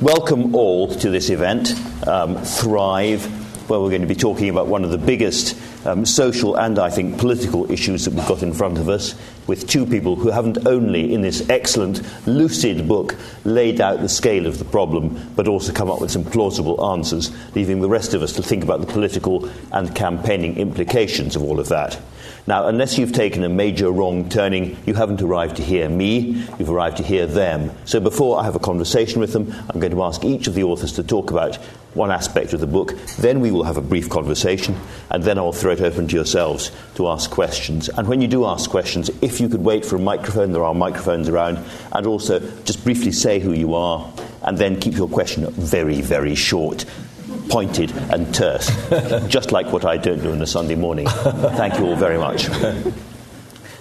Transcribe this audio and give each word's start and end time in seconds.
welcome 0.00 0.54
all 0.54 0.88
to 0.88 1.10
this 1.10 1.28
event, 1.28 1.74
um, 2.06 2.36
Thrive, 2.38 3.22
where 3.68 3.78
we're 3.78 3.90
going 3.90 4.00
to 4.00 4.06
be 4.06 4.14
talking 4.14 4.48
about 4.48 4.66
one 4.66 4.82
of 4.82 4.90
the 4.90 4.98
biggest 4.98 5.60
um, 5.86 6.06
social 6.06 6.56
and, 6.56 6.78
I 6.78 6.88
think, 6.88 7.18
political 7.18 7.70
issues 7.70 8.06
that 8.06 8.14
we've 8.14 8.26
got 8.26 8.42
in 8.42 8.54
front 8.54 8.78
of 8.78 8.88
us, 8.88 9.14
with 9.46 9.68
two 9.68 9.84
people 9.84 10.16
who 10.16 10.30
haven't 10.30 10.66
only, 10.66 11.12
in 11.12 11.20
this 11.20 11.48
excellent, 11.50 12.02
lucid 12.26 12.88
book, 12.88 13.14
laid 13.44 13.80
out 13.80 14.00
the 14.00 14.08
scale 14.08 14.46
of 14.46 14.58
the 14.58 14.64
problem, 14.64 15.32
but 15.36 15.46
also 15.46 15.72
come 15.72 15.90
up 15.90 16.00
with 16.00 16.10
some 16.10 16.24
plausible 16.24 16.92
answers, 16.92 17.30
leaving 17.54 17.80
the 17.80 17.88
rest 17.88 18.14
of 18.14 18.22
us 18.22 18.32
to 18.32 18.42
think 18.42 18.64
about 18.64 18.80
the 18.80 18.86
political 18.86 19.50
and 19.72 19.94
campaigning 19.94 20.56
implications 20.56 21.36
of 21.36 21.42
all 21.42 21.60
of 21.60 21.68
that. 21.68 22.00
Now, 22.50 22.66
unless 22.66 22.98
you've 22.98 23.12
taken 23.12 23.44
a 23.44 23.48
major 23.48 23.92
wrong 23.92 24.28
turning, 24.28 24.76
you 24.84 24.94
haven't 24.94 25.22
arrived 25.22 25.58
to 25.58 25.62
hear 25.62 25.88
me, 25.88 26.44
you've 26.58 26.68
arrived 26.68 26.96
to 26.96 27.04
hear 27.04 27.24
them. 27.24 27.70
So 27.84 28.00
before 28.00 28.40
I 28.40 28.44
have 28.44 28.56
a 28.56 28.58
conversation 28.58 29.20
with 29.20 29.32
them, 29.32 29.54
I'm 29.68 29.78
going 29.78 29.92
to 29.92 30.02
ask 30.02 30.24
each 30.24 30.48
of 30.48 30.54
the 30.54 30.64
authors 30.64 30.94
to 30.94 31.04
talk 31.04 31.30
about 31.30 31.54
one 31.94 32.10
aspect 32.10 32.52
of 32.52 32.58
the 32.58 32.66
book. 32.66 32.96
Then 33.20 33.38
we 33.38 33.52
will 33.52 33.62
have 33.62 33.76
a 33.76 33.80
brief 33.80 34.08
conversation, 34.08 34.74
and 35.10 35.22
then 35.22 35.38
I'll 35.38 35.52
throw 35.52 35.70
it 35.70 35.80
open 35.80 36.08
to 36.08 36.16
yourselves 36.16 36.72
to 36.96 37.06
ask 37.06 37.30
questions. 37.30 37.88
And 37.88 38.08
when 38.08 38.20
you 38.20 38.26
do 38.26 38.44
ask 38.44 38.68
questions, 38.68 39.12
if 39.22 39.40
you 39.40 39.48
could 39.48 39.62
wait 39.62 39.84
for 39.84 39.94
a 39.94 40.00
microphone, 40.00 40.50
there 40.50 40.64
are 40.64 40.74
microphones 40.74 41.28
around, 41.28 41.64
and 41.92 42.04
also 42.04 42.40
just 42.64 42.82
briefly 42.82 43.12
say 43.12 43.38
who 43.38 43.52
you 43.52 43.76
are, 43.76 44.12
and 44.42 44.58
then 44.58 44.80
keep 44.80 44.94
your 44.94 45.08
question 45.08 45.48
very, 45.52 46.00
very 46.00 46.34
short 46.34 46.84
pointed 47.48 47.90
and 48.12 48.34
terse, 48.34 48.68
just 49.28 49.52
like 49.52 49.72
what 49.72 49.84
I 49.84 49.96
don't 49.96 50.22
do 50.22 50.32
on 50.32 50.42
a 50.42 50.46
Sunday 50.46 50.74
morning. 50.74 51.06
Thank 51.06 51.78
you 51.78 51.86
all 51.86 51.96
very 51.96 52.18
much. 52.18 52.48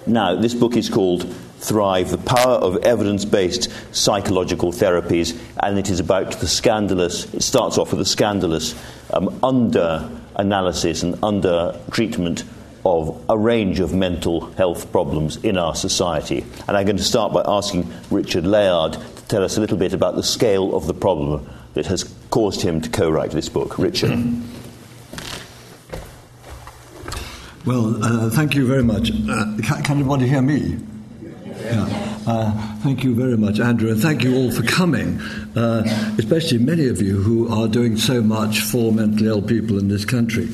Now, 0.08 0.35
this 0.35 0.53
book 0.53 0.75
is 0.75 0.89
called 0.89 1.31
Thrive 1.59 2.09
The 2.09 2.17
Power 2.17 2.55
of 2.55 2.77
Evidence 2.77 3.25
Based 3.25 3.70
Psychological 3.94 4.72
Therapies, 4.72 5.39
and 5.62 5.77
it 5.77 5.89
is 5.89 5.99
about 5.99 6.39
the 6.39 6.48
scandalous, 6.48 7.31
it 7.34 7.44
starts 7.44 7.77
off 7.77 7.91
with 7.91 7.99
the 7.99 8.05
scandalous 8.05 8.73
um, 9.13 9.39
under 9.44 10.09
analysis 10.36 11.03
and 11.03 11.22
under 11.23 11.80
treatment 11.92 12.44
of 12.86 13.23
a 13.30 13.38
range 13.38 13.80
of 13.80 13.94
mental 13.94 14.52
health 14.53 14.92
problems 14.92 15.36
in 15.38 15.58
our 15.58 15.75
society. 15.75 16.45
And 16.67 16.77
I'm 16.77 16.86
going 16.86 16.97
to 16.97 17.03
start 17.03 17.33
by 17.33 17.44
asking 17.45 17.92
Richard 18.09 18.45
Layard 18.45 18.94
to 18.94 19.23
tell 19.27 19.44
us 19.44 19.58
a 19.58 19.61
little 19.61 19.77
bit 19.77 19.94
about 19.94 20.16
the 20.16 20.23
scale 20.23 20.75
of 20.75 20.88
the 20.88 20.94
problem 20.94 21.47
that 21.73 21.86
has 21.88 22.03
caused 22.30 22.62
him 22.62 22.81
to 22.81 22.89
co 22.89 23.09
write 23.09 23.31
this 23.31 23.50
book. 23.50 23.78
Richard. 23.78 24.12
Well, 27.66 28.03
uh, 28.03 28.30
thank 28.30 28.56
you 28.56 28.66
very 28.66 28.84
much. 28.84 29.11
Uh, 29.11 29.58
can, 29.61 29.84
can, 29.84 29.98
anybody 29.98 30.28
hear 30.28 30.42
me? 30.42 30.78
Yeah. 31.61 32.09
Uh, 32.26 32.76
thank 32.78 33.03
you 33.03 33.14
very 33.14 33.38
much, 33.38 33.59
Andrew, 33.59 33.92
and 33.92 34.02
thank 34.02 34.23
you 34.23 34.36
all 34.36 34.52
for 34.52 34.64
coming, 34.64 35.20
uh, 35.56 35.84
especially 36.17 36.58
many 36.58 36.88
of 36.88 37.02
you 37.02 37.22
who 37.22 37.50
are 37.53 37.67
doing 37.67 37.98
so 37.98 38.22
much 38.22 38.61
for 38.61 38.92
mentally 38.92 39.28
ill 39.28 39.42
people 39.42 39.78
in 39.78 39.88
this 39.89 40.06
country. 40.06 40.48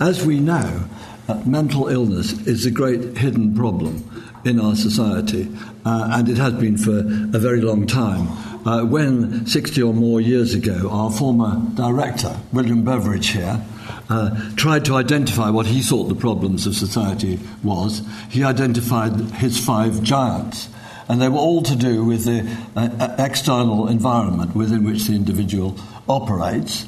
As 0.00 0.24
we 0.24 0.40
know, 0.40 0.88
uh, 1.28 1.42
mental 1.44 1.88
illness 1.88 2.32
is 2.46 2.64
a 2.64 2.70
great 2.70 3.16
hidden 3.16 3.54
problem 3.54 4.08
in 4.44 4.58
our 4.58 4.76
society, 4.76 5.48
uh, 5.84 6.10
and 6.12 6.28
it 6.28 6.38
has 6.38 6.54
been 6.54 6.78
for 6.78 7.00
a 7.00 7.38
very 7.38 7.60
long 7.60 7.86
time 7.86 8.28
uh, 8.66 8.82
when 8.84 9.46
60 9.46 9.80
or 9.80 9.94
more 9.94 10.20
years 10.20 10.52
ago, 10.52 10.88
our 10.90 11.10
former 11.10 11.62
director, 11.74 12.36
William 12.52 12.84
Beveridge 12.84 13.28
here, 13.28 13.64
uh, 14.08 14.54
tried 14.56 14.84
to 14.84 14.96
identify 14.96 15.50
what 15.50 15.66
he 15.66 15.80
thought 15.80 16.04
the 16.04 16.14
problems 16.16 16.66
of 16.66 16.74
society 16.74 17.38
was, 17.62 18.02
he 18.28 18.42
identified 18.42 19.12
his 19.36 19.64
five 19.64 20.02
giants. 20.02 20.68
And 21.08 21.22
they 21.22 21.28
were 21.28 21.38
all 21.38 21.62
to 21.62 21.76
do 21.76 22.04
with 22.04 22.24
the 22.24 22.42
uh, 22.74 23.14
external 23.18 23.86
environment 23.86 24.56
within 24.56 24.84
which 24.84 25.04
the 25.04 25.14
individual 25.14 25.78
operates. 26.08 26.86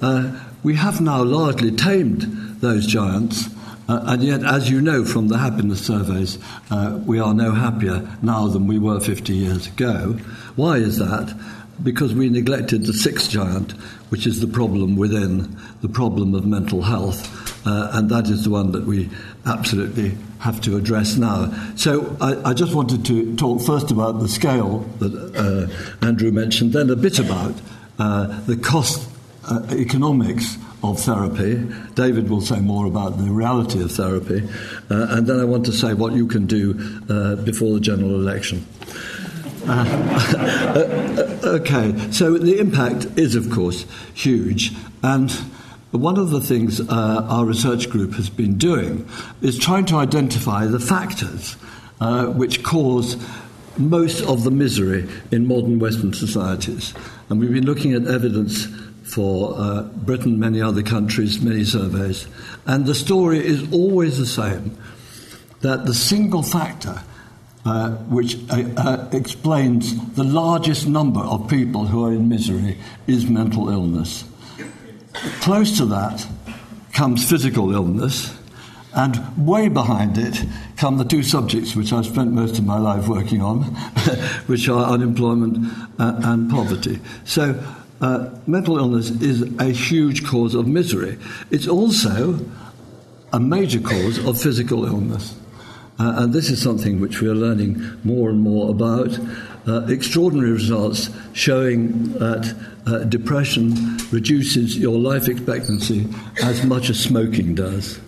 Uh, 0.00 0.40
we 0.62 0.76
have 0.76 1.02
now 1.02 1.22
largely 1.22 1.70
tamed 1.70 2.22
those 2.60 2.86
giants, 2.86 3.48
uh, 3.90 4.04
and 4.06 4.22
yet, 4.22 4.44
as 4.44 4.70
you 4.70 4.80
know 4.80 5.04
from 5.04 5.26
the 5.26 5.36
happiness 5.36 5.84
surveys, 5.84 6.38
uh, 6.70 7.00
we 7.04 7.18
are 7.18 7.34
no 7.34 7.50
happier 7.50 8.08
now 8.22 8.46
than 8.46 8.68
we 8.68 8.78
were 8.78 9.00
50 9.00 9.32
years 9.32 9.66
ago. 9.66 10.12
Why 10.54 10.76
is 10.76 10.98
that? 10.98 11.36
Because 11.82 12.14
we 12.14 12.28
neglected 12.28 12.86
the 12.86 12.92
sixth 12.92 13.30
giant, 13.30 13.72
which 14.10 14.28
is 14.28 14.38
the 14.38 14.46
problem 14.46 14.94
within 14.94 15.56
the 15.82 15.88
problem 15.88 16.36
of 16.36 16.46
mental 16.46 16.82
health, 16.82 17.66
uh, 17.66 17.90
and 17.94 18.08
that 18.10 18.28
is 18.28 18.44
the 18.44 18.50
one 18.50 18.70
that 18.70 18.86
we 18.86 19.10
absolutely 19.44 20.16
have 20.38 20.60
to 20.60 20.76
address 20.76 21.16
now. 21.16 21.52
So 21.74 22.16
I, 22.20 22.50
I 22.50 22.54
just 22.54 22.76
wanted 22.76 23.04
to 23.06 23.34
talk 23.34 23.60
first 23.60 23.90
about 23.90 24.20
the 24.20 24.28
scale 24.28 24.88
that 25.00 25.12
uh, 25.34 26.06
Andrew 26.06 26.30
mentioned, 26.30 26.74
then 26.74 26.90
a 26.90 26.96
bit 26.96 27.18
about 27.18 27.54
uh, 27.98 28.40
the 28.42 28.56
cost 28.56 29.10
uh, 29.50 29.66
economics 29.70 30.58
of 30.82 31.00
therapy. 31.00 31.66
David 31.94 32.30
will 32.30 32.40
say 32.40 32.60
more 32.60 32.86
about 32.86 33.18
the 33.18 33.30
reality 33.30 33.82
of 33.82 33.92
therapy. 33.92 34.48
Uh, 34.90 35.06
and 35.10 35.26
then 35.26 35.40
I 35.40 35.44
want 35.44 35.66
to 35.66 35.72
say 35.72 35.94
what 35.94 36.14
you 36.14 36.26
can 36.26 36.46
do 36.46 37.00
uh, 37.08 37.36
before 37.36 37.74
the 37.74 37.80
general 37.80 38.14
election. 38.14 38.66
Uh, 39.66 39.84
uh, 41.44 41.48
okay, 41.60 41.94
so 42.10 42.38
the 42.38 42.58
impact 42.58 43.06
is, 43.18 43.34
of 43.34 43.50
course, 43.50 43.84
huge. 44.14 44.72
And 45.02 45.30
one 45.90 46.18
of 46.18 46.30
the 46.30 46.40
things 46.40 46.80
uh, 46.80 47.26
our 47.28 47.44
research 47.44 47.90
group 47.90 48.14
has 48.14 48.30
been 48.30 48.56
doing 48.56 49.08
is 49.42 49.58
trying 49.58 49.84
to 49.86 49.96
identify 49.96 50.66
the 50.66 50.80
factors 50.80 51.56
uh, 52.00 52.26
which 52.26 52.62
cause 52.62 53.16
most 53.76 54.22
of 54.22 54.44
the 54.44 54.50
misery 54.50 55.08
in 55.30 55.46
modern 55.46 55.78
Western 55.78 56.12
societies. 56.12 56.94
And 57.28 57.40
we've 57.40 57.52
been 57.52 57.66
looking 57.66 57.92
at 57.94 58.06
evidence 58.06 58.66
for 59.10 59.54
uh, 59.56 59.82
Britain, 59.82 60.38
many 60.38 60.60
other 60.60 60.82
countries, 60.82 61.40
many 61.40 61.64
surveys. 61.64 62.26
And 62.66 62.86
the 62.86 62.94
story 62.94 63.44
is 63.44 63.72
always 63.72 64.18
the 64.18 64.26
same 64.26 64.78
that 65.60 65.84
the 65.84 65.94
single 65.94 66.42
factor 66.42 67.02
uh, 67.64 67.90
which 68.08 68.36
uh, 68.50 68.64
uh, 68.76 69.08
explains 69.12 70.14
the 70.14 70.24
largest 70.24 70.86
number 70.86 71.20
of 71.20 71.48
people 71.48 71.86
who 71.86 72.04
are 72.04 72.12
in 72.12 72.28
misery 72.28 72.78
is 73.06 73.28
mental 73.28 73.68
illness. 73.68 74.24
Close 75.40 75.76
to 75.76 75.84
that 75.86 76.26
comes 76.94 77.28
physical 77.28 77.74
illness, 77.74 78.34
and 78.94 79.46
way 79.46 79.68
behind 79.68 80.16
it 80.16 80.42
come 80.78 80.96
the 80.96 81.04
two 81.04 81.22
subjects 81.22 81.76
which 81.76 81.92
I've 81.92 82.06
spent 82.06 82.32
most 82.32 82.58
of 82.58 82.64
my 82.64 82.78
life 82.78 83.06
working 83.08 83.42
on, 83.42 83.62
which 84.46 84.66
are 84.68 84.90
unemployment 84.90 85.70
uh, 85.98 86.18
and 86.24 86.50
poverty. 86.50 86.98
So, 87.24 87.62
uh, 88.00 88.30
mental 88.46 88.78
illness 88.78 89.10
is 89.10 89.42
a 89.58 89.66
huge 89.66 90.26
cause 90.26 90.54
of 90.54 90.66
misery. 90.66 91.18
It's 91.50 91.68
also 91.68 92.38
a 93.32 93.40
major 93.40 93.80
cause 93.80 94.24
of 94.26 94.40
physical 94.40 94.84
illness. 94.86 95.34
Uh, 95.98 96.14
and 96.16 96.32
this 96.32 96.48
is 96.48 96.62
something 96.62 96.98
which 96.98 97.20
we 97.20 97.28
are 97.28 97.34
learning 97.34 97.82
more 98.04 98.30
and 98.30 98.40
more 98.40 98.70
about. 98.70 99.18
Uh, 99.68 99.84
extraordinary 99.88 100.50
results 100.50 101.10
showing 101.34 102.14
that 102.14 102.56
uh, 102.86 103.04
depression 103.04 103.98
reduces 104.10 104.78
your 104.78 104.98
life 104.98 105.28
expectancy 105.28 106.08
as 106.42 106.64
much 106.64 106.88
as 106.88 106.98
smoking 106.98 107.54
does. 107.54 108.00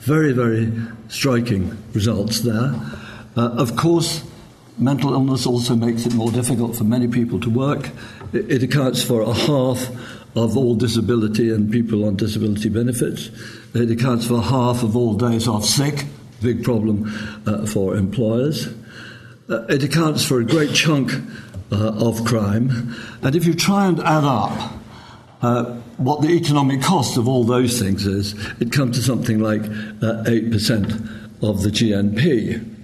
Very, 0.00 0.32
very 0.32 0.72
striking 1.08 1.76
results 1.92 2.40
there. 2.40 2.74
Uh, 3.36 3.50
of 3.50 3.76
course, 3.76 4.24
mental 4.78 5.12
illness 5.12 5.46
also 5.46 5.74
makes 5.74 6.06
it 6.06 6.14
more 6.14 6.30
difficult 6.30 6.76
for 6.76 6.84
many 6.84 7.08
people 7.08 7.40
to 7.40 7.50
work. 7.50 7.90
It, 8.32 8.62
accounts 8.62 9.02
for 9.02 9.22
a 9.22 9.32
half 9.32 9.88
of 10.36 10.56
all 10.56 10.74
disability 10.74 11.50
and 11.50 11.70
people 11.70 12.04
on 12.04 12.16
disability 12.16 12.68
benefits. 12.68 13.30
It 13.74 13.90
accounts 13.90 14.26
for 14.26 14.40
half 14.42 14.82
of 14.82 14.96
all 14.96 15.14
days 15.14 15.48
off 15.48 15.64
sick 15.64 16.04
big 16.42 16.62
problem 16.62 17.12
uh, 17.46 17.66
for 17.66 17.96
employers. 17.96 18.68
Uh, 19.48 19.64
it 19.68 19.82
accounts 19.82 20.24
for 20.24 20.40
a 20.40 20.44
great 20.44 20.74
chunk 20.74 21.12
uh, 21.72 21.92
of 21.94 22.24
crime. 22.24 22.94
And 23.22 23.34
if 23.34 23.46
you 23.46 23.54
try 23.54 23.86
and 23.86 23.98
add 24.00 24.24
up 24.24 24.72
uh, 25.42 25.64
what 25.96 26.20
the 26.20 26.28
economic 26.28 26.82
cost 26.82 27.16
of 27.16 27.28
all 27.28 27.44
those 27.44 27.80
things 27.80 28.06
is, 28.06 28.34
it 28.60 28.72
comes 28.72 28.96
to 28.96 29.02
something 29.02 29.38
like 29.38 29.62
8% 29.62 30.02
uh, 30.02 31.46
of 31.46 31.62
the 31.62 31.70
GNP. 31.70 32.75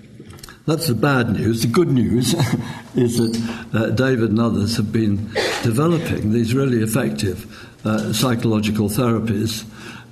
That's 0.67 0.87
the 0.87 0.95
bad 0.95 1.33
news. 1.33 1.63
The 1.63 1.69
good 1.69 1.91
news 1.91 2.35
is 2.95 3.19
that 3.19 3.69
uh, 3.75 3.91
David 3.91 4.31
and 4.31 4.41
others 4.41 4.77
have 4.77 4.93
been 4.93 5.33
developing 5.63 6.33
these 6.33 6.55
really 6.55 6.83
effective 6.83 7.69
psychological 8.13 8.89
therapies 8.89 9.65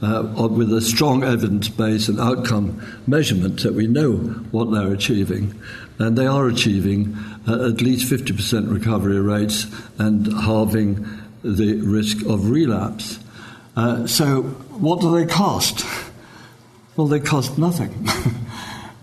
uh, 0.03 0.49
with 0.49 0.73
a 0.73 0.81
strong 0.81 1.23
evidence 1.23 1.69
base 1.69 2.09
and 2.09 2.19
outcome 2.19 2.81
measurement 3.07 3.63
that 3.63 3.75
we 3.75 3.87
know 3.87 4.17
what 4.51 4.71
they're 4.71 4.93
achieving. 4.93 5.55
And 5.99 6.17
they 6.17 6.27
are 6.27 6.49
achieving 6.49 7.17
uh, 7.47 7.69
at 7.69 7.81
least 7.81 8.11
50% 8.11 8.73
recovery 8.73 9.21
rates 9.21 9.67
and 9.99 10.27
halving 10.43 11.07
the 11.43 11.81
risk 11.83 12.25
of 12.27 12.51
relapse. 12.51 13.19
Uh, 13.77 14.07
so, 14.07 14.43
what 14.43 15.01
do 15.01 15.15
they 15.19 15.27
cost? 15.27 15.85
Well, 16.97 17.07
they 17.07 17.21
cost 17.21 17.57
nothing. 17.57 18.07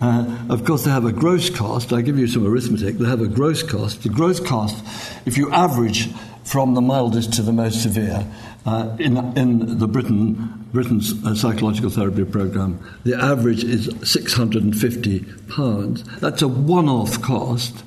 Uh, 0.00 0.46
of 0.48 0.64
course, 0.64 0.84
they 0.84 0.90
have 0.90 1.04
a 1.04 1.12
gross 1.12 1.50
cost. 1.50 1.92
I 1.92 2.00
give 2.02 2.18
you 2.18 2.28
some 2.28 2.46
arithmetic. 2.46 2.98
They 2.98 3.08
have 3.08 3.20
a 3.20 3.26
gross 3.26 3.62
cost. 3.62 4.04
The 4.04 4.08
gross 4.08 4.40
cost, 4.40 4.82
if 5.26 5.36
you 5.36 5.50
average 5.50 6.08
from 6.44 6.74
the 6.74 6.80
mildest 6.80 7.32
to 7.34 7.42
the 7.42 7.52
most 7.52 7.82
severe. 7.82 8.26
Uh, 8.64 8.96
in, 8.98 9.18
in 9.36 9.78
the 9.78 9.86
Britain, 9.86 10.66
Britain's 10.72 11.12
uh, 11.24 11.34
psychological 11.34 11.90
therapy 11.90 12.24
program, 12.24 12.80
the 13.04 13.14
average 13.14 13.62
is 13.64 13.88
£650. 13.88 16.20
That's 16.20 16.42
a 16.42 16.48
one 16.48 16.88
off 16.88 17.20
cost. 17.22 17.84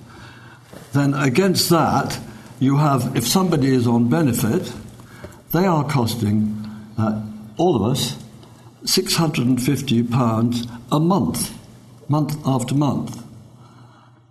Then 0.93 1.13
against 1.13 1.69
that, 1.69 2.17
you 2.59 2.77
have, 2.77 3.15
if 3.15 3.27
somebody 3.27 3.73
is 3.73 3.87
on 3.87 4.09
benefit, 4.09 4.73
they 5.51 5.65
are 5.65 5.83
costing 5.83 6.57
uh, 6.97 7.21
all 7.57 7.75
of 7.75 7.83
us 7.91 8.15
£650 8.85 10.79
a 10.91 10.99
month, 10.99 11.53
month 12.11 12.37
after 12.45 12.75
month. 12.75 13.23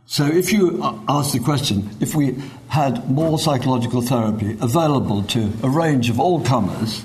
So 0.05 0.27
if 0.27 0.53
you 0.53 0.83
ask 1.09 1.33
the 1.33 1.41
question, 1.41 1.89
if 1.99 2.15
we 2.15 2.37
had 2.69 3.11
more 3.11 3.39
psychological 3.39 4.03
therapy 4.03 4.57
available 4.61 5.23
to 5.35 5.51
a 5.63 5.71
range 5.71 6.11
of 6.11 6.21
all 6.21 6.43
comers, 6.43 7.05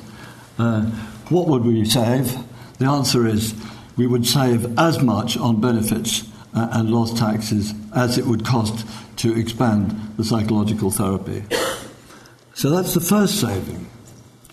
uh, 0.60 0.81
what 1.30 1.48
would 1.48 1.63
we 1.63 1.86
save? 1.86 2.36
The 2.77 2.88
answer 2.88 3.25
is 3.25 3.56
we 3.95 4.06
would 4.06 4.27
save 4.27 4.77
as 4.77 5.01
much 5.01 5.38
on 5.38 5.62
benefits 5.62 6.27
uh, 6.54 6.68
and 6.74 6.89
lost 6.89 7.18
taxes 7.18 7.74
as 7.95 8.18
it 8.18 8.25
would 8.25 8.45
cost 8.45 8.86
to 9.18 9.39
expand 9.39 10.13
the 10.18 10.25
psychological 10.25 10.92
therapy. 10.92 11.44
So 12.54 12.69
that's 12.69 12.94
the 12.94 13.01
first 13.01 13.39
saving. 13.39 13.88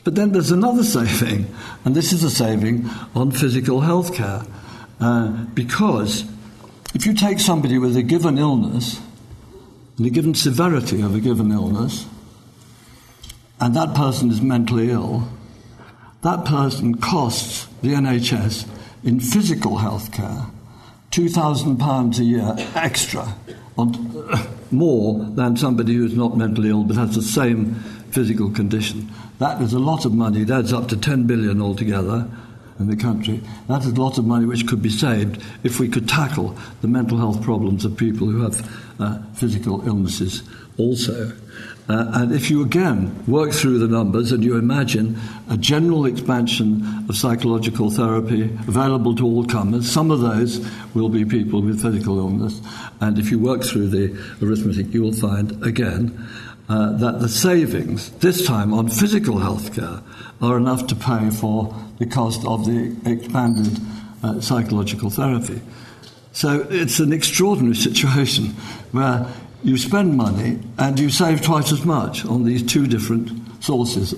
But 0.05 0.15
then 0.15 0.33
there's 0.33 0.51
another 0.51 0.85
saving, 0.97 1.53
and 1.85 1.95
this 1.95 2.13
is 2.13 2.23
a 2.23 2.31
saving 2.31 2.89
on 3.15 3.33
physical 3.33 3.81
health 3.81 4.15
care. 4.15 4.43
Uh, 5.03 5.31
because 5.53 6.25
if 6.95 7.05
you 7.07 7.13
take 7.13 7.41
somebody 7.41 7.77
with 7.77 7.97
a 7.97 8.05
given 8.05 8.39
illness, 8.39 9.01
and 9.99 10.07
a 10.07 10.11
given 10.11 10.33
severity 10.33 11.03
of 11.03 11.13
a 11.13 11.19
given 11.19 11.51
illness, 11.51 12.07
and 13.61 13.75
that 13.75 13.97
person 13.97 14.31
is 14.31 14.41
mentally 14.41 14.91
ill, 14.91 15.29
that 16.23 16.45
person 16.45 16.95
costs 16.95 17.67
the 17.83 17.89
NHS 17.89 18.69
in 19.03 19.19
physical 19.19 19.79
health 19.79 20.13
care 20.13 20.47
£2,000 21.11 22.19
a 22.19 22.23
year 22.23 22.55
extra, 22.77 23.35
on, 23.77 23.91
more 24.71 25.25
than 25.31 25.57
somebody 25.57 25.95
who's 25.95 26.15
not 26.15 26.37
mentally 26.37 26.71
ill 26.71 26.85
but 26.85 26.95
has 26.95 27.17
the 27.17 27.23
same 27.23 27.75
physical 28.13 28.53
condition. 28.53 29.11
That 29.41 29.61
is 29.61 29.73
a 29.73 29.81
lot 29.81 30.05
of 30.05 30.15
money. 30.15 30.43
It 30.43 30.51
adds 30.51 30.73
up 30.73 30.87
to 30.91 30.97
10 30.97 31.27
billion 31.27 31.61
altogether 31.61 32.29
in 32.79 32.89
the 32.89 32.97
country. 32.97 33.41
That 33.69 33.83
is 33.83 33.93
a 33.93 34.01
lot 34.01 34.19
of 34.19 34.27
money 34.27 34.47
which 34.47 34.67
could 34.67 34.83
be 34.83 34.91
saved 34.91 35.43
if 35.63 35.79
we 35.79 35.89
could 35.89 36.09
tackle 36.09 36.57
the 36.81 36.89
mental 36.89 37.19
health 37.19 37.43
problems 37.43 37.85
of 37.85 37.97
people 37.97 38.27
who 38.27 38.43
have 38.43 38.81
uh, 39.01 39.19
physical 39.35 39.87
illnesses 39.87 40.43
also. 40.79 41.33
Uh, 41.89 42.11
and 42.15 42.33
if 42.33 42.51
you 42.51 42.63
again 42.63 43.25
work 43.27 43.53
through 43.53 43.79
the 43.79 43.89
numbers 43.89 44.31
and 44.31 44.45
you 44.45 44.57
imagine 44.57 45.19
a 45.51 45.57
general 45.57 46.07
expansion 46.07 46.81
of 47.09 47.17
psychological 47.17 47.91
therapy 47.91 48.45
available 48.69 49.15
to 49.15 49.25
all 49.27 49.45
comers, 49.45 49.91
some 49.91 50.11
of 50.11 50.21
those 50.21 50.67
will 50.95 51.09
be 51.09 51.25
people 51.25 51.61
with 51.61 51.83
physical 51.83 52.19
illness. 52.19 52.61
And 53.01 53.19
if 53.19 53.31
you 53.31 53.39
work 53.39 53.65
through 53.65 53.89
the 53.89 54.17
arithmetic, 54.41 54.95
you 54.95 55.03
will 55.03 55.13
find 55.13 55.63
again 55.65 56.27
uh, 56.69 56.93
that 56.93 57.21
the 57.21 57.29
savings, 57.29 58.11
this 58.11 58.47
time 58.47 58.73
on 58.73 58.89
physical 58.89 59.39
health 59.39 59.75
care, 59.75 60.01
are 60.41 60.57
enough 60.57 60.87
to 60.87 60.95
pay 60.95 61.31
for 61.31 61.75
the 62.03 62.11
cost 62.11 62.45
of 62.45 62.67
the 62.67 62.97
expanded 63.07 63.79
uh, 64.23 64.41
psychological 64.41 65.09
therapy. 65.09 65.61
So 66.33 66.67
it's 66.71 66.99
an 66.99 67.13
extraordinary 67.13 67.77
situation 67.77 68.47
where 68.91 69.27
you 69.63 69.79
spend 69.79 70.17
money 70.17 70.59
and 70.79 70.99
you 70.99 71.11
save 71.11 71.43
twice 71.43 71.71
as 71.71 71.85
much 71.85 72.25
on 72.25 72.45
these 72.45 72.63
two 72.63 72.87
different 72.87 73.31
sources. 73.63 74.13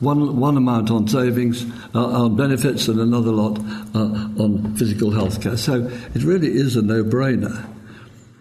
One, 0.00 0.36
one 0.38 0.56
amount 0.56 0.90
on 0.90 1.08
savings, 1.08 1.64
uh, 1.94 2.24
on 2.24 2.36
benefits, 2.36 2.88
and 2.88 3.00
another 3.00 3.30
lot 3.30 3.58
uh, 3.94 4.42
on 4.42 4.74
physical 4.76 5.12
health 5.12 5.40
care. 5.40 5.56
So 5.56 5.86
it 6.14 6.24
really 6.24 6.48
is 6.48 6.76
a 6.76 6.82
no 6.82 7.04
brainer. 7.04 7.64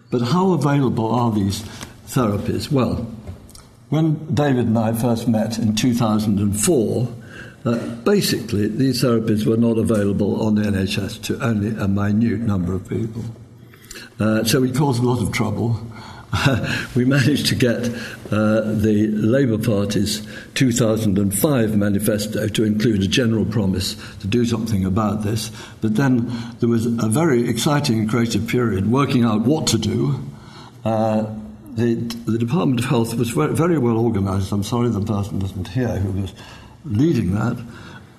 But 0.09 0.23
how 0.23 0.51
available 0.51 1.13
are 1.13 1.31
these 1.31 1.61
therapies? 2.07 2.69
Well, 2.71 3.07
when 3.89 4.33
David 4.33 4.65
and 4.65 4.77
I 4.77 4.93
first 4.93 5.27
met 5.27 5.59
in 5.59 5.75
2004, 5.75 7.20
uh, 7.65 7.77
basically 8.03 8.67
these 8.67 9.03
therapies 9.03 9.45
were 9.45 9.57
not 9.57 9.77
available 9.77 10.41
on 10.41 10.55
the 10.55 10.63
NHS 10.63 11.21
to 11.23 11.39
only 11.43 11.69
a 11.69 11.87
minute 11.87 12.39
number 12.39 12.73
of 12.73 12.87
people. 12.87 13.23
Uh, 14.19 14.43
so 14.43 14.61
we 14.61 14.71
caused 14.71 15.03
a 15.03 15.05
lot 15.05 15.21
of 15.21 15.31
trouble. 15.31 15.79
we 16.95 17.03
managed 17.03 17.47
to 17.47 17.55
get 17.55 17.87
uh, 18.31 18.61
the 18.61 19.07
Labour 19.11 19.57
Party's 19.57 20.25
2005 20.53 21.75
manifesto 21.75 22.47
to 22.47 22.63
include 22.63 23.03
a 23.03 23.07
general 23.07 23.45
promise 23.45 23.95
to 24.19 24.27
do 24.27 24.45
something 24.45 24.85
about 24.85 25.23
this. 25.23 25.51
But 25.81 25.95
then 25.95 26.31
there 26.59 26.69
was 26.69 26.85
a 26.85 27.09
very 27.09 27.49
exciting 27.49 27.99
and 27.99 28.09
creative 28.09 28.47
period 28.47 28.89
working 28.89 29.25
out 29.25 29.41
what 29.41 29.67
to 29.67 29.77
do. 29.77 30.23
Uh, 30.85 31.25
the, 31.73 31.95
the 32.25 32.37
Department 32.37 32.79
of 32.79 32.85
Health 32.85 33.13
was 33.15 33.31
very, 33.31 33.77
well 33.77 33.97
organised. 33.97 34.51
I'm 34.51 34.63
sorry 34.63 34.89
the 34.89 35.01
person 35.01 35.41
isn't 35.41 35.69
here 35.69 35.97
who 35.97 36.21
was 36.21 36.33
leading 36.85 37.33
that. 37.33 37.63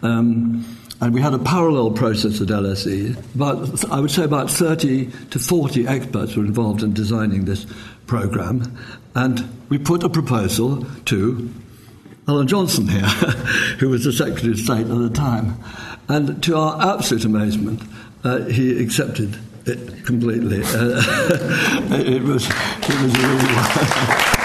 Um, 0.02 0.64
and 1.00 1.12
we 1.12 1.20
had 1.20 1.34
a 1.34 1.38
parallel 1.38 1.90
process 1.90 2.40
at 2.40 2.46
LSE. 2.46 3.20
But 3.34 3.90
I 3.90 3.98
would 3.98 4.10
say 4.10 4.22
about 4.22 4.50
30 4.50 5.10
to 5.30 5.38
40 5.38 5.88
experts 5.88 6.36
were 6.36 6.44
involved 6.44 6.82
in 6.84 6.92
designing 6.92 7.44
this 7.44 7.66
program. 8.06 8.78
And 9.14 9.48
we 9.68 9.78
put 9.78 10.04
a 10.04 10.08
proposal 10.08 10.86
to 11.06 11.50
Alan 12.28 12.46
Johnson 12.46 12.86
here, 12.86 13.00
who 13.80 13.88
was 13.88 14.04
the 14.04 14.12
Secretary 14.12 14.52
of 14.52 14.60
State 14.60 14.86
at 14.86 14.86
the 14.86 15.10
time. 15.10 15.56
And 16.08 16.40
to 16.44 16.56
our 16.56 16.94
absolute 16.94 17.24
amazement, 17.24 17.82
uh, 18.22 18.44
he 18.44 18.80
accepted 18.80 19.36
it 19.66 20.04
completely. 20.04 20.62
Uh, 20.62 21.02
it 21.98 22.22
was 22.22 22.48
it 22.48 23.02
was 23.02 23.18
really. 23.18 24.38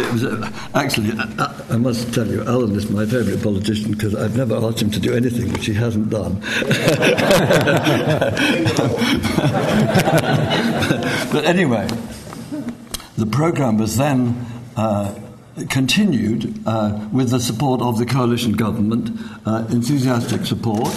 it 0.00 0.12
was 0.12 0.24
uh, 0.24 0.50
actually, 0.74 1.12
uh, 1.18 1.52
I 1.70 1.76
must 1.76 2.12
tell 2.14 2.26
you, 2.26 2.42
Alan 2.44 2.74
is 2.76 2.90
my 2.90 3.06
favourite 3.06 3.42
politician 3.42 3.92
because 3.92 4.14
I've 4.14 4.36
never 4.36 4.56
asked 4.56 4.82
him 4.82 4.90
to 4.90 5.00
do 5.00 5.14
anything 5.14 5.52
which 5.52 5.66
he 5.66 5.74
hasn't 5.74 6.10
done. 6.10 6.40
but 11.32 11.44
anyway, 11.44 11.86
the 13.16 13.26
programme 13.26 13.78
was 13.78 13.96
then. 13.96 14.46
Uh, 14.76 15.14
continued 15.68 16.62
uh, 16.64 17.08
with 17.12 17.30
the 17.30 17.40
support 17.40 17.82
of 17.82 17.98
the 17.98 18.06
coalition 18.06 18.52
government, 18.52 19.10
uh, 19.44 19.66
enthusiastic 19.70 20.46
support. 20.46 20.88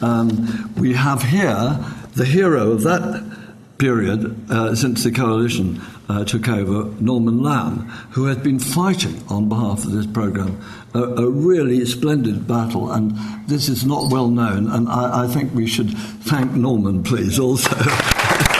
Um, 0.00 0.72
we 0.76 0.94
have 0.94 1.22
here 1.22 1.78
the 2.14 2.24
hero 2.24 2.72
of 2.72 2.82
that 2.82 3.35
period 3.78 4.50
uh, 4.50 4.74
since 4.74 5.04
the 5.04 5.10
coalition 5.10 5.80
uh, 6.08 6.24
took 6.24 6.48
over, 6.48 6.84
Norman 7.00 7.42
Lamb, 7.42 7.88
who 8.12 8.26
has 8.26 8.38
been 8.38 8.58
fighting 8.58 9.22
on 9.28 9.48
behalf 9.48 9.84
of 9.84 9.92
this 9.92 10.06
programme 10.06 10.60
a, 10.94 11.02
a, 11.02 11.30
really 11.30 11.84
splendid 11.84 12.46
battle, 12.46 12.90
and 12.90 13.12
this 13.48 13.68
is 13.68 13.84
not 13.84 14.10
well 14.10 14.28
known, 14.28 14.70
and 14.70 14.88
I, 14.88 15.24
I 15.24 15.26
think 15.26 15.54
we 15.54 15.66
should 15.66 15.90
thank 15.90 16.52
Norman, 16.52 17.02
please, 17.02 17.38
also. 17.38 17.70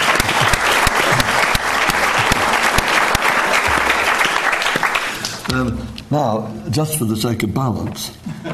Um, 5.48 5.85
now, 6.10 6.52
just 6.70 6.98
for 6.98 7.04
the 7.04 7.16
sake 7.16 7.42
of 7.42 7.52
balance, 7.52 8.16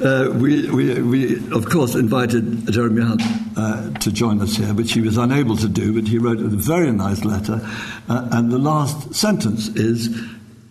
uh, 0.00 0.32
we, 0.36 0.70
we, 0.70 1.02
we, 1.02 1.36
of 1.52 1.68
course, 1.68 1.96
invited 1.96 2.70
Jeremy 2.70 3.02
Hunt 3.02 3.22
uh, 3.56 3.90
to 3.98 4.12
join 4.12 4.40
us 4.42 4.56
here, 4.56 4.72
which 4.74 4.92
he 4.92 5.00
was 5.00 5.16
unable 5.16 5.56
to 5.56 5.68
do, 5.68 5.92
but 5.92 6.06
he 6.06 6.18
wrote 6.18 6.38
a 6.38 6.48
very 6.48 6.92
nice 6.92 7.24
letter. 7.24 7.60
Uh, 8.08 8.28
and 8.30 8.52
the 8.52 8.58
last 8.58 9.12
sentence 9.12 9.66
is 9.68 10.16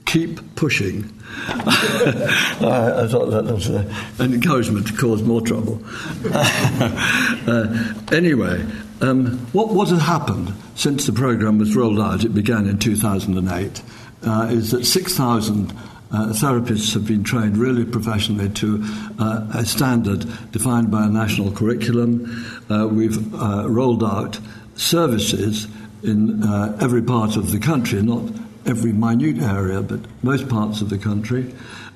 keep 0.06 0.56
pushing. 0.56 1.14
I, 1.48 3.04
I, 3.04 3.08
thought 3.08 3.32
that 3.32 3.46
was 3.54 3.70
uh, 3.70 3.84
an 4.20 4.34
encouragement 4.34 4.88
to 4.88 4.94
cause 4.96 5.22
more 5.22 5.42
trouble. 5.42 5.84
Uh, 7.48 7.94
anyway, 8.12 8.64
um, 9.02 9.40
what, 9.54 9.70
what 9.70 9.88
had 9.88 10.00
happened 10.00 10.54
since 10.76 11.08
the 11.08 11.14
programme 11.14 11.58
was 11.58 11.76
rolled 11.76 12.00
out? 12.00 12.24
It 12.24 12.34
began 12.36 12.68
in 12.68 12.78
2008 12.78 13.82
uh, 14.26 14.48
is 14.50 14.72
that 14.72 14.86
6,000 14.86 15.74
uh, 16.12 16.28
therapists 16.30 16.94
have 16.94 17.06
been 17.06 17.24
trained 17.24 17.58
really 17.58 17.86
professionally 17.86 18.50
to 18.50 18.84
uh, 19.20 19.48
a 19.54 19.66
standard 19.66 20.26
defined 20.52 20.90
by 20.90 21.06
a 21.06 21.10
national 21.10 21.52
curriculum. 21.52 22.26
Uh, 22.70 22.88
we've 22.88 23.34
uh, 23.36 23.70
rolled 23.70 24.04
out 24.04 24.40
services 24.76 25.68
in 26.02 26.42
uh, 26.44 26.76
every 26.82 27.02
part 27.02 27.36
of 27.36 27.52
the 27.52 27.60
country, 27.60 28.02
not 28.02 28.24
every 28.66 28.92
minute 28.92 29.38
area, 29.42 29.82
but 29.82 30.00
most 30.24 30.50
parts 30.50 30.82
of 30.82 30.90
the 30.90 30.98
country. 30.98 31.54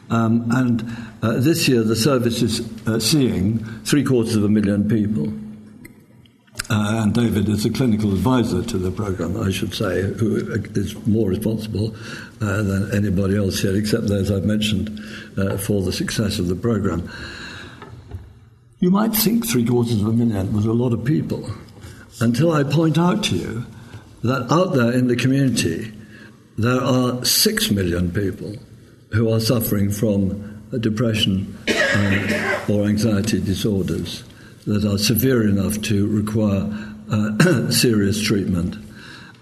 Um, 0.10 0.46
and 0.51 0.82
this 1.44 1.68
year, 1.68 1.82
the 1.82 1.96
service 1.96 2.42
is 2.42 2.62
seeing 3.03 3.60
three 3.84 4.03
quarters 4.03 4.36
of 4.36 4.44
a 4.44 4.50
million 4.50 4.88
people. 4.88 5.34
Uh, 6.70 7.01
and 7.03 7.13
David 7.13 7.50
is 7.50 7.65
a 7.65 7.70
clinical 7.70 8.13
advisor 8.13 8.63
to 8.63 8.77
the 8.77 8.91
program, 8.91 9.39
I 9.41 9.51
should 9.51 9.74
say, 9.74 10.01
who 10.01 10.38
is 10.75 10.96
more 11.05 11.29
responsible 11.29 11.96
uh, 12.41 12.63
than 12.63 12.96
anybody 12.96 13.36
else 13.36 13.60
here, 13.60 13.75
except 13.75 14.08
those 14.08 14.32
I've 14.32 14.46
mentioned, 14.46 15.00
uh, 15.38 15.58
for 15.58 15.82
the 15.82 15.91
success 15.91 16.39
of 16.39 16.48
the 16.48 16.55
program. 16.55 17.10
You 18.79 18.91
might 18.91 19.13
think 19.13 19.46
three 19.46 19.65
quarters 19.65 20.01
of 20.01 20.08
a 20.08 20.13
million 20.13 20.53
was 20.53 20.65
a 20.65 20.74
lot 20.74 20.93
of 20.93 21.03
people, 21.03 21.50
until 22.22 22.51
I 22.51 22.63
point 22.63 22.98
out 22.98 23.24
to 23.25 23.36
you 23.36 23.65
that 24.24 24.50
out 24.51 24.74
there 24.74 24.91
in 24.91 25.08
the 25.08 25.15
community, 25.17 25.91
there 26.58 26.82
are 26.82 27.25
six 27.25 27.72
million 27.72 28.12
people 28.12 28.55
who 29.12 29.32
are 29.32 29.39
suffering 29.39 29.91
from 29.91 30.62
depression 30.79 31.58
uh, 31.67 32.65
or 32.70 32.86
anxiety 32.86 33.41
disorders 33.41 34.24
that 34.65 34.86
are 34.86 34.98
severe 34.98 35.48
enough 35.48 35.82
to 35.84 36.08
require 36.08 36.70
uh, 37.12 37.70
serious 37.72 38.22
treatment. 38.22 38.75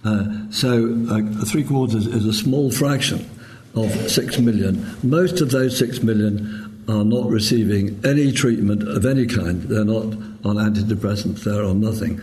Uh, 0.04 0.50
so, 0.50 0.98
uh, 1.10 1.46
three 1.46 1.64
quarters 1.64 2.08
is 2.08 2.26
a 2.26 2.34
small 2.34 2.72
fraction 2.72 3.30
of 3.76 3.92
six 4.10 4.40
million. 4.40 4.86
Most 5.04 5.42
of 5.42 5.52
those 5.52 5.78
six 5.78 6.02
million 6.02 6.84
are 6.90 7.06
not 7.06 7.30
receiving 7.30 8.00
any 8.06 8.32
treatment 8.32 8.88
of 8.88 9.06
any 9.06 9.28
kind. 9.28 9.62
They're 9.64 9.86
not 9.86 10.06
on 10.44 10.58
antidepressants, 10.58 11.44
they're 11.44 11.64
on 11.64 11.80
nothing. 11.80 12.20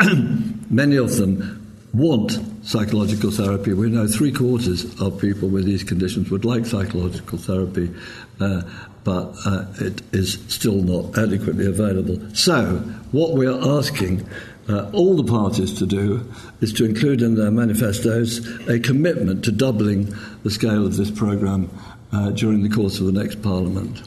Many 0.70 0.96
of 0.96 1.16
them 1.16 1.56
want 1.92 2.38
psychological 2.62 3.30
therapy. 3.30 3.72
We 3.72 3.90
know 3.90 4.06
three 4.06 4.32
quarters 4.32 5.00
of 5.00 5.20
people 5.20 5.48
with 5.48 5.64
these 5.64 5.82
conditions 5.82 6.30
would 6.30 6.44
like 6.44 6.66
psychological 6.66 7.38
therapy, 7.38 7.92
uh, 8.40 8.62
but 9.04 9.34
uh, 9.46 9.64
it 9.80 10.02
is 10.12 10.38
still 10.48 10.82
not 10.82 11.16
adequately 11.16 11.66
available. 11.66 12.18
So, 12.34 12.78
what 13.12 13.32
we 13.32 13.46
are 13.46 13.78
asking 13.78 14.28
uh, 14.68 14.90
all 14.92 15.16
the 15.16 15.24
parties 15.24 15.72
to 15.78 15.86
do 15.86 16.32
is 16.60 16.72
to 16.74 16.84
include 16.84 17.22
in 17.22 17.34
their 17.34 17.50
manifestos 17.50 18.38
a 18.68 18.78
commitment 18.78 19.44
to 19.44 19.52
doubling 19.52 20.14
the 20.42 20.50
scale 20.50 20.86
of 20.86 20.96
this 20.96 21.10
programme 21.10 21.70
uh, 22.12 22.30
during 22.30 22.62
the 22.62 22.68
course 22.68 23.00
of 23.00 23.06
the 23.06 23.12
next 23.12 23.42
Parliament. 23.42 24.02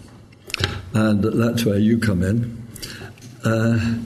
And 0.93 1.23
that's 1.23 1.65
where 1.65 1.79
you 1.79 1.97
come 1.97 2.23
in. 2.23 2.65
Uh, 3.43 3.97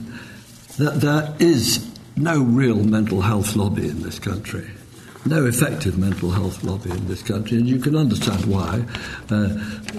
that 0.78 1.00
there 1.00 1.34
is 1.38 1.88
no 2.16 2.42
real 2.42 2.82
mental 2.82 3.20
health 3.20 3.54
lobby 3.54 3.88
in 3.88 4.02
this 4.02 4.18
country 4.18 4.68
no 5.28 5.46
effective 5.46 5.98
mental 5.98 6.30
health 6.30 6.62
lobby 6.64 6.90
in 6.90 7.06
this 7.08 7.22
country, 7.22 7.58
and 7.58 7.68
you 7.68 7.78
can 7.78 7.96
understand 7.96 8.44
why. 8.46 8.84
Uh, 9.30 9.48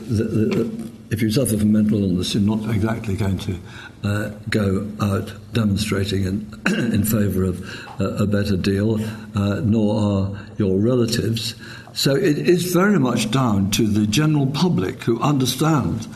the, 0.07 0.24
the, 0.24 0.91
if 1.12 1.21
you 1.21 1.31
suffer 1.31 1.57
from 1.57 1.71
mental 1.71 2.03
illness, 2.03 2.36
you're 2.36 2.43
not 2.43 2.74
exactly 2.74 3.15
going 3.15 3.38
to 3.39 3.59
uh, 4.03 4.29
go 4.50 4.89
out 5.01 5.33
demonstrating 5.53 6.24
in, 6.24 6.62
in 6.93 7.03
favour 7.03 7.43
of 7.43 7.62
uh, 8.00 8.24
a 8.24 8.27
better 8.27 8.55
deal, 8.55 9.00
uh, 9.36 9.59
nor 9.62 10.00
are 10.00 10.39
your 10.57 10.79
relatives. 10.79 11.55
So 11.93 12.15
it 12.15 12.38
is 12.38 12.71
very 12.71 13.00
much 13.00 13.31
down 13.31 13.71
to 13.71 13.88
the 13.88 14.05
general 14.07 14.48
public 14.48 15.03
who 15.03 15.19
understand 15.21 16.07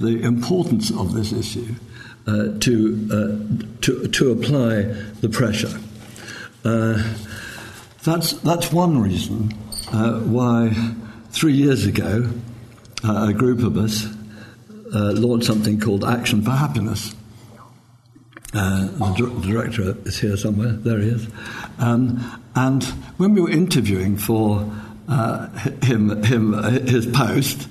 the 0.00 0.20
importance 0.22 0.90
of 0.90 1.12
this 1.12 1.32
issue 1.32 1.74
uh, 2.26 2.58
to, 2.60 3.08
uh, 3.12 3.80
to, 3.82 4.08
to 4.08 4.32
apply 4.32 4.82
the 5.20 5.28
pressure. 5.28 5.78
That's, 8.02 8.32
that's 8.32 8.72
one 8.72 9.02
reason 9.02 9.52
uh, 9.92 10.20
why 10.20 10.72
three 11.32 11.52
years 11.52 11.84
ago 11.84 12.30
uh, 13.04 13.26
a 13.28 13.32
group 13.34 13.58
of 13.58 13.76
us 13.76 14.06
uh, 14.94 15.12
launched 15.12 15.46
something 15.46 15.78
called 15.78 16.04
Action 16.04 16.40
for 16.40 16.52
Happiness. 16.52 17.14
Uh, 18.54 18.86
the 18.86 19.40
director 19.46 19.96
is 20.06 20.18
here 20.18 20.38
somewhere, 20.38 20.72
there 20.72 20.98
he 20.98 21.08
is. 21.08 21.28
Um, 21.78 22.42
and 22.54 22.82
when 23.18 23.34
we 23.34 23.42
were 23.42 23.50
interviewing 23.50 24.16
for 24.16 24.68
uh, 25.06 25.48
him, 25.82 26.22
him, 26.24 26.54
his 26.86 27.06
post, 27.06 27.68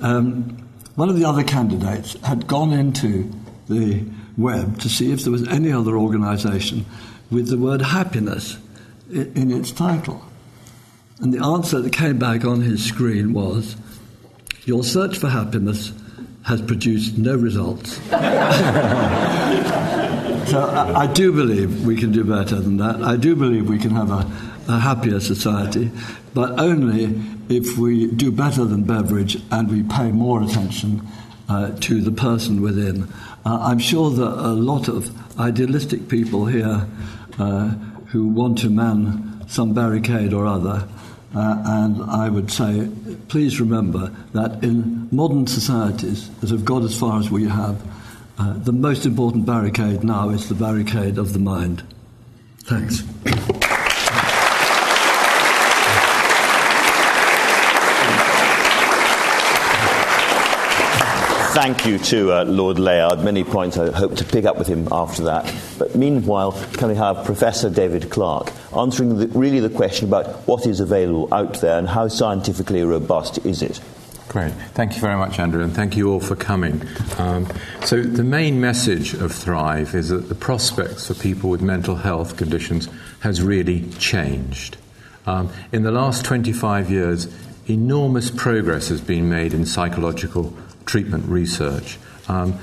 um, 0.00 0.56
one 0.94 1.10
of 1.10 1.16
the 1.16 1.26
other 1.26 1.44
candidates 1.44 2.16
had 2.22 2.46
gone 2.46 2.72
into 2.72 3.30
the 3.68 4.04
web 4.38 4.80
to 4.80 4.88
see 4.88 5.12
if 5.12 5.22
there 5.22 5.32
was 5.32 5.46
any 5.48 5.70
other 5.70 5.98
organisation 5.98 6.86
with 7.30 7.48
the 7.48 7.58
word 7.58 7.82
happiness 7.82 8.56
in 9.10 9.50
its 9.50 9.70
title. 9.70 10.22
And 11.20 11.32
the 11.32 11.42
answer 11.42 11.80
that 11.80 11.92
came 11.92 12.18
back 12.18 12.44
on 12.44 12.60
his 12.60 12.84
screen 12.84 13.32
was 13.32 13.76
Your 14.64 14.84
search 14.84 15.18
for 15.18 15.28
happiness 15.28 15.92
has 16.44 16.60
produced 16.62 17.18
no 17.18 17.36
results. 17.36 17.92
so 18.10 18.12
I, 20.60 21.02
I, 21.02 21.06
do 21.08 21.32
believe 21.32 21.84
we 21.84 21.96
can 21.96 22.12
do 22.12 22.22
better 22.22 22.60
than 22.60 22.76
that. 22.76 23.02
I 23.02 23.16
do 23.16 23.34
believe 23.34 23.68
we 23.68 23.78
can 23.78 23.90
have 23.90 24.10
a, 24.10 24.30
a 24.68 24.78
happier 24.78 25.18
society, 25.18 25.90
but 26.34 26.60
only 26.60 27.20
if 27.48 27.76
we 27.78 28.06
do 28.08 28.30
better 28.30 28.64
than 28.64 28.84
Beveridge 28.84 29.42
and 29.50 29.70
we 29.70 29.82
pay 29.82 30.12
more 30.12 30.42
attention 30.42 31.06
uh, 31.48 31.70
to 31.80 32.00
the 32.00 32.12
person 32.12 32.60
within. 32.60 33.08
Uh, 33.44 33.58
I'm 33.62 33.78
sure 33.78 34.10
that 34.10 34.22
a 34.22 34.52
lot 34.52 34.88
of 34.88 35.10
idealistic 35.40 36.08
people 36.08 36.46
here. 36.46 36.86
Uh, 37.38 37.74
who 38.08 38.28
want 38.28 38.58
to 38.58 38.70
man 38.70 39.44
some 39.48 39.74
barricade 39.74 40.32
or 40.32 40.46
other. 40.46 40.86
Uh, 41.34 41.62
and 41.66 42.02
I 42.10 42.28
would 42.28 42.50
say, 42.50 42.88
please 43.28 43.60
remember 43.60 44.14
that 44.32 44.62
in 44.64 45.08
modern 45.12 45.46
societies 45.46 46.30
that 46.40 46.50
have 46.50 46.64
got 46.64 46.82
as 46.82 46.98
far 46.98 47.18
as 47.18 47.30
we 47.30 47.44
have, 47.44 47.82
uh, 48.38 48.54
the 48.54 48.72
most 48.72 49.06
important 49.06 49.46
barricade 49.46 50.04
now 50.04 50.30
is 50.30 50.48
the 50.48 50.54
barricade 50.54 51.18
of 51.18 51.32
the 51.32 51.38
mind. 51.38 51.82
Thanks. 52.64 53.02
Thank 61.56 61.86
you 61.86 61.96
to 61.98 62.32
uh, 62.32 62.44
Lord 62.44 62.78
Layard. 62.78 63.24
Many 63.24 63.42
points 63.42 63.78
I 63.78 63.90
hope 63.90 64.14
to 64.16 64.26
pick 64.26 64.44
up 64.44 64.58
with 64.58 64.66
him 64.66 64.88
after 64.92 65.24
that. 65.24 65.50
But 65.78 65.94
meanwhile, 65.94 66.52
can 66.74 66.88
we 66.88 66.94
have 66.96 67.24
Professor 67.24 67.70
David 67.70 68.10
Clark 68.10 68.52
answering 68.76 69.16
the, 69.16 69.28
really 69.28 69.60
the 69.60 69.70
question 69.70 70.06
about 70.06 70.46
what 70.46 70.66
is 70.66 70.80
available 70.80 71.32
out 71.32 71.62
there 71.62 71.78
and 71.78 71.88
how 71.88 72.08
scientifically 72.08 72.82
robust 72.82 73.38
is 73.46 73.62
it? 73.62 73.80
Great. 74.28 74.52
Thank 74.74 74.96
you 74.96 75.00
very 75.00 75.16
much, 75.16 75.38
Andrew, 75.38 75.62
and 75.64 75.74
thank 75.74 75.96
you 75.96 76.12
all 76.12 76.20
for 76.20 76.36
coming. 76.36 76.86
Um, 77.16 77.48
so, 77.82 78.02
the 78.02 78.22
main 78.22 78.60
message 78.60 79.14
of 79.14 79.32
Thrive 79.32 79.94
is 79.94 80.10
that 80.10 80.28
the 80.28 80.34
prospects 80.34 81.06
for 81.06 81.14
people 81.14 81.48
with 81.48 81.62
mental 81.62 81.96
health 81.96 82.36
conditions 82.36 82.90
has 83.20 83.40
really 83.40 83.88
changed. 83.92 84.76
Um, 85.24 85.50
in 85.72 85.84
the 85.84 85.90
last 85.90 86.22
25 86.26 86.90
years, 86.90 87.34
enormous 87.66 88.30
progress 88.30 88.88
has 88.88 89.00
been 89.00 89.30
made 89.30 89.54
in 89.54 89.64
psychological 89.64 90.54
treatment 90.86 91.28
research, 91.28 91.98
um, 92.28 92.58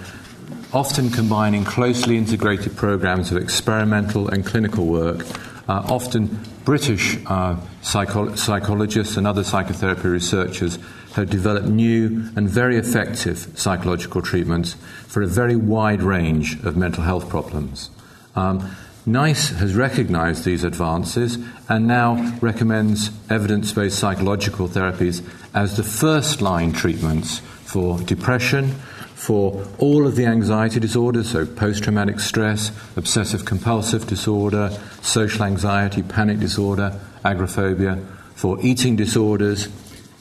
often 0.74 1.10
combining 1.10 1.64
closely 1.64 2.18
integrated 2.18 2.76
programs 2.76 3.32
of 3.32 3.38
experimental 3.38 4.28
and 4.28 4.46
clinical 4.46 4.86
work. 4.86 5.26
Uh, 5.70 5.86
often 5.90 6.40
British 6.66 7.18
uh, 7.28 7.58
psycho- 7.82 8.36
psychologists 8.36 9.18
and 9.18 9.28
other 9.28 9.44
psychotherapy 9.44 10.08
researchers 10.08 10.80
have 11.14 11.30
developed 11.30 11.68
new 11.68 12.30
and 12.36 12.50
very 12.50 12.78
effective 12.78 13.48
psychological 13.56 14.22
treatments 14.22 14.74
for 15.08 15.22
a 15.22 15.28
very 15.28 15.56
wide 15.56 16.02
range 16.02 16.62
of 16.64 16.76
mental 16.76 17.04
health 17.04 17.30
problems. 17.30 17.90
Um, 18.36 18.76
NICE 19.06 19.50
has 19.50 19.76
recognized 19.76 20.46
these 20.46 20.64
advances 20.64 21.38
and 21.68 21.88
now 21.88 22.38
recommends 22.42 23.12
evidence 23.30 23.72
based 23.74 24.00
psychological 24.00 24.68
therapies 24.70 25.22
as 25.54 25.76
the 25.76 25.84
first 25.84 26.42
line 26.42 26.72
treatments 26.72 27.42
for 27.74 27.98
depression, 28.04 28.70
for 29.16 29.66
all 29.80 30.06
of 30.06 30.16
the 30.16 30.28
anxiety 30.28 30.80
disorders, 30.80 31.32
so 31.32 31.44
post 31.44 31.84
traumatic 31.84 32.20
stress, 32.20 32.72
obsessive 32.96 33.46
compulsive 33.46 34.06
disorder, 34.06 34.70
social 35.02 35.44
anxiety, 35.44 36.04
panic 36.04 36.40
disorder, 36.40 37.00
agoraphobia, 37.26 37.96
for 38.36 38.60
eating 38.62 38.96
disorders, 38.96 39.70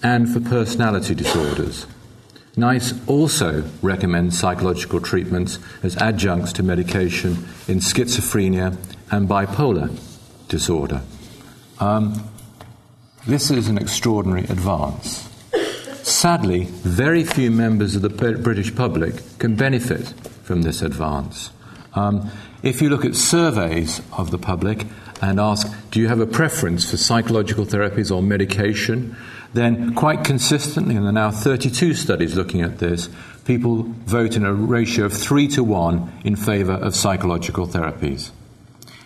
and 0.02 0.32
for 0.32 0.40
personality 0.40 1.14
disorders. 1.14 1.86
NICE 2.56 2.94
also 3.06 3.64
recommends 3.82 4.38
psychological 4.38 5.00
treatments 5.00 5.58
as 5.82 5.94
adjuncts 5.96 6.54
to 6.54 6.62
medication 6.62 7.32
in 7.68 7.80
schizophrenia 7.80 8.78
and 9.10 9.28
bipolar 9.28 9.94
disorder. 10.48 11.02
Um, 11.80 12.30
this 13.26 13.50
is 13.50 13.68
an 13.68 13.76
extraordinary 13.76 14.44
advance. 14.44 15.31
Sadly, 16.12 16.64
very 16.84 17.24
few 17.24 17.50
members 17.50 17.96
of 17.96 18.02
the 18.02 18.10
British 18.10 18.72
public 18.76 19.14
can 19.38 19.56
benefit 19.56 20.08
from 20.44 20.62
this 20.62 20.82
advance. 20.82 21.50
Um, 21.94 22.30
if 22.62 22.82
you 22.82 22.90
look 22.90 23.04
at 23.04 23.16
surveys 23.16 24.02
of 24.16 24.30
the 24.30 24.38
public 24.38 24.86
and 25.22 25.40
ask, 25.40 25.66
do 25.90 26.00
you 26.00 26.08
have 26.08 26.20
a 26.20 26.26
preference 26.26 26.88
for 26.88 26.98
psychological 26.98 27.64
therapies 27.64 28.14
or 28.14 28.22
medication? 28.22 29.16
Then, 29.54 29.94
quite 29.94 30.22
consistently, 30.22 30.94
and 30.94 31.04
there 31.04 31.10
are 31.10 31.30
now 31.30 31.30
32 31.30 31.94
studies 31.94 32.36
looking 32.36 32.60
at 32.60 32.78
this, 32.78 33.08
people 33.44 33.82
vote 34.04 34.36
in 34.36 34.44
a 34.44 34.52
ratio 34.52 35.06
of 35.06 35.14
3 35.14 35.48
to 35.48 35.64
1 35.64 36.20
in 36.24 36.36
favour 36.36 36.74
of 36.74 36.94
psychological 36.94 37.66
therapies. 37.66 38.30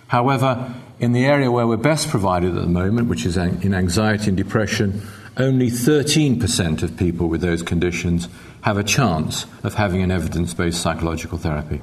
However, 0.08 0.74
in 0.98 1.12
the 1.12 1.24
area 1.24 1.50
where 1.50 1.66
we're 1.66 1.76
best 1.76 2.08
provided 2.08 2.56
at 2.56 2.62
the 2.62 2.68
moment, 2.68 3.08
which 3.08 3.24
is 3.24 3.36
in 3.36 3.74
anxiety 3.74 4.28
and 4.28 4.36
depression, 4.36 5.02
only 5.36 5.68
13% 5.68 6.82
of 6.82 6.96
people 6.96 7.28
with 7.28 7.40
those 7.40 7.62
conditions 7.62 8.28
have 8.62 8.78
a 8.78 8.84
chance 8.84 9.46
of 9.62 9.74
having 9.74 10.02
an 10.02 10.10
evidence 10.10 10.54
based 10.54 10.80
psychological 10.80 11.38
therapy. 11.38 11.80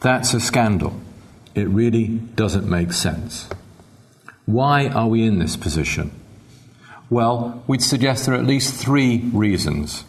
That's 0.00 0.34
a 0.34 0.40
scandal. 0.40 1.00
It 1.54 1.68
really 1.68 2.06
doesn't 2.06 2.68
make 2.68 2.92
sense. 2.92 3.48
Why 4.46 4.88
are 4.88 5.08
we 5.08 5.24
in 5.24 5.38
this 5.38 5.56
position? 5.56 6.12
Well, 7.10 7.64
we'd 7.66 7.82
suggest 7.82 8.26
there 8.26 8.34
are 8.34 8.38
at 8.38 8.46
least 8.46 8.74
three 8.74 9.18
reasons. 9.32 10.04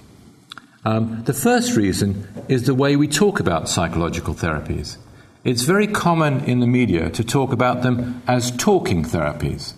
Um, 0.85 1.23
the 1.23 1.33
first 1.33 1.75
reason 1.75 2.27
is 2.47 2.63
the 2.63 2.75
way 2.75 2.95
we 2.95 3.07
talk 3.07 3.39
about 3.39 3.69
psychological 3.69 4.33
therapies. 4.33 4.97
It's 5.43 5.63
very 5.63 5.87
common 5.87 6.43
in 6.43 6.59
the 6.59 6.67
media 6.67 7.09
to 7.11 7.23
talk 7.23 7.53
about 7.53 7.81
them 7.81 8.21
as 8.27 8.51
talking 8.51 9.03
therapies. 9.03 9.73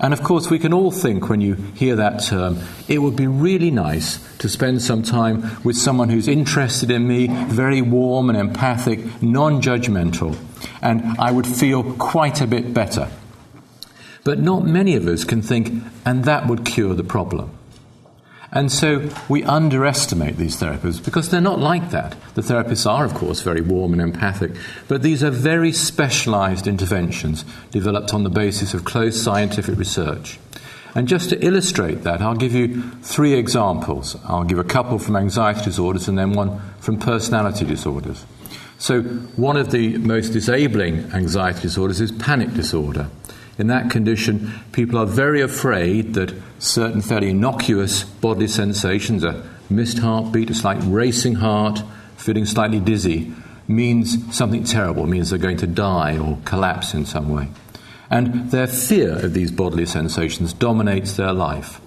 And 0.00 0.12
of 0.12 0.22
course, 0.22 0.50
we 0.50 0.58
can 0.58 0.72
all 0.72 0.90
think 0.90 1.28
when 1.28 1.40
you 1.40 1.54
hear 1.54 1.96
that 1.96 2.22
term, 2.22 2.58
it 2.88 2.98
would 2.98 3.16
be 3.16 3.26
really 3.26 3.70
nice 3.70 4.18
to 4.38 4.48
spend 4.48 4.82
some 4.82 5.02
time 5.02 5.62
with 5.62 5.76
someone 5.76 6.08
who's 6.08 6.26
interested 6.26 6.90
in 6.90 7.06
me, 7.06 7.28
very 7.28 7.80
warm 7.80 8.28
and 8.28 8.38
empathic, 8.38 9.22
non 9.22 9.62
judgmental, 9.62 10.36
and 10.82 11.16
I 11.18 11.30
would 11.30 11.46
feel 11.46 11.94
quite 11.94 12.40
a 12.40 12.46
bit 12.46 12.74
better. 12.74 13.08
But 14.24 14.40
not 14.40 14.64
many 14.64 14.96
of 14.96 15.06
us 15.06 15.22
can 15.22 15.42
think, 15.42 15.84
and 16.04 16.24
that 16.24 16.46
would 16.48 16.64
cure 16.64 16.94
the 16.94 17.04
problem. 17.04 17.56
And 18.54 18.70
so 18.70 19.10
we 19.28 19.42
underestimate 19.42 20.36
these 20.36 20.56
therapists 20.56 21.04
because 21.04 21.28
they're 21.28 21.40
not 21.40 21.58
like 21.58 21.90
that. 21.90 22.16
The 22.36 22.40
therapists 22.40 22.88
are, 22.88 23.04
of 23.04 23.12
course, 23.12 23.42
very 23.42 23.60
warm 23.60 23.92
and 23.92 24.00
empathic, 24.00 24.52
but 24.86 25.02
these 25.02 25.24
are 25.24 25.30
very 25.32 25.72
specialized 25.72 26.68
interventions 26.68 27.44
developed 27.72 28.14
on 28.14 28.22
the 28.22 28.30
basis 28.30 28.72
of 28.72 28.84
close 28.84 29.20
scientific 29.20 29.76
research. 29.76 30.38
And 30.94 31.08
just 31.08 31.30
to 31.30 31.44
illustrate 31.44 32.04
that, 32.04 32.22
I'll 32.22 32.36
give 32.36 32.54
you 32.54 32.82
three 33.02 33.34
examples. 33.34 34.16
I'll 34.24 34.44
give 34.44 34.60
a 34.60 34.64
couple 34.64 35.00
from 35.00 35.16
anxiety 35.16 35.64
disorders 35.64 36.06
and 36.06 36.16
then 36.16 36.32
one 36.32 36.60
from 36.78 37.00
personality 37.00 37.64
disorders. 37.64 38.24
So, 38.78 39.02
one 39.02 39.56
of 39.56 39.72
the 39.72 39.98
most 39.98 40.30
disabling 40.30 41.10
anxiety 41.12 41.62
disorders 41.62 42.00
is 42.00 42.12
panic 42.12 42.54
disorder. 42.54 43.08
In 43.58 43.68
that 43.68 43.90
condition, 43.90 44.52
people 44.72 44.98
are 44.98 45.06
very 45.06 45.40
afraid 45.40 46.14
that 46.14 46.34
certain 46.58 47.00
fairly 47.00 47.30
innocuous 47.30 48.04
bodily 48.04 48.48
sensations, 48.48 49.22
a 49.22 49.48
missed 49.70 49.98
heartbeat, 49.98 50.50
a 50.50 50.54
slight 50.54 50.78
racing 50.82 51.36
heart, 51.36 51.82
feeling 52.16 52.46
slightly 52.46 52.80
dizzy, 52.80 53.32
means 53.68 54.34
something 54.36 54.64
terrible, 54.64 55.06
means 55.06 55.30
they're 55.30 55.38
going 55.38 55.56
to 55.58 55.66
die 55.66 56.18
or 56.18 56.38
collapse 56.44 56.94
in 56.94 57.06
some 57.06 57.28
way. 57.28 57.48
And 58.10 58.50
their 58.50 58.66
fear 58.66 59.24
of 59.24 59.34
these 59.34 59.50
bodily 59.50 59.86
sensations 59.86 60.52
dominates 60.52 61.16
their 61.16 61.32
life. 61.32 61.80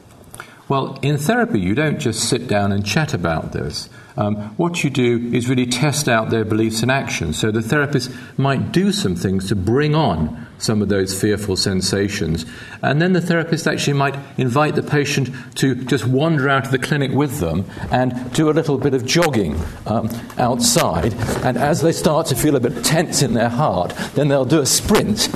Well, 0.67 0.99
in 1.01 1.17
therapy, 1.17 1.59
you 1.59 1.75
don't 1.75 1.99
just 1.99 2.27
sit 2.27 2.47
down 2.47 2.71
and 2.71 2.85
chat 2.85 3.13
about 3.13 3.53
this. 3.53 3.89
Um, 4.17 4.35
what 4.57 4.83
you 4.83 4.89
do 4.89 5.31
is 5.31 5.47
really 5.47 5.67
test 5.67 6.09
out 6.09 6.31
their 6.31 6.43
beliefs 6.43 6.81
and 6.81 6.91
actions. 6.91 7.39
So 7.39 7.51
the 7.51 7.61
therapist 7.61 8.11
might 8.37 8.71
do 8.71 8.91
some 8.91 9.15
things 9.15 9.47
to 9.49 9.55
bring 9.55 9.93
on 9.93 10.47
some 10.57 10.81
of 10.81 10.89
those 10.89 11.19
fearful 11.19 11.55
sensations. 11.55 12.45
And 12.81 12.99
then 12.99 13.13
the 13.13 13.21
therapist 13.21 13.67
actually 13.67 13.93
might 13.93 14.17
invite 14.37 14.73
the 14.73 14.81
patient 14.81 15.29
to 15.55 15.75
just 15.75 16.05
wander 16.05 16.49
out 16.49 16.65
of 16.65 16.71
the 16.71 16.79
clinic 16.79 17.11
with 17.11 17.39
them 17.39 17.65
and 17.91 18.33
do 18.33 18.49
a 18.49 18.51
little 18.51 18.79
bit 18.79 18.95
of 18.95 19.05
jogging 19.05 19.59
um, 19.85 20.09
outside. 20.39 21.13
And 21.43 21.55
as 21.57 21.81
they 21.81 21.91
start 21.91 22.25
to 22.27 22.35
feel 22.35 22.55
a 22.55 22.59
bit 22.59 22.83
tense 22.83 23.21
in 23.21 23.33
their 23.33 23.49
heart, 23.49 23.93
then 24.15 24.29
they'll 24.29 24.45
do 24.45 24.61
a 24.61 24.65
sprint 24.65 25.29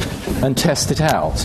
and 0.43 0.57
test 0.57 0.89
it 0.89 1.01
out. 1.01 1.37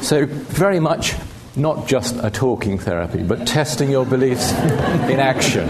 So, 0.00 0.26
very 0.26 0.80
much 0.80 1.14
not 1.56 1.88
just 1.88 2.16
a 2.22 2.30
talking 2.30 2.78
therapy, 2.78 3.22
but 3.22 3.46
testing 3.46 3.90
your 3.90 4.04
beliefs 4.04 4.52
in 5.10 5.18
action. 5.18 5.68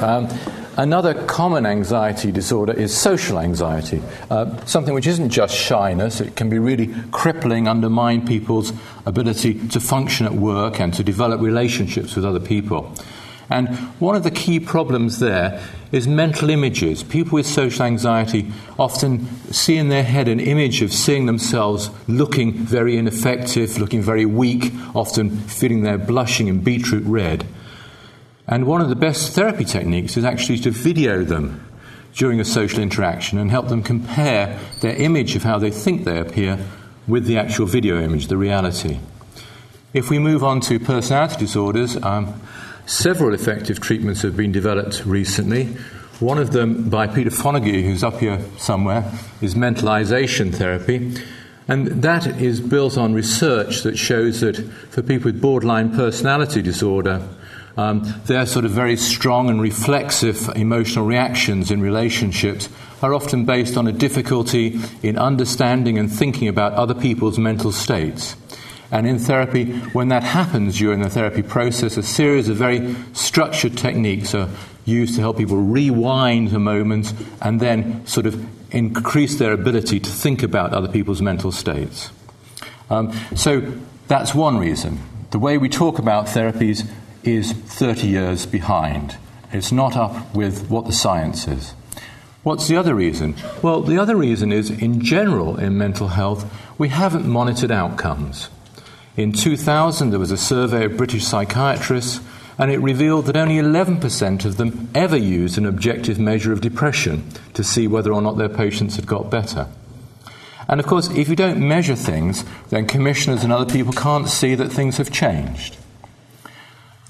Um, 0.00 0.28
another 0.76 1.14
common 1.26 1.64
anxiety 1.64 2.32
disorder 2.32 2.72
is 2.72 2.96
social 2.96 3.38
anxiety, 3.38 4.02
uh, 4.30 4.64
something 4.66 4.94
which 4.94 5.06
isn't 5.06 5.30
just 5.30 5.54
shyness, 5.54 6.20
it 6.20 6.36
can 6.36 6.48
be 6.50 6.58
really 6.58 6.94
crippling, 7.10 7.68
undermine 7.68 8.26
people's 8.26 8.72
ability 9.06 9.68
to 9.68 9.80
function 9.80 10.26
at 10.26 10.34
work 10.34 10.80
and 10.80 10.92
to 10.94 11.04
develop 11.04 11.40
relationships 11.40 12.16
with 12.16 12.24
other 12.24 12.40
people. 12.40 12.92
And 13.50 13.68
one 13.98 14.14
of 14.14 14.24
the 14.24 14.30
key 14.30 14.60
problems 14.60 15.20
there 15.20 15.62
is 15.90 16.06
mental 16.06 16.50
images. 16.50 17.02
People 17.02 17.36
with 17.36 17.46
social 17.46 17.86
anxiety 17.86 18.52
often 18.78 19.26
see 19.50 19.76
in 19.76 19.88
their 19.88 20.02
head 20.02 20.28
an 20.28 20.38
image 20.38 20.82
of 20.82 20.92
seeing 20.92 21.26
themselves 21.26 21.90
looking 22.08 22.52
very 22.52 22.98
ineffective, 22.98 23.78
looking 23.78 24.02
very 24.02 24.26
weak, 24.26 24.72
often 24.94 25.30
feeling 25.30 25.82
they're 25.82 25.96
blushing 25.96 26.48
and 26.48 26.62
beetroot 26.62 27.04
red. 27.04 27.46
And 28.46 28.66
one 28.66 28.80
of 28.80 28.90
the 28.90 28.96
best 28.96 29.32
therapy 29.32 29.64
techniques 29.64 30.16
is 30.16 30.24
actually 30.24 30.58
to 30.60 30.70
video 30.70 31.24
them 31.24 31.66
during 32.14 32.40
a 32.40 32.44
social 32.44 32.80
interaction 32.80 33.38
and 33.38 33.50
help 33.50 33.68
them 33.68 33.82
compare 33.82 34.58
their 34.80 34.96
image 34.96 35.36
of 35.36 35.42
how 35.42 35.58
they 35.58 35.70
think 35.70 36.04
they 36.04 36.18
appear 36.18 36.58
with 37.06 37.24
the 37.24 37.38
actual 37.38 37.64
video 37.64 38.00
image, 38.00 38.26
the 38.26 38.36
reality. 38.36 38.98
If 39.94 40.10
we 40.10 40.18
move 40.18 40.44
on 40.44 40.60
to 40.62 40.78
personality 40.78 41.36
disorders, 41.36 41.96
um, 42.02 42.40
Several 42.88 43.34
effective 43.34 43.80
treatments 43.80 44.22
have 44.22 44.34
been 44.34 44.50
developed 44.50 45.04
recently. 45.04 45.66
One 46.20 46.38
of 46.38 46.52
them, 46.52 46.88
by 46.88 47.06
Peter 47.06 47.28
Fonagy, 47.28 47.82
who's 47.82 48.02
up 48.02 48.18
here 48.18 48.40
somewhere, 48.56 49.12
is 49.42 49.54
mentalization 49.54 50.54
therapy. 50.54 51.14
And 51.68 51.88
that 52.02 52.26
is 52.40 52.62
built 52.62 52.96
on 52.96 53.12
research 53.12 53.82
that 53.82 53.98
shows 53.98 54.40
that 54.40 54.56
for 54.88 55.02
people 55.02 55.30
with 55.30 55.38
borderline 55.38 55.94
personality 55.94 56.62
disorder, 56.62 57.28
um, 57.76 58.10
their 58.24 58.46
sort 58.46 58.64
of 58.64 58.70
very 58.70 58.96
strong 58.96 59.50
and 59.50 59.60
reflexive 59.60 60.48
emotional 60.56 61.04
reactions 61.04 61.70
in 61.70 61.82
relationships 61.82 62.70
are 63.02 63.12
often 63.12 63.44
based 63.44 63.76
on 63.76 63.86
a 63.86 63.92
difficulty 63.92 64.80
in 65.02 65.18
understanding 65.18 65.98
and 65.98 66.10
thinking 66.10 66.48
about 66.48 66.72
other 66.72 66.94
people's 66.94 67.38
mental 67.38 67.70
states. 67.70 68.34
And 68.90 69.06
in 69.06 69.18
therapy, 69.18 69.72
when 69.92 70.08
that 70.08 70.22
happens 70.22 70.78
during 70.78 71.02
the 71.02 71.10
therapy 71.10 71.42
process, 71.42 71.96
a 71.96 72.02
series 72.02 72.48
of 72.48 72.56
very 72.56 72.94
structured 73.12 73.76
techniques 73.76 74.34
are 74.34 74.48
used 74.86 75.14
to 75.16 75.20
help 75.20 75.36
people 75.36 75.58
rewind 75.58 76.48
the 76.48 76.58
moment 76.58 77.12
and 77.42 77.60
then 77.60 78.06
sort 78.06 78.24
of 78.24 78.42
increase 78.74 79.38
their 79.38 79.52
ability 79.52 80.00
to 80.00 80.10
think 80.10 80.42
about 80.42 80.72
other 80.72 80.88
people's 80.88 81.20
mental 81.20 81.52
states. 81.52 82.10
Um, 82.90 83.12
so 83.36 83.60
that's 84.08 84.34
one 84.34 84.58
reason. 84.58 84.98
The 85.30 85.38
way 85.38 85.58
we 85.58 85.68
talk 85.68 85.98
about 85.98 86.26
therapies 86.26 86.88
is 87.22 87.52
30 87.52 88.06
years 88.06 88.46
behind. 88.46 89.16
It's 89.52 89.72
not 89.72 89.96
up 89.96 90.34
with 90.34 90.70
what 90.70 90.86
the 90.86 90.92
science 90.92 91.46
is. 91.46 91.74
What's 92.42 92.68
the 92.68 92.76
other 92.76 92.94
reason? 92.94 93.34
Well, 93.62 93.82
the 93.82 93.98
other 93.98 94.16
reason 94.16 94.52
is, 94.52 94.70
in 94.70 95.02
general, 95.02 95.58
in 95.58 95.76
mental 95.76 96.08
health, 96.08 96.50
we 96.78 96.88
haven't 96.88 97.26
monitored 97.26 97.70
outcomes. 97.70 98.48
In 99.18 99.32
2000, 99.32 100.10
there 100.10 100.20
was 100.20 100.30
a 100.30 100.36
survey 100.36 100.84
of 100.84 100.96
British 100.96 101.24
psychiatrists, 101.24 102.20
and 102.56 102.70
it 102.70 102.78
revealed 102.78 103.26
that 103.26 103.36
only 103.36 103.56
11% 103.56 104.44
of 104.44 104.58
them 104.58 104.88
ever 104.94 105.16
used 105.16 105.58
an 105.58 105.66
objective 105.66 106.20
measure 106.20 106.52
of 106.52 106.60
depression 106.60 107.28
to 107.54 107.64
see 107.64 107.88
whether 107.88 108.12
or 108.12 108.22
not 108.22 108.38
their 108.38 108.48
patients 108.48 108.94
had 108.94 109.08
got 109.08 109.28
better. 109.28 109.66
And 110.68 110.78
of 110.78 110.86
course, 110.86 111.10
if 111.10 111.28
you 111.28 111.34
don't 111.34 111.58
measure 111.58 111.96
things, 111.96 112.44
then 112.70 112.86
commissioners 112.86 113.42
and 113.42 113.52
other 113.52 113.66
people 113.66 113.92
can't 113.92 114.28
see 114.28 114.54
that 114.54 114.68
things 114.70 114.98
have 114.98 115.10
changed. 115.10 115.76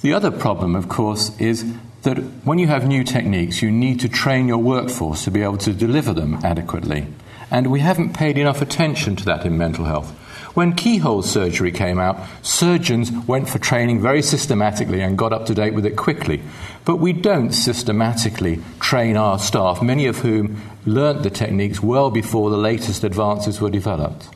The 0.01 0.15
other 0.15 0.31
problem, 0.31 0.77
of 0.77 0.89
course, 0.89 1.39
is 1.39 1.71
that 2.05 2.17
when 2.43 2.59
you 2.59 2.69
have 2.69 2.87
new 2.87 3.05
techniques, 3.05 3.61
you 3.61 3.71
need 3.71 4.01
to 4.01 4.09
train 4.09 4.49
your 4.49 4.57
workforce 4.57 5.25
to 5.25 5.31
be 5.31 5.43
able 5.43 5.59
to 5.59 5.75
deliver 5.75 6.15
them 6.15 6.39
adequately. 6.43 7.09
And 7.51 7.67
we 7.67 7.81
haven't 7.81 8.15
paid 8.15 8.39
enough 8.39 8.63
attention 8.63 9.15
to 9.17 9.27
that 9.27 9.45
in 9.45 9.59
mental 9.59 9.85
health. 9.85 10.18
When 10.59 10.73
keyhole 10.73 11.23
surgery 11.23 11.71
came 11.71 12.01
out, 12.01 12.19
surgeons 12.43 13.13
went 13.13 13.49
for 13.49 13.61
training 13.61 14.01
very 14.01 14.23
systematically 14.23 15.01
and 15.01 15.17
got 15.17 15.33
up 15.33 15.47
to 15.47 15.55
date 15.55 15.73
with 15.73 15.87
it 15.87 15.97
quickly. 15.97 16.43
But 16.85 16.97
we 16.97 17.13
don't 17.13 17.53
systematically 17.53 18.59
train 18.81 19.17
our 19.17 19.39
staff, 19.39 19.81
many 19.81 20.07
of 20.07 20.19
whom 20.19 20.61
learnt 20.85 21.23
the 21.23 21.31
techniques 21.31 21.81
well 21.81 22.11
before 22.11 22.51
the 22.51 22.57
latest 22.57 23.05
advances 23.05 23.61
were 23.61 23.71
developed. 23.71 24.31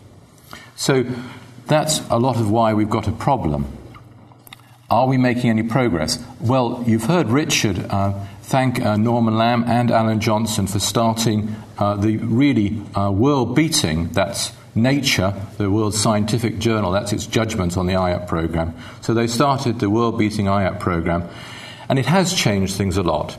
So 0.77 1.05
that's 1.67 2.09
a 2.09 2.21
lot 2.21 2.37
of 2.37 2.49
why 2.49 2.73
we've 2.73 2.89
got 2.89 3.09
a 3.09 3.13
problem. 3.13 3.67
Are 4.91 5.09
we 5.09 5.19
making 5.19 5.51
any 5.51 5.65
progress? 5.65 6.25
Well, 6.41 6.85
you've 6.87 7.07
heard 7.07 7.31
Richard 7.31 7.85
uh, 7.91 8.13
thank 8.43 8.81
uh, 8.81 8.97
Norman 8.97 9.37
Lamb 9.37 9.65
and 9.67 9.91
Alan 9.91 10.21
Johnson 10.21 10.69
for 10.69 10.79
starting 10.79 11.57
uh, 11.79 11.97
the 11.97 12.19
really 12.19 12.81
uh, 12.95 13.11
world 13.11 13.57
beating, 13.57 14.11
that's 14.11 14.53
Nature, 14.75 15.35
the 15.59 15.71
world 15.71 15.95
scientific 15.95 16.59
journal, 16.59 16.93
that's 16.93 17.13
its 17.13 17.27
judgment 17.27 17.77
on 17.77 17.87
the 17.87 17.93
IAPT 17.93 18.27
program. 18.27 18.75
So 19.03 19.13
they 19.13 19.27
started 19.27 19.81
the 19.81 19.91
world 19.91 20.19
beating 20.19 20.47
IAPT 20.47 20.81
program, 20.81 21.29
and 21.91 21.99
it 21.99 22.07
has 22.07 22.33
changed 22.33 22.75
things 22.77 22.97
a 22.97 23.03
lot. 23.03 23.37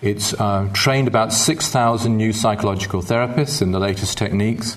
It's 0.00 0.32
uh, 0.34 0.68
trained 0.72 1.08
about 1.08 1.32
6,000 1.32 2.16
new 2.16 2.32
psychological 2.32 3.02
therapists 3.02 3.60
in 3.60 3.72
the 3.72 3.80
latest 3.80 4.16
techniques. 4.16 4.76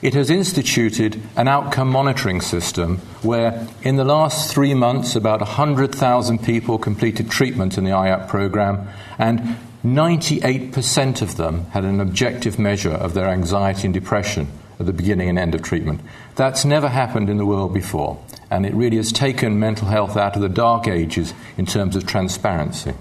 It 0.00 0.14
has 0.14 0.30
instituted 0.30 1.20
an 1.34 1.48
outcome 1.48 1.88
monitoring 1.88 2.40
system 2.40 2.98
where, 3.22 3.66
in 3.82 3.96
the 3.96 4.04
last 4.04 4.52
three 4.52 4.74
months, 4.74 5.16
about 5.16 5.40
100,000 5.40 6.38
people 6.44 6.78
completed 6.78 7.30
treatment 7.30 7.76
in 7.76 7.82
the 7.82 7.90
IAPT 7.90 8.28
program, 8.28 8.88
and 9.18 9.56
98% 9.84 11.20
of 11.20 11.36
them 11.36 11.64
had 11.70 11.84
an 11.84 12.00
objective 12.00 12.60
measure 12.60 12.92
of 12.92 13.14
their 13.14 13.26
anxiety 13.28 13.86
and 13.88 13.94
depression 13.94 14.46
at 14.78 14.86
the 14.86 14.92
beginning 14.92 15.28
and 15.28 15.38
end 15.38 15.54
of 15.54 15.62
treatment. 15.62 16.00
That's 16.36 16.64
never 16.64 16.88
happened 16.88 17.28
in 17.28 17.36
the 17.36 17.46
world 17.46 17.74
before, 17.74 18.22
and 18.50 18.64
it 18.64 18.74
really 18.74 18.96
has 18.96 19.12
taken 19.12 19.58
mental 19.58 19.88
health 19.88 20.16
out 20.16 20.36
of 20.36 20.42
the 20.42 20.48
dark 20.48 20.86
ages 20.86 21.34
in 21.56 21.66
terms 21.66 21.96
of 21.96 22.06
transparency. 22.06 22.94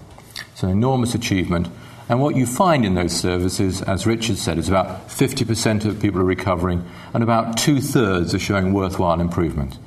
It's 0.51 0.63
an 0.63 0.69
enormous 0.69 1.13
achievement. 1.13 1.67
And 2.09 2.21
what 2.21 2.35
you 2.35 2.45
find 2.45 2.85
in 2.85 2.95
those 2.95 3.11
services, 3.11 3.81
as 3.81 4.07
Richard 4.07 4.37
said, 4.37 4.57
is 4.57 4.69
about 4.69 5.09
50% 5.09 5.85
of 5.85 6.01
people 6.01 6.21
are 6.21 6.25
recovering 6.25 6.89
and 7.13 7.21
about 7.21 7.57
two 7.57 7.81
thirds 7.81 8.33
are 8.33 8.39
showing 8.39 8.73
worthwhile 8.73 9.19
improvement. 9.19 9.77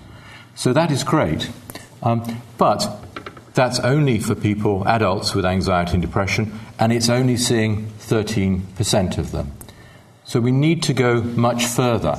So 0.55 0.73
that 0.75 0.91
is 0.91 1.03
great. 1.03 1.51
Um, 2.03 2.43
but 2.59 2.87
that's 3.55 3.81
only 3.81 4.19
for 4.19 4.35
people, 4.35 4.87
adults 4.87 5.35
with 5.35 5.45
anxiety 5.45 5.95
and 5.95 6.03
depression, 6.03 6.59
and 6.79 6.93
it's 6.93 7.09
only 7.09 7.37
seeing 7.37 7.87
13% 7.99 9.19
of 9.19 9.33
them. 9.33 9.53
So 10.31 10.39
we 10.39 10.53
need 10.53 10.85
to 10.85 10.95
go 10.95 11.21
much 11.21 11.65
further. 11.65 12.17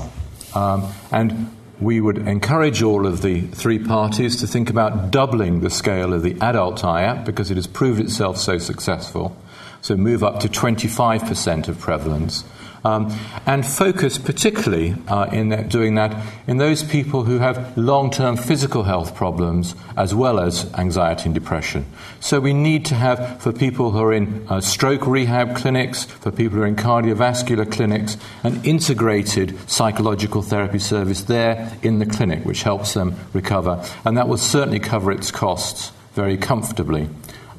Um, 0.53 0.91
and 1.13 1.55
we 1.79 2.01
would 2.01 2.17
encourage 2.17 2.83
all 2.83 3.07
of 3.07 3.21
the 3.21 3.39
three 3.39 3.79
parties 3.79 4.41
to 4.41 4.47
think 4.47 4.69
about 4.69 5.11
doubling 5.11 5.61
the 5.61 5.69
scale 5.69 6.13
of 6.13 6.21
the 6.21 6.35
adult 6.41 6.81
IAPT 6.81 7.23
because 7.23 7.51
it 7.51 7.55
has 7.55 7.67
proved 7.67 8.01
itself 8.01 8.35
so 8.35 8.57
successful 8.57 9.33
so 9.79 9.95
move 9.95 10.25
up 10.25 10.41
to 10.41 10.49
25% 10.49 11.69
of 11.69 11.79
prevalence. 11.79 12.43
Um, 12.83 13.15
and 13.45 13.63
focus 13.63 14.17
particularly 14.17 14.95
uh, 15.07 15.29
in 15.31 15.49
that, 15.49 15.69
doing 15.69 15.95
that 15.95 16.25
in 16.47 16.57
those 16.57 16.83
people 16.83 17.25
who 17.25 17.37
have 17.37 17.77
long 17.77 18.09
term 18.09 18.37
physical 18.37 18.83
health 18.83 19.13
problems 19.13 19.75
as 19.95 20.15
well 20.15 20.39
as 20.39 20.71
anxiety 20.73 21.25
and 21.25 21.35
depression. 21.35 21.85
So 22.19 22.39
we 22.39 22.53
need 22.53 22.85
to 22.85 22.95
have, 22.95 23.39
for 23.39 23.53
people 23.53 23.91
who 23.91 23.99
are 23.99 24.13
in 24.13 24.47
uh, 24.49 24.61
stroke 24.61 25.05
rehab 25.05 25.55
clinics, 25.55 26.05
for 26.05 26.31
people 26.31 26.57
who 26.57 26.63
are 26.63 26.67
in 26.67 26.75
cardiovascular 26.75 27.71
clinics, 27.71 28.17
an 28.43 28.59
integrated 28.63 29.57
psychological 29.69 30.41
therapy 30.41 30.79
service 30.79 31.23
there 31.23 31.77
in 31.83 31.99
the 31.99 32.07
clinic, 32.07 32.43
which 32.45 32.63
helps 32.63 32.95
them 32.95 33.15
recover. 33.33 33.85
And 34.05 34.17
that 34.17 34.27
will 34.27 34.37
certainly 34.37 34.79
cover 34.79 35.11
its 35.11 35.29
costs 35.29 35.91
very 36.13 36.35
comfortably. 36.37 37.09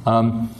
Um, 0.05 0.53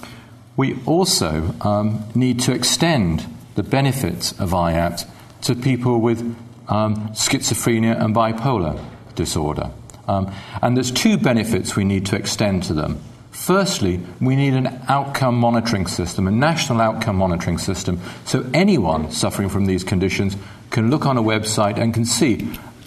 we 0.57 0.79
also 0.87 1.55
um, 1.63 2.05
need 2.15 2.39
to 2.41 2.53
extend 2.53 3.27
the 3.55 3.63
benefits 3.63 4.33
of 4.33 4.51
IAPT 4.51 5.07
to 5.43 5.55
people 5.55 6.01
with 6.01 6.21
um, 6.69 7.09
schizophrenia 7.11 8.01
and 8.03 8.15
bipolar 8.15 8.83
disorder. 9.15 9.71
Um, 10.09 10.33
and 10.63 10.77
there's 10.77 10.91
two 10.91 11.17
benefits 11.17 11.77
we 11.77 11.85
need 11.85 12.07
to 12.07 12.17
extend 12.17 12.65
to 12.65 12.75
them. 12.75 13.01
Firstly, 13.31 14.01
we 14.21 14.37
need 14.37 14.55
an 14.55 14.81
outcome 14.89 15.37
monitoring 15.37 15.87
system, 15.87 16.29
a 16.29 16.31
national 16.31 16.81
outcome 16.81 17.17
monitoring 17.17 17.59
system, 17.59 18.01
so 18.25 18.49
anyone 18.53 19.11
suffering 19.11 19.49
from 19.49 19.67
these 19.67 19.85
conditions 19.85 20.37
can 20.71 20.91
look 20.91 21.07
on 21.07 21.17
a 21.17 21.23
website 21.23 21.79
and 21.79 21.95
can 21.95 22.05
see 22.05 22.43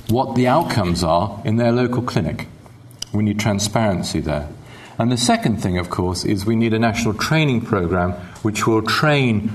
what 0.08 0.36
the 0.36 0.48
outcomes 0.48 1.04
are 1.04 1.42
in 1.46 1.56
their 1.58 1.72
local 1.72 2.02
clinic. 2.02 2.48
We 3.12 3.24
need 3.24 3.40
transparency 3.40 4.20
there. 4.20 4.48
And 4.98 5.12
the 5.12 5.18
second 5.18 5.58
thing, 5.58 5.78
of 5.78 5.90
course, 5.90 6.24
is 6.24 6.46
we 6.46 6.56
need 6.56 6.74
a 6.74 6.80
national 6.80 7.16
training 7.16 7.62
program 7.62 8.14
which 8.44 8.66
will 8.66 8.82
train 8.82 9.52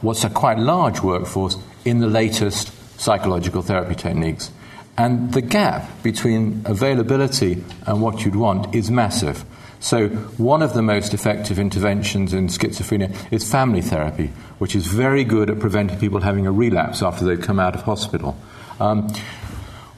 what's 0.00 0.24
a 0.24 0.30
quite 0.30 0.58
large 0.58 1.00
workforce 1.00 1.56
in 1.84 1.98
the 1.98 2.06
latest 2.06 2.72
psychological 3.00 3.62
therapy 3.62 3.94
techniques. 3.94 4.50
And 4.96 5.32
the 5.32 5.42
gap 5.42 6.02
between 6.02 6.62
availability 6.64 7.64
and 7.86 8.02
what 8.02 8.24
you'd 8.24 8.36
want 8.36 8.74
is 8.74 8.90
massive. 8.90 9.44
So, 9.80 10.08
one 10.38 10.62
of 10.62 10.74
the 10.74 10.82
most 10.82 11.12
effective 11.12 11.58
interventions 11.58 12.32
in 12.32 12.46
schizophrenia 12.46 13.16
is 13.32 13.50
family 13.50 13.80
therapy, 13.80 14.30
which 14.58 14.76
is 14.76 14.86
very 14.86 15.24
good 15.24 15.50
at 15.50 15.58
preventing 15.58 15.98
people 15.98 16.20
having 16.20 16.46
a 16.46 16.52
relapse 16.52 17.02
after 17.02 17.24
they've 17.24 17.40
come 17.40 17.58
out 17.58 17.74
of 17.74 17.82
hospital. 17.82 18.36
Um, 18.78 19.12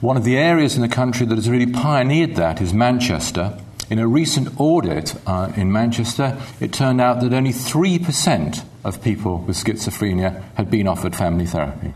one 0.01 0.17
of 0.17 0.23
the 0.23 0.37
areas 0.37 0.75
in 0.75 0.81
the 0.81 0.87
country 0.87 1.25
that 1.27 1.35
has 1.35 1.49
really 1.49 1.71
pioneered 1.71 2.35
that 2.35 2.61
is 2.61 2.73
Manchester, 2.73 3.57
in 3.89 3.99
a 3.99 4.07
recent 4.07 4.59
audit 4.59 5.15
uh, 5.27 5.51
in 5.55 5.71
Manchester, 5.71 6.37
it 6.59 6.73
turned 6.73 6.99
out 6.99 7.21
that 7.21 7.33
only 7.33 7.51
3% 7.51 8.63
of 8.83 9.01
people 9.01 9.39
with 9.39 9.57
schizophrenia 9.57 10.43
had 10.55 10.69
been 10.69 10.87
offered 10.87 11.15
family 11.15 11.45
therapy. 11.45 11.93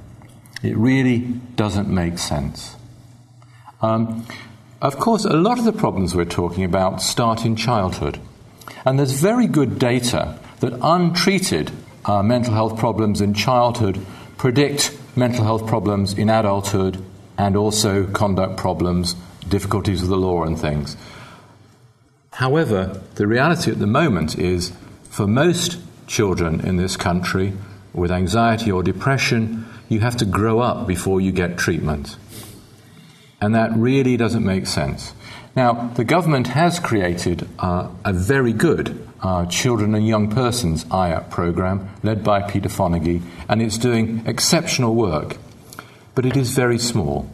It 0.62 0.75
really 0.78 1.19
doesn't 1.56 1.88
make 1.88 2.19
sense. 2.19 2.75
Um, 3.82 4.25
of 4.82 4.97
course, 4.97 5.25
a 5.25 5.34
lot 5.34 5.60
of 5.60 5.65
the 5.65 5.73
problems 5.73 6.15
we're 6.15 6.25
talking 6.25 6.63
about 6.63 7.02
start 7.02 7.45
in 7.45 7.56
childhood. 7.56 8.19
And 8.86 8.97
there's 8.97 9.13
very 9.13 9.47
good 9.47 9.80
data 9.80 10.39
that 10.60 10.78
untreated 10.82 11.71
uh, 12.06 12.23
mental 12.23 12.54
health 12.54 12.78
problems 12.78 13.21
in 13.21 13.34
childhood 13.34 14.06
predict 14.38 14.97
mental 15.15 15.43
health 15.43 15.67
problems 15.67 16.13
in 16.13 16.30
adulthood 16.30 17.04
and 17.38 17.56
also 17.56 18.06
conduct 18.08 18.58
problems, 18.58 19.15
difficulties 19.47 20.02
with 20.02 20.10
the 20.10 20.17
law, 20.17 20.43
and 20.43 20.60
things. 20.60 20.95
However, 22.39 23.02
the 23.15 23.28
reality 23.28 23.69
at 23.69 23.80
the 23.80 23.86
moment 23.86 24.39
is 24.39 24.71
for 25.10 25.28
most 25.28 25.78
children 26.08 26.62
in 26.62 26.78
this 26.78 26.95
country 26.95 27.52
with 27.91 28.13
anxiety 28.13 28.71
or 28.71 28.82
depression, 28.82 29.67
you 29.89 29.99
have 29.99 30.15
to 30.15 30.25
grow 30.25 30.62
up 30.62 30.88
before 30.88 31.19
you 31.19 31.34
get 31.34 31.58
treatment. 31.58 32.15
And 33.41 33.54
that 33.56 33.73
really 33.75 34.15
doesn't 34.15 34.45
make 34.45 34.67
sense. 34.67 35.13
Now, 35.54 35.91
the 35.95 36.06
government 36.06 36.47
has 36.47 36.80
created 36.80 37.45
uh, 37.60 37.89
a 38.06 38.13
very 38.13 38.54
good 38.54 39.06
uh, 39.21 39.45
children 39.47 39.93
and 39.93 40.08
young 40.08 40.32
persons 40.32 40.86
IAPT 40.86 41.30
program 41.30 41.89
led 42.04 42.23
by 42.23 42.41
Peter 42.41 42.69
Fonagy, 42.69 43.21
and 43.49 43.62
it's 43.62 43.78
doing 43.78 44.23
exceptional 44.25 44.95
work. 44.95 45.36
But 46.15 46.25
it 46.25 46.38
is 46.38 46.54
very 46.54 46.80
small. 46.80 47.30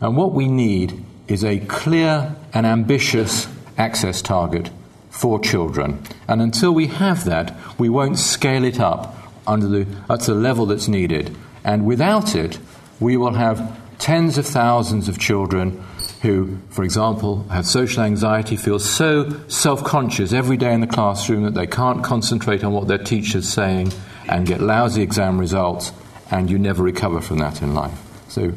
And 0.00 0.16
what 0.16 0.34
we 0.34 0.46
need 0.46 1.04
is 1.26 1.44
a 1.44 1.58
clear 1.58 2.36
and 2.54 2.64
ambitious 2.64 3.48
access 3.78 4.22
target 4.22 4.70
for 5.10 5.40
children. 5.40 6.02
And 6.28 6.42
until 6.42 6.72
we 6.72 6.88
have 6.88 7.24
that, 7.24 7.56
we 7.78 7.88
won't 7.88 8.18
scale 8.18 8.64
it 8.64 8.78
up 8.78 9.16
under 9.46 9.66
the, 9.66 9.86
at 10.10 10.20
the 10.20 10.34
level 10.34 10.66
that's 10.66 10.88
needed. 10.88 11.34
And 11.64 11.86
without 11.86 12.34
it, 12.34 12.58
we 13.00 13.16
will 13.16 13.34
have 13.34 13.80
tens 13.98 14.36
of 14.38 14.46
thousands 14.46 15.08
of 15.08 15.18
children 15.18 15.82
who, 16.22 16.58
for 16.70 16.84
example, 16.84 17.44
have 17.48 17.66
social 17.66 18.02
anxiety, 18.02 18.56
feel 18.56 18.78
so 18.78 19.30
self 19.48 19.84
conscious 19.84 20.32
every 20.32 20.56
day 20.56 20.72
in 20.72 20.80
the 20.80 20.86
classroom 20.86 21.44
that 21.44 21.54
they 21.54 21.66
can't 21.66 22.04
concentrate 22.04 22.64
on 22.64 22.72
what 22.72 22.88
their 22.88 22.98
teacher's 22.98 23.48
saying 23.48 23.92
and 24.28 24.46
get 24.46 24.60
lousy 24.60 25.02
exam 25.02 25.38
results, 25.38 25.92
and 26.30 26.50
you 26.50 26.58
never 26.58 26.82
recover 26.82 27.20
from 27.20 27.38
that 27.38 27.62
in 27.62 27.74
life. 27.74 27.98
So 28.28 28.52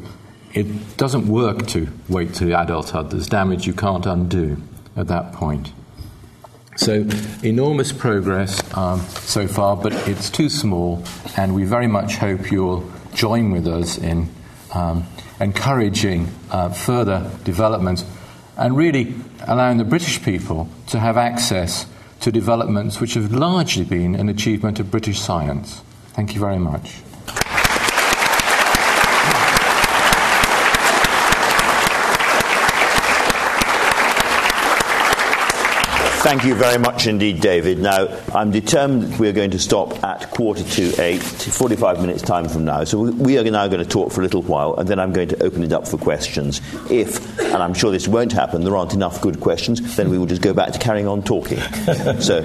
it 0.53 0.97
doesn't 0.97 1.27
work 1.27 1.67
to 1.67 1.88
wait 2.08 2.34
to 2.36 2.60
adulthood. 2.60 3.12
There's 3.12 3.27
damage 3.27 3.67
you 3.67 3.73
can't 3.73 4.05
undo 4.05 4.62
at 4.99 5.07
that 5.07 5.33
point. 5.33 5.71
So, 6.75 7.05
enormous 7.43 7.91
progress 7.91 8.62
um, 8.77 9.01
so 9.01 9.47
far, 9.47 9.75
but 9.75 9.91
it's 10.07 10.29
too 10.29 10.49
small, 10.49 11.03
and 11.35 11.53
we 11.53 11.65
very 11.65 11.88
much 11.88 12.15
hope 12.15 12.51
you'll 12.51 12.89
join 13.13 13.51
with 13.51 13.67
us 13.67 13.97
in 13.97 14.29
um, 14.73 15.05
encouraging 15.39 16.29
uh, 16.51 16.69
further 16.69 17.29
development 17.43 18.05
and 18.57 18.77
really 18.77 19.13
allowing 19.47 19.77
the 19.77 19.83
British 19.83 20.21
people 20.21 20.69
to 20.88 20.99
have 20.99 21.17
access 21.17 21.85
to 22.21 22.31
developments 22.31 22.99
which 22.99 23.13
have 23.13 23.31
largely 23.31 23.85
been 23.85 24.15
an 24.15 24.29
achievement 24.29 24.79
of 24.79 24.91
British 24.91 25.19
science. 25.19 25.81
Thank 26.13 26.33
you 26.33 26.39
very 26.39 26.59
much. 26.59 27.01
Thank 36.19 36.43
you 36.43 36.53
very 36.53 36.77
much 36.77 37.08
indeed, 37.08 37.39
David. 37.39 37.79
Now, 37.79 38.10
I'm 38.36 38.51
determined 38.51 39.17
we're 39.19 39.32
going 39.32 39.51
to 39.51 39.58
stop 39.58 40.03
at 40.03 40.29
quarter 40.32 40.65
to 40.65 41.01
eight, 41.01 41.23
45 41.23 42.01
minutes 42.01 42.21
time 42.21 42.49
from 42.49 42.65
now. 42.65 42.84
So 42.84 42.99
we 42.99 43.38
are 43.38 43.43
now 43.45 43.65
going 43.69 43.82
to 43.82 43.89
talk 43.89 44.12
for 44.12 44.19
a 44.19 44.23
little 44.23 44.41
while, 44.41 44.75
and 44.75 44.86
then 44.86 44.99
I'm 44.99 45.13
going 45.13 45.29
to 45.29 45.41
open 45.41 45.63
it 45.63 45.71
up 45.71 45.88
for 45.88 45.97
questions. 45.97 46.60
If, 46.91 47.39
and 47.39 47.63
I'm 47.63 47.73
sure 47.73 47.89
this 47.89 48.05
won't 48.05 48.34
happen, 48.34 48.65
there 48.65 48.75
aren't 48.75 48.93
enough 48.93 49.21
good 49.21 49.39
questions, 49.39 49.95
then 49.95 50.10
we 50.10 50.17
will 50.17 50.25
just 50.25 50.41
go 50.41 50.53
back 50.53 50.73
to 50.73 50.79
carrying 50.79 51.08
on 51.08 51.23
talking. 51.23 51.60
so 52.19 52.43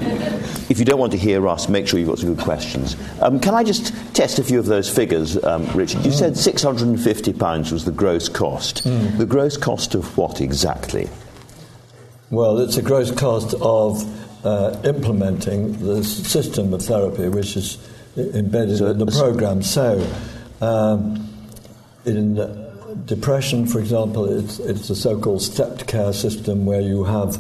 if 0.70 0.78
you 0.78 0.84
don't 0.84 1.00
want 1.00 1.10
to 1.10 1.18
hear 1.18 1.48
us, 1.48 1.68
make 1.68 1.88
sure 1.88 1.98
you've 1.98 2.08
got 2.08 2.20
some 2.20 2.32
good 2.32 2.44
questions. 2.44 2.96
Um, 3.20 3.40
can 3.40 3.54
I 3.54 3.64
just 3.64 3.92
test 4.14 4.38
a 4.38 4.44
few 4.44 4.60
of 4.60 4.66
those 4.66 4.88
figures, 4.88 5.42
um, 5.42 5.66
Richard? 5.74 6.04
You 6.04 6.12
mm. 6.12 6.14
said 6.14 6.34
£650 6.34 7.72
was 7.72 7.84
the 7.84 7.90
gross 7.90 8.28
cost. 8.28 8.84
Mm. 8.84 9.18
The 9.18 9.26
gross 9.26 9.56
cost 9.56 9.96
of 9.96 10.16
what 10.16 10.40
exactly? 10.40 11.08
Well, 12.30 12.58
it's 12.58 12.76
a 12.78 12.82
gross 12.82 13.10
cost 13.10 13.54
of 13.60 14.02
uh, 14.46 14.80
implementing 14.84 15.78
the 15.84 16.02
system 16.02 16.72
of 16.72 16.82
therapy 16.82 17.28
which 17.28 17.56
is 17.56 17.78
embedded 18.16 18.78
so 18.78 18.86
in 18.86 18.98
the 18.98 19.06
program. 19.06 19.62
So, 19.62 20.06
um, 20.60 21.28
in 22.06 22.36
depression, 23.04 23.66
for 23.66 23.78
example, 23.78 24.24
it's, 24.26 24.58
it's 24.58 24.88
a 24.88 24.96
so 24.96 25.20
called 25.20 25.42
stepped 25.42 25.86
care 25.86 26.12
system 26.12 26.64
where 26.64 26.80
you 26.80 27.04
have 27.04 27.36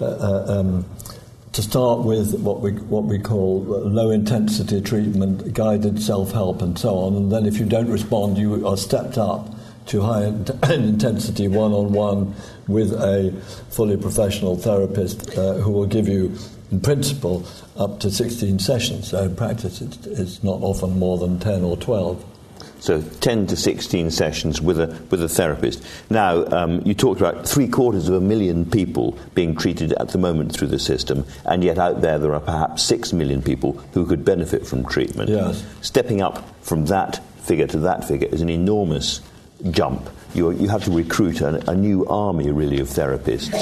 uh, 0.00 0.04
uh, 0.04 0.44
um, 0.48 0.84
to 1.52 1.62
start 1.62 2.00
with 2.00 2.38
what 2.40 2.60
we, 2.60 2.72
what 2.72 3.04
we 3.04 3.18
call 3.18 3.62
low 3.62 4.10
intensity 4.10 4.82
treatment, 4.82 5.54
guided 5.54 6.02
self 6.02 6.32
help, 6.32 6.60
and 6.60 6.78
so 6.78 6.98
on. 6.98 7.16
And 7.16 7.32
then 7.32 7.46
if 7.46 7.58
you 7.58 7.64
don't 7.64 7.90
respond, 7.90 8.36
you 8.36 8.68
are 8.68 8.76
stepped 8.76 9.16
up 9.16 9.55
to 9.86 10.00
high 10.02 10.24
intensity 10.72 11.48
one 11.48 11.72
on 11.72 11.92
one 11.92 12.34
with 12.68 12.92
a 12.92 13.32
fully 13.70 13.96
professional 13.96 14.56
therapist 14.56 15.36
uh, 15.38 15.54
who 15.54 15.70
will 15.70 15.86
give 15.86 16.08
you, 16.08 16.36
in 16.70 16.80
principle, 16.80 17.46
up 17.76 18.00
to 18.00 18.10
16 18.10 18.58
sessions. 18.58 19.08
So 19.08 19.24
in 19.24 19.36
practice, 19.36 19.80
it's, 19.80 20.06
it's 20.06 20.42
not 20.42 20.62
often 20.62 20.98
more 20.98 21.18
than 21.18 21.38
10 21.38 21.62
or 21.62 21.76
12. 21.76 22.24
So 22.78 23.00
10 23.00 23.46
to 23.48 23.56
16 23.56 24.10
sessions 24.10 24.60
with 24.60 24.78
a, 24.78 24.86
with 25.10 25.22
a 25.22 25.28
therapist. 25.28 25.84
Now, 26.10 26.44
um, 26.46 26.82
you 26.84 26.94
talked 26.94 27.20
about 27.20 27.48
three 27.48 27.68
quarters 27.68 28.08
of 28.08 28.14
a 28.14 28.20
million 28.20 28.68
people 28.68 29.18
being 29.34 29.56
treated 29.56 29.92
at 29.94 30.10
the 30.10 30.18
moment 30.18 30.52
through 30.52 30.68
the 30.68 30.78
system, 30.78 31.24
and 31.46 31.64
yet 31.64 31.78
out 31.78 32.02
there 32.02 32.18
there 32.18 32.34
are 32.34 32.40
perhaps 32.40 32.82
six 32.82 33.12
million 33.12 33.40
people 33.40 33.72
who 33.92 34.06
could 34.06 34.24
benefit 34.24 34.66
from 34.66 34.84
treatment. 34.84 35.30
Yes. 35.30 35.64
Stepping 35.80 36.20
up 36.20 36.44
from 36.62 36.86
that 36.86 37.22
figure 37.42 37.66
to 37.66 37.78
that 37.78 38.06
figure 38.06 38.28
is 38.28 38.42
an 38.42 38.50
enormous 38.50 39.20
jump. 39.70 40.08
You, 40.34 40.50
you 40.52 40.68
have 40.68 40.84
to 40.84 40.90
recruit 40.90 41.40
a, 41.40 41.70
a 41.70 41.74
new 41.74 42.06
army, 42.06 42.50
really, 42.50 42.80
of 42.80 42.88
therapists. 42.88 43.52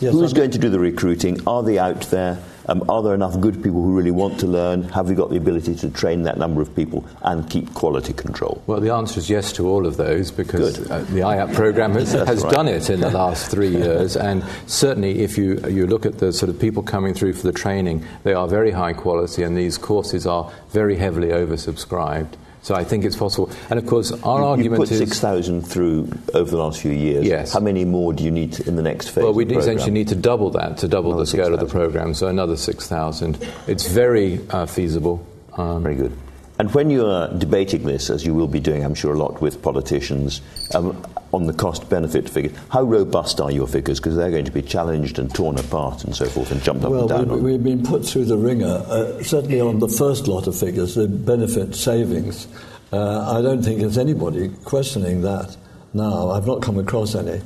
Yes, 0.00 0.14
Who's 0.14 0.32
going 0.32 0.50
to 0.52 0.58
do 0.58 0.70
the 0.70 0.78
recruiting? 0.78 1.46
Are 1.46 1.62
they 1.62 1.78
out 1.78 2.02
there? 2.02 2.38
Um, 2.70 2.88
are 2.88 3.02
there 3.02 3.14
enough 3.14 3.38
good 3.40 3.62
people 3.62 3.82
who 3.82 3.96
really 3.96 4.12
want 4.12 4.38
to 4.40 4.46
learn? 4.46 4.84
Have 4.84 5.08
we 5.08 5.14
got 5.14 5.30
the 5.30 5.36
ability 5.36 5.74
to 5.76 5.90
train 5.90 6.22
that 6.22 6.38
number 6.38 6.62
of 6.62 6.74
people 6.76 7.04
and 7.22 7.48
keep 7.50 7.74
quality 7.74 8.12
control? 8.12 8.62
Well, 8.66 8.80
the 8.80 8.94
answer 8.94 9.18
is 9.18 9.28
yes 9.28 9.52
to 9.54 9.66
all 9.66 9.86
of 9.86 9.96
those 9.96 10.30
because 10.30 10.88
uh, 10.90 10.98
the 11.10 11.20
IAPT 11.20 11.54
program 11.54 11.92
has, 11.94 12.12
has 12.28 12.44
right. 12.44 12.52
done 12.52 12.68
it 12.68 12.88
in 12.88 13.00
the 13.00 13.10
last 13.10 13.50
three 13.50 13.70
years. 13.70 14.16
And 14.30 14.44
certainly, 14.66 15.20
if 15.20 15.36
you, 15.36 15.58
you 15.66 15.86
look 15.86 16.06
at 16.06 16.18
the 16.18 16.32
sort 16.32 16.50
of 16.50 16.60
people 16.60 16.82
coming 16.82 17.14
through 17.14 17.32
for 17.32 17.42
the 17.42 17.52
training, 17.52 18.04
they 18.22 18.32
are 18.32 18.46
very 18.46 18.70
high 18.70 18.92
quality, 18.92 19.42
and 19.42 19.56
these 19.56 19.76
courses 19.76 20.26
are 20.26 20.52
very 20.68 20.96
heavily 20.96 21.28
oversubscribed. 21.28 22.34
So 22.62 22.74
I 22.74 22.84
think 22.84 23.04
it's 23.04 23.16
possible. 23.16 23.50
And 23.70 23.78
of 23.78 23.86
course, 23.86 24.12
our 24.12 24.40
you, 24.40 24.44
argument 24.44 24.80
you 24.80 24.86
put 24.86 24.90
is 24.92 24.98
6,000 24.98 25.62
through 25.62 26.10
over 26.34 26.50
the 26.50 26.58
last 26.58 26.80
few 26.80 26.92
years. 26.92 27.24
Yes. 27.24 27.52
How 27.52 27.60
many 27.60 27.84
more 27.84 28.12
do 28.12 28.22
you 28.22 28.30
need 28.30 28.60
in 28.60 28.76
the 28.76 28.82
next 28.82 29.08
phase? 29.08 29.24
Well, 29.24 29.32
we 29.32 29.46
essentially 29.46 29.92
need 29.92 30.08
to 30.08 30.16
double 30.16 30.50
that 30.50 30.76
to 30.78 30.88
double 30.88 31.10
another 31.10 31.22
the 31.22 31.26
scale 31.26 31.46
6, 31.46 31.54
of 31.54 31.60
the 31.60 31.72
program, 31.72 32.12
so 32.12 32.26
another 32.26 32.56
6,000. 32.56 33.38
It's 33.66 33.88
very 33.88 34.40
uh, 34.50 34.66
feasible. 34.66 35.26
Um, 35.56 35.82
very 35.82 35.96
good. 35.96 36.16
And 36.58 36.72
when 36.74 36.90
you 36.90 37.06
are 37.06 37.32
debating 37.32 37.84
this, 37.84 38.10
as 38.10 38.26
you 38.26 38.34
will 38.34 38.46
be 38.46 38.60
doing, 38.60 38.84
I'm 38.84 38.94
sure, 38.94 39.14
a 39.14 39.18
lot 39.18 39.40
with 39.40 39.62
politicians, 39.62 40.42
um, 40.74 41.02
on 41.32 41.46
the 41.46 41.52
cost 41.52 41.88
benefit 41.88 42.28
figures, 42.28 42.56
how 42.70 42.82
robust 42.82 43.40
are 43.40 43.50
your 43.50 43.66
figures? 43.66 44.00
Because 44.00 44.16
they're 44.16 44.30
going 44.30 44.44
to 44.44 44.50
be 44.50 44.62
challenged 44.62 45.18
and 45.18 45.32
torn 45.34 45.58
apart 45.58 46.04
and 46.04 46.14
so 46.14 46.26
forth 46.26 46.50
and 46.50 46.62
jumped 46.62 46.84
up 46.84 46.90
well, 46.90 47.00
and 47.00 47.08
down. 47.08 47.28
Well, 47.28 47.38
We, 47.38 47.52
have 47.52 47.64
been 47.64 47.82
put 47.82 48.04
through 48.04 48.24
the 48.26 48.36
wringer, 48.36 48.84
uh, 48.88 49.22
certainly 49.22 49.60
on 49.60 49.78
the 49.78 49.88
first 49.88 50.26
lot 50.26 50.46
of 50.46 50.58
figures, 50.58 50.94
the 50.94 51.08
benefit 51.08 51.74
savings. 51.74 52.48
Uh, 52.92 53.38
I 53.38 53.42
don't 53.42 53.62
think 53.62 53.80
there's 53.80 53.98
anybody 53.98 54.48
questioning 54.64 55.22
that 55.22 55.56
now. 55.94 56.30
I've 56.30 56.46
not 56.46 56.62
come 56.62 56.78
across 56.78 57.14
any. 57.14 57.40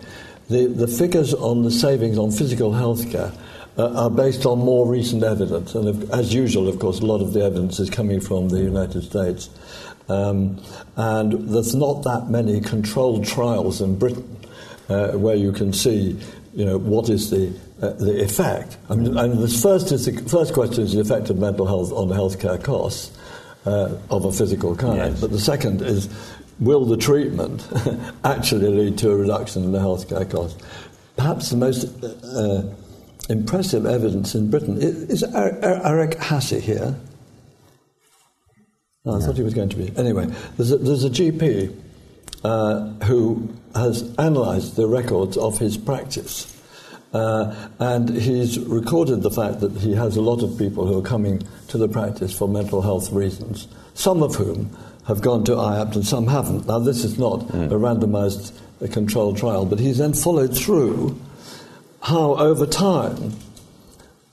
The, 0.49 0.66
the 0.66 0.88
figures 0.88 1.35
on 1.35 1.62
the 1.62 1.70
savings 1.70 2.18
on 2.18 2.31
physical 2.31 2.73
healthcare 2.73 3.35
uh, 3.77 4.05
are 4.05 4.11
based 4.11 4.47
on 4.47 4.59
more 4.59 4.87
recent 4.87 5.23
evidence. 5.23 5.75
And 5.75 6.11
as 6.11 6.33
usual, 6.33 6.68
of 6.68 6.79
course, 6.79 7.01
a 7.01 7.07
lot 7.07 7.20
of 7.20 7.33
the 7.33 7.44
evidence 7.44 7.81
is 7.81 7.90
coming 7.90 8.20
from 8.20 8.49
the 8.49 8.61
United 8.61 9.03
States. 9.03 9.51
Um, 10.09 10.61
and 10.97 11.33
there's 11.49 11.75
not 11.75 12.03
that 12.05 12.29
many 12.29 12.61
controlled 12.61 13.27
trials 13.27 13.81
in 13.81 13.99
Britain 13.99 14.37
uh, 14.88 15.12
where 15.12 15.37
you 15.37 15.53
can 15.53 15.73
see, 15.73 16.21
you 16.55 16.64
know, 16.64 16.79
what 16.79 17.09
is 17.09 17.31
the 17.31 17.59
uh, 17.83 17.93
the 17.95 18.23
effect. 18.23 18.77
I 18.88 18.95
mean, 18.95 19.17
and 19.19 19.38
the 19.38 19.49
first 19.49 19.93
is 19.93 20.07
the 20.07 20.29
first 20.29 20.55
question 20.55 20.85
is 20.85 20.93
the 20.93 21.01
effect 21.01 21.31
of 21.31 21.38
mental 21.38 21.67
health 21.67 21.93
on 21.93 22.09
healthcare 22.09 22.62
costs 22.62 23.17
uh, 23.67 23.99
of 24.11 24.25
a 24.25 24.33
physical 24.33 24.77
kind. 24.77 24.97
Yes. 24.97 25.21
But 25.21 25.31
the 25.31 25.40
second 25.40 25.83
is 25.83 26.09
will 26.61 26.85
the 26.85 26.97
treatment 26.97 27.67
actually 28.25 28.69
lead 28.69 28.99
to 28.99 29.11
a 29.11 29.17
reduction 29.17 29.64
in 29.64 29.73
the 29.73 29.79
healthcare 29.79 30.31
costs? 30.31 30.62
Perhaps 31.17 31.51
the 31.51 31.57
most 31.57 31.85
uh, 32.03 32.62
impressive 33.29 33.87
evidence 33.87 34.35
in 34.35 34.51
Britain 34.51 34.79
is, 34.81 35.23
Eric 35.23 36.19
Hassey 36.19 36.61
here. 36.61 36.95
Oh, 39.07 39.17
I 39.17 39.21
thought 39.21 39.37
he 39.37 39.43
was 39.43 39.53
going 39.55 39.69
to 39.69 39.77
be. 39.77 39.93
Anyway, 39.99 40.27
there's 40.57 40.73
a, 40.73 40.79
there's 40.79 41.05
a 41.05 41.11
GP 41.11 41.79
uh, 42.43 42.88
who 43.05 43.55
has 43.75 44.03
analysed 44.19 44.77
the 44.77 44.87
records 44.87 45.37
of 45.37 45.59
his 45.59 45.77
practice. 45.77 46.51
Uh, 47.12 47.69
and 47.79 48.09
he's 48.09 48.59
recorded 48.59 49.23
the 49.23 49.31
fact 49.31 49.61
that 49.61 49.73
he 49.73 49.95
has 49.95 50.17
a 50.17 50.23
lot 50.23 50.43
of 50.43 50.59
people 50.59 50.87
who 50.87 50.99
are 50.99 51.03
coming 51.03 51.43
to 51.69 51.79
the 51.79 51.87
practice 51.87 52.37
for 52.37 52.49
mental 52.49 52.81
health 52.81 53.12
reasons, 53.12 53.69
some 53.93 54.23
of 54.23 54.35
whom 54.37 54.75
have 55.07 55.21
gone 55.21 55.45
to 55.45 55.53
IAPT 55.53 55.97
and 55.97 56.07
some 56.07 56.27
haven't. 56.27 56.67
Now, 56.67 56.79
this 56.79 57.05
is 57.05 57.19
not 57.19 57.40
mm. 57.40 57.67
a 57.67 57.75
randomized 57.75 58.59
a 58.81 58.88
controlled 58.88 59.37
trial, 59.37 59.67
but 59.67 59.79
he's 59.79 59.99
then 59.99 60.14
followed 60.14 60.57
through 60.57 61.21
how, 62.03 62.37
over 62.37 62.67
time, 62.67 63.35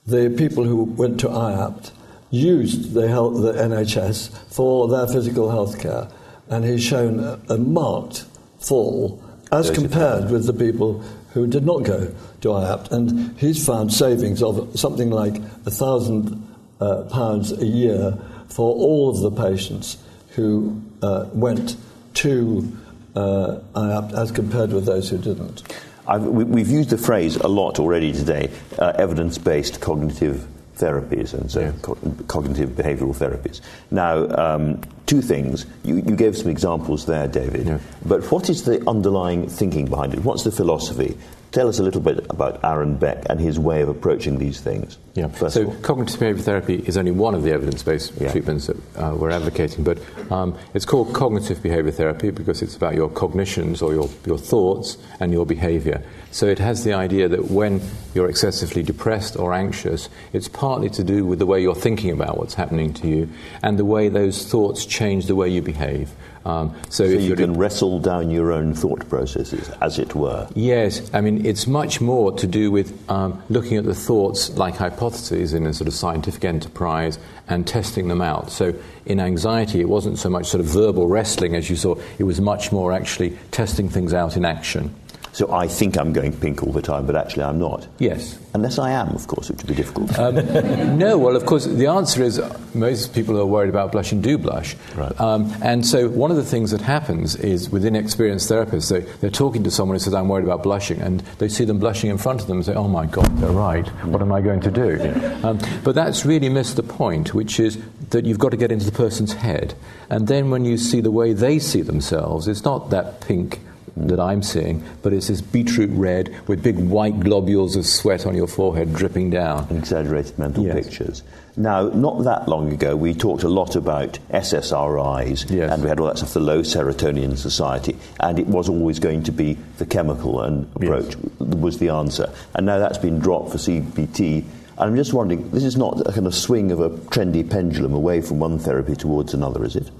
the 0.05 0.33
people 0.37 0.63
who 0.63 0.83
went 0.83 1.19
to 1.19 1.27
IAPT 1.27 1.91
used 2.31 2.93
the, 2.93 3.07
health, 3.07 3.41
the 3.41 3.53
NHS 3.53 4.35
for 4.53 4.87
their 4.87 5.07
physical 5.07 5.51
health 5.51 5.79
care. 5.79 6.07
And 6.49 6.65
he's 6.65 6.83
shown 6.83 7.19
a, 7.19 7.39
a 7.49 7.57
marked 7.57 8.25
fall 8.59 9.21
as 9.51 9.69
compared 9.69 10.31
with 10.31 10.45
the 10.45 10.53
people 10.53 11.03
who 11.33 11.45
did 11.45 11.65
not 11.65 11.83
go 11.83 12.13
to 12.41 12.47
IAPT. 12.47 12.91
And 12.91 13.39
he's 13.39 13.65
found 13.65 13.93
savings 13.93 14.41
of 14.41 14.79
something 14.79 15.09
like 15.09 15.37
a 15.65 15.71
thousand 15.71 16.47
uh, 16.79 17.03
pounds 17.03 17.51
a 17.51 17.65
year 17.65 18.17
for 18.47 18.73
all 18.73 19.09
of 19.09 19.19
the 19.21 19.31
patients 19.31 19.97
who 20.29 20.81
uh, 21.01 21.25
went 21.33 21.77
to 22.15 22.77
uh, 23.15 23.59
IAPT 23.75 24.13
as 24.13 24.31
compared 24.31 24.71
with 24.73 24.85
those 24.85 25.09
who 25.09 25.17
didn't. 25.17 25.63
I've, 26.07 26.23
we, 26.23 26.61
have 26.61 26.69
used 26.69 26.89
the 26.89 26.97
phrase 26.97 27.35
a 27.35 27.47
lot 27.47 27.79
already 27.79 28.11
today 28.11 28.49
uh, 28.79 28.93
evidence 28.97 29.37
based 29.37 29.79
cognitive 29.81 30.47
therapies 30.81 31.33
and 31.33 31.49
so 31.49 31.59
yeah. 31.59 31.73
co- 31.81 31.97
cognitive 32.27 32.71
behavioral 32.71 33.15
therapies. 33.15 33.61
Now, 33.91 34.27
um, 34.37 34.81
two 35.05 35.21
things. 35.21 35.65
You, 35.83 35.95
you, 35.95 36.15
gave 36.15 36.37
some 36.37 36.49
examples 36.49 37.05
there, 37.05 37.27
David. 37.27 37.67
Yeah. 37.67 37.79
But 38.05 38.23
what 38.31 38.49
is 38.49 38.63
the 38.63 38.87
underlying 38.89 39.47
thinking 39.49 39.85
behind 39.85 40.13
it? 40.13 40.19
What's 40.23 40.43
the 40.43 40.51
philosophy? 40.51 41.17
Tell 41.51 41.67
us 41.67 41.79
a 41.79 41.83
little 41.83 41.99
bit 41.99 42.25
about 42.29 42.63
Aaron 42.63 42.95
Beck 42.95 43.25
and 43.29 43.37
his 43.37 43.59
way 43.59 43.81
of 43.81 43.89
approaching 43.89 44.37
these 44.37 44.61
things. 44.61 44.97
Yeah. 45.15 45.29
so, 45.49 45.69
cognitive 45.81 46.17
behavior 46.17 46.41
therapy 46.41 46.75
is 46.85 46.95
only 46.95 47.11
one 47.11 47.35
of 47.35 47.43
the 47.43 47.51
evidence 47.51 47.83
based 47.83 48.13
yeah. 48.21 48.31
treatments 48.31 48.67
that 48.67 48.77
uh, 48.97 49.13
we're 49.13 49.31
advocating, 49.31 49.83
but 49.83 49.99
um, 50.31 50.57
it's 50.73 50.85
called 50.85 51.13
cognitive 51.13 51.61
behavior 51.61 51.91
therapy 51.91 52.31
because 52.31 52.61
it's 52.61 52.77
about 52.77 52.95
your 52.95 53.09
cognitions 53.09 53.81
or 53.81 53.93
your, 53.93 54.09
your 54.25 54.37
thoughts 54.37 54.97
and 55.19 55.33
your 55.33 55.45
behavior. 55.45 56.01
So, 56.31 56.45
it 56.45 56.59
has 56.59 56.85
the 56.85 56.93
idea 56.93 57.27
that 57.27 57.51
when 57.51 57.81
you're 58.13 58.29
excessively 58.29 58.81
depressed 58.81 59.35
or 59.35 59.53
anxious, 59.53 60.07
it's 60.31 60.47
partly 60.47 60.89
to 60.91 61.03
do 61.03 61.25
with 61.25 61.39
the 61.39 61.45
way 61.45 61.61
you're 61.61 61.75
thinking 61.75 62.11
about 62.11 62.37
what's 62.37 62.53
happening 62.53 62.93
to 62.93 63.07
you 63.09 63.29
and 63.61 63.77
the 63.77 63.83
way 63.83 64.07
those 64.07 64.45
thoughts 64.49 64.85
change 64.85 65.25
the 65.25 65.35
way 65.35 65.49
you 65.49 65.61
behave. 65.61 66.11
Um, 66.45 66.75
so, 66.89 67.05
so 67.05 67.11
you 67.11 67.35
can 67.35 67.53
wrestle 67.53 67.99
down 67.99 68.29
your 68.31 68.51
own 68.51 68.73
thought 68.73 69.07
processes, 69.09 69.69
as 69.81 69.99
it 69.99 70.15
were. 70.15 70.47
Yes, 70.55 71.09
I 71.13 71.21
mean 71.21 71.45
it's 71.45 71.67
much 71.67 72.01
more 72.01 72.31
to 72.33 72.47
do 72.47 72.71
with 72.71 73.09
um, 73.09 73.41
looking 73.49 73.77
at 73.77 73.85
the 73.85 73.95
thoughts 73.95 74.49
like 74.57 74.75
hypotheses 74.75 75.53
in 75.53 75.65
a 75.67 75.73
sort 75.73 75.87
of 75.87 75.93
scientific 75.93 76.43
enterprise 76.43 77.19
and 77.47 77.67
testing 77.67 78.07
them 78.07 78.21
out. 78.21 78.51
So 78.51 78.73
in 79.05 79.19
anxiety, 79.19 79.81
it 79.81 79.89
wasn't 79.89 80.17
so 80.17 80.29
much 80.29 80.47
sort 80.47 80.61
of 80.61 80.67
verbal 80.67 81.07
wrestling 81.07 81.55
as 81.55 81.69
you 81.69 81.75
saw; 81.75 81.95
it 82.17 82.23
was 82.23 82.41
much 82.41 82.71
more 82.71 82.91
actually 82.91 83.37
testing 83.51 83.89
things 83.89 84.13
out 84.13 84.35
in 84.35 84.45
action. 84.45 84.95
So 85.33 85.51
I 85.51 85.67
think 85.67 85.97
I'm 85.97 86.11
going 86.11 86.33
pink 86.33 86.63
all 86.63 86.73
the 86.73 86.81
time, 86.81 87.05
but 87.05 87.15
actually 87.15 87.43
I'm 87.43 87.57
not. 87.57 87.87
Yes. 87.99 88.37
Unless 88.53 88.79
I 88.79 88.91
am, 88.91 89.09
of 89.15 89.27
course, 89.27 89.49
which 89.49 89.59
would 89.59 89.67
be 89.67 89.75
difficult. 89.75 90.17
Um, 90.19 90.97
no, 90.97 91.17
well, 91.17 91.37
of 91.37 91.45
course, 91.45 91.65
the 91.65 91.87
answer 91.87 92.21
is 92.21 92.41
most 92.73 93.13
people 93.13 93.35
who 93.35 93.41
are 93.41 93.45
worried 93.45 93.69
about 93.69 93.93
blushing 93.93 94.21
do 94.21 94.37
blush. 94.37 94.75
Right. 94.93 95.17
Um, 95.21 95.55
and 95.61 95.85
so 95.85 96.09
one 96.09 96.31
of 96.31 96.37
the 96.37 96.43
things 96.43 96.71
that 96.71 96.81
happens 96.81 97.35
is 97.37 97.69
within 97.69 97.95
experienced 97.95 98.49
therapists, 98.49 98.89
they, 98.91 99.09
they're 99.19 99.29
talking 99.29 99.63
to 99.63 99.71
someone 99.71 99.95
who 99.95 99.99
says, 99.99 100.13
I'm 100.13 100.27
worried 100.27 100.43
about 100.43 100.63
blushing, 100.63 100.99
and 100.99 101.21
they 101.37 101.47
see 101.47 101.63
them 101.63 101.79
blushing 101.79 102.09
in 102.09 102.17
front 102.17 102.41
of 102.41 102.47
them 102.47 102.57
and 102.57 102.65
say, 102.65 102.73
oh 102.73 102.89
my 102.89 103.05
God, 103.05 103.37
they're 103.37 103.51
right. 103.51 103.87
What 104.05 104.21
am 104.21 104.33
I 104.33 104.41
going 104.41 104.59
to 104.61 104.71
do? 104.71 104.97
Yeah. 104.99 105.39
Um, 105.47 105.59
but 105.85 105.95
that's 105.95 106.25
really 106.25 106.49
missed 106.49 106.75
the 106.75 106.83
point, 106.83 107.33
which 107.33 107.57
is 107.57 107.77
that 108.09 108.25
you've 108.25 108.39
got 108.39 108.49
to 108.49 108.57
get 108.57 108.69
into 108.69 108.85
the 108.85 108.91
person's 108.91 109.31
head. 109.31 109.75
And 110.09 110.27
then 110.27 110.49
when 110.49 110.65
you 110.65 110.77
see 110.77 110.99
the 110.99 111.11
way 111.11 111.31
they 111.31 111.57
see 111.57 111.81
themselves, 111.81 112.49
it's 112.49 112.65
not 112.65 112.89
that 112.89 113.21
pink 113.21 113.61
that 113.97 114.19
I'm 114.19 114.41
seeing, 114.41 114.83
but 115.01 115.11
it's 115.13 115.27
this 115.27 115.41
beetroot 115.41 115.89
red 115.91 116.33
with 116.47 116.63
big 116.63 116.77
white 116.79 117.19
globules 117.19 117.75
of 117.75 117.85
sweat 117.85 118.25
on 118.25 118.35
your 118.35 118.47
forehead 118.47 118.93
dripping 118.93 119.29
down. 119.31 119.67
Exaggerated 119.69 120.39
mental 120.39 120.63
Yes. 120.65 120.73
pictures. 120.75 121.23
Now, 121.57 121.89
not 121.89 122.23
that 122.23 122.47
long 122.47 122.71
ago, 122.71 122.95
we 122.95 123.13
talked 123.13 123.43
a 123.43 123.49
lot 123.49 123.75
about 123.75 124.19
SSRIs, 124.31 125.45
Yes. 125.49 125.71
and 125.71 125.83
we 125.83 125.89
had 125.89 125.99
all 125.99 126.07
that 126.07 126.17
stuff, 126.17 126.33
the 126.33 126.39
low 126.39 126.61
serotonin 126.61 127.37
society, 127.37 127.97
and 128.21 128.39
it 128.39 128.47
was 128.47 128.69
always 128.69 128.99
going 128.99 129.23
to 129.23 129.31
be 129.31 129.57
the 129.77 129.85
chemical 129.85 130.41
and 130.41 130.67
approach 130.75 131.15
was 131.39 131.77
the 131.79 131.89
answer. 131.89 132.29
And 132.55 132.65
now 132.65 132.79
that's 132.79 132.97
been 132.97 133.19
dropped 133.19 133.51
for 133.51 133.57
CBT. 133.57 134.45
And 134.77 134.89
I'm 134.91 134.95
just 134.95 135.13
wondering, 135.13 135.49
this 135.51 135.63
is 135.65 135.75
not 135.75 135.99
a 136.07 136.13
kind 136.13 136.25
of 136.25 136.33
swing 136.33 136.71
of 136.71 136.79
a 136.79 136.89
trendy 136.89 137.47
pendulum 137.47 137.93
away 137.93 138.21
from 138.21 138.39
one 138.39 138.57
therapy 138.57 138.95
towards 138.95 139.33
another, 139.33 139.63
is 139.65 139.75
it? 139.75 139.91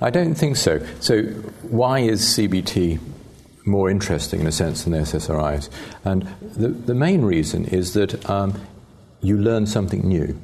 I 0.00 0.10
don't 0.10 0.34
think 0.34 0.56
so. 0.56 0.80
So, 1.00 1.22
why 1.70 2.00
is 2.00 2.20
CBT 2.20 2.98
more 3.68 3.90
interesting 3.90 4.40
in 4.40 4.46
a 4.46 4.52
sense 4.52 4.84
than 4.84 4.92
the 4.92 4.98
SSRIs? 4.98 5.68
And 6.04 6.22
the, 6.40 6.68
the 6.68 6.94
main 6.94 7.22
reason 7.22 7.66
is 7.66 7.94
that 7.94 8.28
um, 8.28 8.60
you 9.20 9.36
learn 9.38 9.66
something 9.66 10.06
new. 10.06 10.38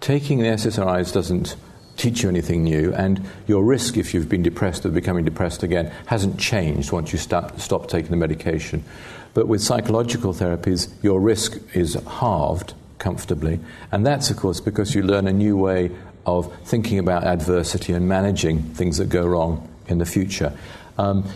Taking 0.00 0.38
the 0.38 0.46
SSRIs 0.46 1.12
doesn't 1.12 1.56
teach 1.96 2.22
you 2.22 2.28
anything 2.28 2.64
new, 2.64 2.92
and 2.94 3.24
your 3.46 3.64
risk 3.64 3.96
if 3.96 4.12
you've 4.12 4.28
been 4.28 4.42
depressed 4.42 4.84
of 4.84 4.94
becoming 4.94 5.24
depressed 5.24 5.62
again 5.62 5.92
hasn't 6.06 6.38
changed 6.38 6.92
once 6.92 7.12
you 7.12 7.18
stop, 7.18 7.58
stop 7.60 7.88
taking 7.88 8.10
the 8.10 8.16
medication. 8.16 8.84
But 9.32 9.48
with 9.48 9.62
psychological 9.62 10.32
therapies, 10.32 10.92
your 11.02 11.20
risk 11.20 11.58
is 11.74 11.94
halved 11.94 12.74
comfortably, 12.98 13.60
and 13.92 14.06
that's, 14.06 14.30
of 14.30 14.36
course, 14.36 14.60
because 14.60 14.94
you 14.94 15.02
learn 15.02 15.26
a 15.26 15.32
new 15.32 15.56
way 15.56 15.90
of 16.26 16.54
thinking 16.64 16.98
about 16.98 17.24
adversity 17.24 17.92
and 17.92 18.08
managing 18.08 18.62
things 18.74 18.98
that 18.98 19.08
go 19.08 19.26
wrong 19.26 19.68
in 19.88 19.98
the 19.98 20.06
future. 20.06 20.52
Um, 20.96 21.28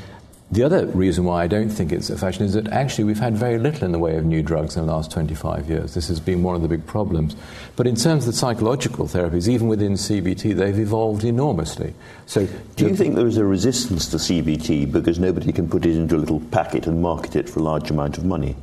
the 0.51 0.63
other 0.63 0.87
reason 0.87 1.25
why 1.25 1.45
I 1.45 1.47
don't 1.47 1.69
think 1.69 1.93
it's 1.93 2.09
a 2.09 2.17
fashion 2.17 2.45
is 2.45 2.55
that 2.55 2.69
actually 2.69 3.05
we've 3.05 3.19
had 3.19 3.37
very 3.37 3.59
little 3.59 3.85
in 3.85 3.93
the 3.93 3.99
way 3.99 4.17
of 4.17 4.25
new 4.25 4.43
drugs 4.43 4.77
in 4.77 4.87
the 4.87 4.93
last 4.93 5.11
25 5.11 5.69
years. 5.69 5.93
This 5.93 6.09
has 6.09 6.21
been 6.21 6.43
one 6.43 6.55
of 6.55 6.63
the 6.63 6.69
big 6.69 6.87
problems. 6.87 7.37
But 7.77 7.87
in 7.87 7.97
terms 7.97 8.27
of 8.27 8.33
the 8.33 8.39
psychological 8.39 9.07
therapies, 9.07 9.47
even 9.47 9.69
within 9.69 9.93
CBT, 9.93 10.57
they've 10.57 10.79
evolved 10.79 11.25
enormously. 11.25 11.93
So, 12.25 12.49
Do 12.77 12.87
you 12.87 12.97
think 12.97 13.15
there 13.15 13.27
is 13.27 13.37
a 13.37 13.45
resistance 13.45 14.09
to 14.09 14.17
CBT 14.17 14.91
because 14.91 15.19
nobody 15.19 15.53
can 15.53 15.69
put 15.69 15.85
it 15.85 15.95
into 15.95 16.17
a 16.17 16.19
little 16.19 16.41
packet 16.41 16.87
and 16.87 17.03
market 17.03 17.37
it 17.37 17.49
for 17.49 17.61
a 17.61 17.63
large 17.63 17.91
amount 17.91 18.17
of 18.17 18.25
money? 18.25 18.57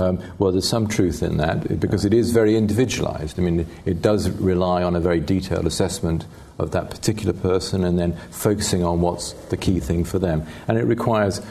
Um, 0.00 0.18
well, 0.38 0.50
there's 0.50 0.68
some 0.68 0.88
truth 0.88 1.22
in 1.22 1.36
that 1.36 1.78
because 1.78 2.06
it 2.06 2.14
is 2.14 2.32
very 2.32 2.56
individualized. 2.56 3.38
I 3.38 3.42
mean, 3.42 3.66
it 3.84 4.00
does 4.00 4.30
rely 4.30 4.82
on 4.82 4.96
a 4.96 5.00
very 5.00 5.20
detailed 5.20 5.66
assessment 5.66 6.24
of 6.58 6.70
that 6.70 6.90
particular 6.90 7.34
person 7.34 7.84
and 7.84 7.98
then 7.98 8.14
focusing 8.30 8.82
on 8.82 9.02
what's 9.02 9.32
the 9.50 9.56
key 9.58 9.78
thing 9.78 10.04
for 10.04 10.18
them. 10.18 10.46
And 10.68 10.78
it 10.78 10.84
requires 10.84 11.42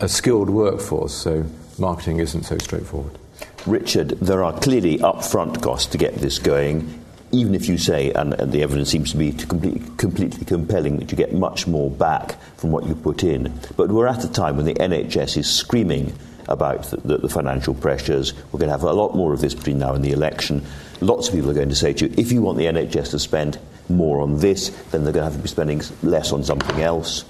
a 0.00 0.08
skilled 0.08 0.50
workforce, 0.50 1.14
so 1.14 1.46
marketing 1.78 2.18
isn't 2.18 2.42
so 2.42 2.58
straightforward. 2.58 3.16
Richard, 3.64 4.10
there 4.20 4.42
are 4.42 4.58
clearly 4.58 4.98
upfront 4.98 5.62
costs 5.62 5.86
to 5.92 5.98
get 5.98 6.16
this 6.16 6.38
going, 6.38 7.00
even 7.30 7.54
if 7.54 7.68
you 7.68 7.78
say, 7.78 8.10
and, 8.12 8.34
and 8.34 8.52
the 8.52 8.62
evidence 8.62 8.90
seems 8.90 9.12
to 9.12 9.16
be 9.16 9.32
to 9.32 9.46
complete, 9.46 9.98
completely 9.98 10.44
compelling, 10.44 10.98
that 10.98 11.12
you 11.12 11.16
get 11.16 11.32
much 11.32 11.66
more 11.66 11.90
back 11.90 12.40
from 12.56 12.72
what 12.72 12.86
you 12.86 12.94
put 12.94 13.22
in. 13.22 13.52
But 13.76 13.90
we're 13.90 14.08
at 14.08 14.24
a 14.24 14.30
time 14.30 14.56
when 14.56 14.66
the 14.66 14.74
NHS 14.74 15.36
is 15.38 15.48
screaming 15.48 16.12
about 16.48 16.84
the, 16.84 17.18
the, 17.18 17.28
financial 17.28 17.74
pressures. 17.74 18.34
We're 18.52 18.58
going 18.58 18.68
to 18.68 18.72
have 18.72 18.82
a 18.82 18.92
lot 18.92 19.14
more 19.14 19.32
of 19.32 19.40
this 19.40 19.54
between 19.54 19.78
now 19.78 19.94
and 19.94 20.04
the 20.04 20.12
election. 20.12 20.64
Lots 21.00 21.28
of 21.28 21.34
people 21.34 21.50
are 21.50 21.54
going 21.54 21.68
to 21.68 21.74
say 21.74 21.92
to 21.94 22.06
you, 22.06 22.14
if 22.16 22.32
you 22.32 22.42
want 22.42 22.58
the 22.58 22.66
NHS 22.66 23.10
to 23.10 23.18
spend 23.18 23.58
more 23.88 24.20
on 24.20 24.38
this, 24.38 24.70
then 24.90 25.04
they're 25.04 25.12
going 25.12 25.24
to 25.24 25.30
have 25.30 25.36
to 25.36 25.42
be 25.42 25.48
spending 25.48 25.82
less 26.02 26.32
on 26.32 26.44
something 26.44 26.80
else 26.80 27.24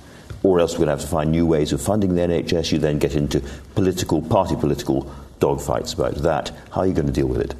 or 0.44 0.61
else 0.61 0.74
we're 0.74 0.85
going 0.85 0.88
to 0.88 0.92
have 0.92 1.00
to 1.00 1.07
find 1.07 1.33
new 1.33 1.46
ways 1.46 1.72
of 1.72 1.81
funding 1.81 2.14
the 2.14 2.20
NHS. 2.20 2.70
You 2.70 2.79
then 2.79 2.98
get 2.98 3.16
into 3.16 3.40
political, 3.74 4.22
party 4.22 4.55
political 4.55 5.11
dogfights 5.40 5.94
about 5.94 6.14
that. 6.16 6.53
How 6.70 6.83
are 6.83 6.87
you 6.87 6.92
going 6.92 7.07
to 7.07 7.12
deal 7.12 7.27
with 7.27 7.40
it? 7.40 7.55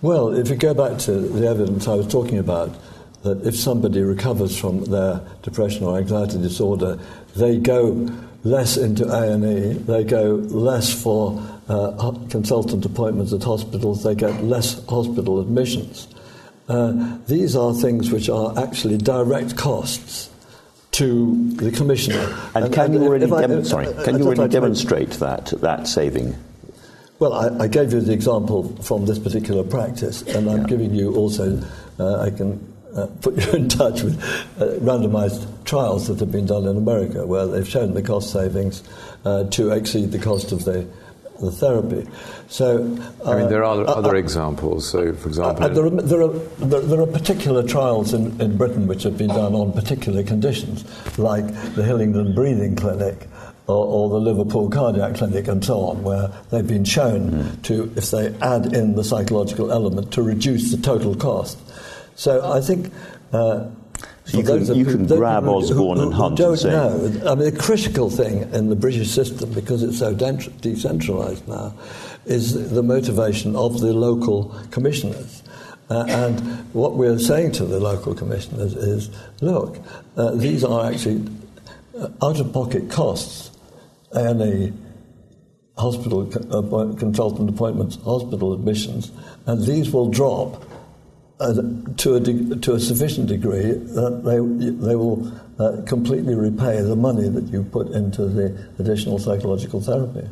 Well, 0.00 0.32
if 0.32 0.48
you 0.48 0.56
go 0.56 0.72
back 0.72 0.98
to 1.00 1.12
the 1.12 1.46
evidence 1.46 1.86
I 1.86 1.94
was 1.94 2.06
talking 2.06 2.38
about, 2.38 2.74
that 3.22 3.46
if 3.46 3.54
somebody 3.56 4.00
recovers 4.02 4.58
from 4.58 4.84
their 4.84 5.20
depression 5.42 5.84
or 5.84 5.98
anxiety 5.98 6.38
disorder, 6.38 6.98
they 7.36 7.58
go 7.58 8.08
less 8.44 8.76
into 8.76 9.06
A&E, 9.06 9.74
they 9.74 10.04
go 10.04 10.36
less 10.48 10.90
for 11.02 11.42
uh, 11.68 12.12
consultant 12.30 12.84
appointments 12.86 13.32
at 13.32 13.42
hospitals, 13.42 14.02
they 14.02 14.14
get 14.14 14.42
less 14.42 14.84
hospital 14.86 15.40
admissions. 15.40 16.08
Uh, 16.68 17.18
these 17.26 17.54
are 17.54 17.74
things 17.74 18.10
which 18.10 18.28
are 18.28 18.58
actually 18.58 18.96
direct 18.96 19.56
costs 19.56 20.30
to 20.92 21.50
the 21.52 21.70
commissioner. 21.70 22.36
And, 22.54 22.72
can 22.72 22.92
you 22.92 23.02
already, 23.02 23.26
if 23.26 23.32
I- 23.32 23.46
dem- 23.46 23.64
sorry, 23.64 23.86
can 23.86 23.96
you 23.96 24.02
I'd 24.04 24.22
already 24.22 24.40
like 24.40 24.50
to 24.50 24.60
demonstrate 24.60 25.10
that, 25.12 25.46
that 25.60 25.86
saving? 25.86 26.34
well, 27.20 27.34
I, 27.34 27.64
I 27.64 27.68
gave 27.68 27.92
you 27.92 28.00
the 28.00 28.14
example 28.14 28.74
from 28.82 29.04
this 29.04 29.18
particular 29.18 29.62
practice, 29.62 30.22
and 30.22 30.50
I'm 30.50 30.64
giving 30.64 30.94
you 30.94 31.14
also, 31.14 31.62
uh, 31.98 32.20
I 32.20 32.30
can 32.30 32.66
uh, 32.94 33.06
put 33.20 33.36
you 33.36 33.52
in 33.52 33.68
touch 33.68 34.02
with 34.02 34.22
uh, 34.58 34.78
randomized 34.80 35.46
trials 35.64 36.08
that 36.08 36.18
have 36.20 36.32
been 36.32 36.46
done 36.46 36.66
in 36.66 36.76
America 36.76 37.26
where 37.26 37.46
they've 37.46 37.68
shown 37.68 37.94
the 37.94 38.02
cost 38.02 38.32
savings 38.32 38.82
uh, 39.24 39.44
to 39.44 39.70
exceed 39.70 40.12
the 40.12 40.18
cost 40.18 40.52
of 40.52 40.64
the, 40.64 40.86
the 41.40 41.50
therapy. 41.50 42.08
So, 42.48 42.98
I 43.24 43.36
mean, 43.36 43.48
there 43.48 43.64
are 43.64 43.80
uh, 43.82 43.92
other 43.92 44.16
uh, 44.16 44.18
examples. 44.18 44.88
So, 44.88 45.12
for 45.14 45.28
example, 45.28 45.64
uh, 45.64 45.68
there, 45.68 45.86
are, 45.86 45.90
there, 45.90 46.22
are, 46.22 46.28
there, 46.28 46.80
there 46.80 47.00
are 47.00 47.06
particular 47.06 47.62
trials 47.66 48.12
in, 48.12 48.40
in 48.40 48.56
Britain 48.56 48.86
which 48.86 49.04
have 49.04 49.16
been 49.16 49.28
done 49.28 49.54
on 49.54 49.72
particular 49.72 50.22
conditions, 50.22 50.84
like 51.18 51.46
the 51.74 51.84
Hillingdon 51.84 52.34
Breathing 52.34 52.76
Clinic 52.76 53.28
or, 53.70 53.86
or 53.86 54.08
the 54.08 54.20
Liverpool 54.20 54.68
Cardiac 54.68 55.14
Clinic 55.14 55.48
and 55.48 55.64
so 55.64 55.80
on, 55.80 56.02
where 56.02 56.32
they've 56.50 56.66
been 56.66 56.84
shown 56.84 57.58
to, 57.62 57.92
if 57.96 58.10
they 58.10 58.34
add 58.42 58.74
in 58.74 58.96
the 58.96 59.04
psychological 59.04 59.70
element, 59.70 60.12
to 60.12 60.22
reduce 60.22 60.70
the 60.70 60.76
total 60.76 61.14
cost. 61.14 61.58
So 62.20 62.52
I 62.52 62.60
think. 62.60 62.92
Uh, 63.32 63.60
So 64.24 64.38
you 64.38 64.44
can- 64.44 64.74
you 64.76 64.84
can 64.84 65.06
grab 65.06 65.44
who- 65.44 65.56
Osborne 65.56 65.96
who- 65.96 66.04
and 66.04 66.14
Hunt 66.14 66.28
and 66.28 66.36
don't 66.36 66.58
say- 66.58 66.70
know, 66.70 67.10
I 67.26 67.34
mean, 67.34 67.46
the 67.46 67.58
critical 67.68 68.08
thing 68.10 68.46
in 68.52 68.68
the 68.68 68.76
British 68.76 69.10
system, 69.10 69.50
because 69.52 69.82
it's 69.82 69.98
so 69.98 70.14
decentralised 70.14 71.48
now, 71.48 71.72
is 72.26 72.70
the 72.70 72.82
motivation 72.82 73.56
of 73.56 73.80
the 73.80 73.92
local 73.92 74.52
commissioners. 74.70 75.42
Uh, 75.90 76.04
and 76.06 76.40
what 76.72 76.94
we're 76.96 77.18
saying 77.18 77.50
to 77.52 77.64
the 77.64 77.80
local 77.80 78.14
commissioners 78.14 78.74
is 78.74 79.10
look, 79.40 79.78
uh, 80.16 80.30
these 80.32 80.62
are 80.62 80.84
actually 80.90 81.22
uh, 82.00 82.06
out 82.22 82.38
of 82.38 82.52
pocket 82.52 82.88
costs, 82.88 83.50
A&E, 84.12 84.72
hospital 85.76 86.26
consultant 86.96 87.48
appointments, 87.48 87.98
hospital 88.04 88.52
admissions, 88.52 89.10
and 89.46 89.64
these 89.64 89.90
will 89.92 90.08
drop 90.08 90.62
uh, 91.40 91.62
to, 91.96 92.14
a 92.14 92.20
de- 92.20 92.56
to 92.56 92.74
a 92.74 92.80
sufficient 92.80 93.28
degree 93.28 93.72
that 93.72 94.22
they, 94.24 94.36
they 94.86 94.94
will 94.94 95.32
uh, 95.58 95.82
completely 95.86 96.34
repay 96.34 96.80
the 96.80 96.96
money 96.96 97.28
that 97.28 97.44
you 97.44 97.62
put 97.64 97.88
into 97.88 98.26
the 98.26 98.56
additional 98.78 99.18
psychological 99.18 99.80
therapy. 99.80 100.26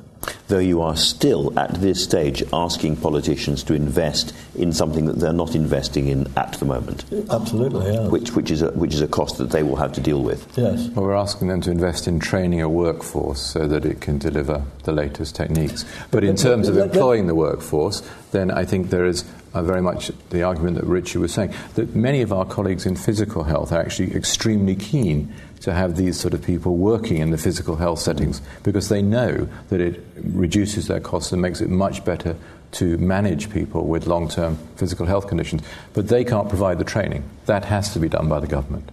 Though 0.48 0.59
you 0.59 0.83
are 0.83 0.96
still 0.96 1.57
at 1.59 1.74
this 1.74 2.02
stage 2.02 2.42
asking 2.52 2.96
politicians 2.96 3.62
to 3.64 3.74
invest 3.74 4.35
in 4.54 4.72
something 4.72 5.04
that 5.07 5.20
they're 5.20 5.33
not 5.33 5.54
investing 5.54 6.09
in 6.09 6.26
at 6.37 6.54
the 6.54 6.64
moment, 6.64 7.04
Absolutely, 7.31 7.92
yeah. 7.92 8.09
which, 8.09 8.33
which, 8.35 8.50
is, 8.50 8.62
a, 8.62 8.70
which 8.72 8.94
is 8.94 9.00
a 9.00 9.07
cost 9.09 9.38
that 9.38 9.50
they 9.50 9.62
will 9.62 9.76
have 9.76 9.92
to 9.92 10.00
deal 10.00 10.22
with. 10.22 10.46
yes. 10.57 10.88
Well, 10.88 11.04
we're 11.04 11.14
asking 11.14 11.48
them 11.48 11.61
to 11.62 11.70
invest 11.70 12.09
in 12.09 12.18
training 12.18 12.61
a 12.62 12.68
workforce 12.68 13.40
so 13.40 13.68
that 13.68 13.85
it 13.85 14.00
can 14.00 14.18
deliver 14.18 14.64
the 14.85 14.92
latest 14.92 15.37
techniques. 15.37 15.85
But 16.11 16.24
in 16.24 16.35
terms 16.37 16.68
of 16.68 16.74
but- 16.74 16.88
but- 16.88 16.94
employing 16.96 17.26
the 17.26 17.35
workforce, 17.35 18.02
then 18.33 18.50
I 18.50 18.64
think 18.64 18.90
there 18.90 19.07
is 19.07 19.24
uh, 19.54 19.62
very 19.62 19.81
much 19.81 20.11
the 20.31 20.42
argument 20.42 20.76
that 20.76 20.85
Richard 20.85 21.20
was 21.20 21.33
saying 21.33 21.54
that 21.74 21.94
many 21.96 22.20
of 22.20 22.33
our 22.33 22.44
colleagues 22.44 22.85
in 22.85 22.96
physical 22.96 23.44
health 23.44 23.72
are 23.72 23.81
actually 23.81 24.14
extremely 24.14 24.74
keen 24.76 25.33
to 25.61 25.73
have 25.73 25.97
these 25.97 26.18
sort 26.18 26.35
of 26.35 26.42
people 26.42 26.77
working 26.77 27.18
in 27.18 27.31
the 27.31 27.38
physical 27.38 27.77
health 27.77 27.99
settings 27.99 28.40
because 28.62 28.88
they 28.88 29.03
know 29.03 29.49
that 29.68 29.81
it 29.81 30.05
reduces 30.16 30.88
their 30.88 31.01
costs 31.01 31.33
and 31.33 31.42
makes 31.42 31.61
it 31.61 31.68
much 31.68 32.05
better 32.05 32.37
to 32.71 32.99
manage 32.99 33.51
people 33.51 33.87
with 33.87 34.07
long 34.07 34.29
term 34.29 34.59
physical 34.77 35.07
health 35.07 35.27
conditions. 35.27 35.62
But 35.94 36.09
they 36.09 36.25
can't 36.25 36.49
provide 36.49 36.79
the 36.79 36.85
training. 36.85 37.29
That 37.47 37.64
has 37.64 37.92
to 37.94 37.99
be 37.99 38.09
done 38.09 38.29
by 38.29 38.40
the 38.40 38.47
government. 38.47 38.90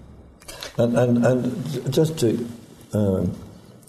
And, 0.78 0.98
and, 0.98 1.26
and 1.26 1.94
just 1.94 2.20
to 2.20 2.48
um, 2.94 3.38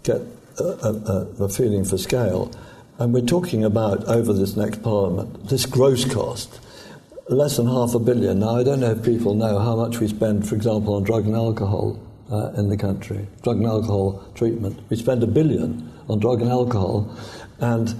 get 0.03 0.20
a, 0.59 0.64
a, 0.64 1.45
a 1.45 1.49
feeling 1.49 1.85
for 1.85 1.99
scale, 1.99 2.51
and 2.99 3.12
we're 3.12 3.20
talking 3.20 3.64
about 3.64 4.05
over 4.05 4.33
this 4.33 4.57
next 4.57 4.83
parliament, 4.83 5.49
this 5.49 5.66
gross 5.66 6.05
cost, 6.05 6.61
less 7.29 7.57
than 7.57 7.66
half 7.66 7.95
a 7.95 7.99
billion. 7.99 8.41
Now, 8.41 8.57
I 8.57 8.64
don't 8.64 8.81
know 8.81 8.93
if 8.93 9.05
people 9.05 9.35
know 9.35 9.59
how 9.59 9.77
much 9.77 10.01
we 10.01 10.09
spend, 10.09 10.49
for 10.49 10.55
example, 10.55 10.95
on 10.95 11.03
drug 11.03 11.27
and 11.27 11.35
alcohol 11.35 12.01
uh, 12.31 12.53
in 12.57 12.68
the 12.68 12.77
country, 12.77 13.27
drug 13.43 13.57
and 13.59 13.66
alcohol 13.66 14.24
treatment. 14.35 14.79
We 14.89 14.97
spend 14.97 15.22
a 15.22 15.27
billion 15.27 15.93
on 16.09 16.18
drug 16.18 16.41
and 16.43 16.51
alcohol, 16.51 17.14
and 17.59 17.95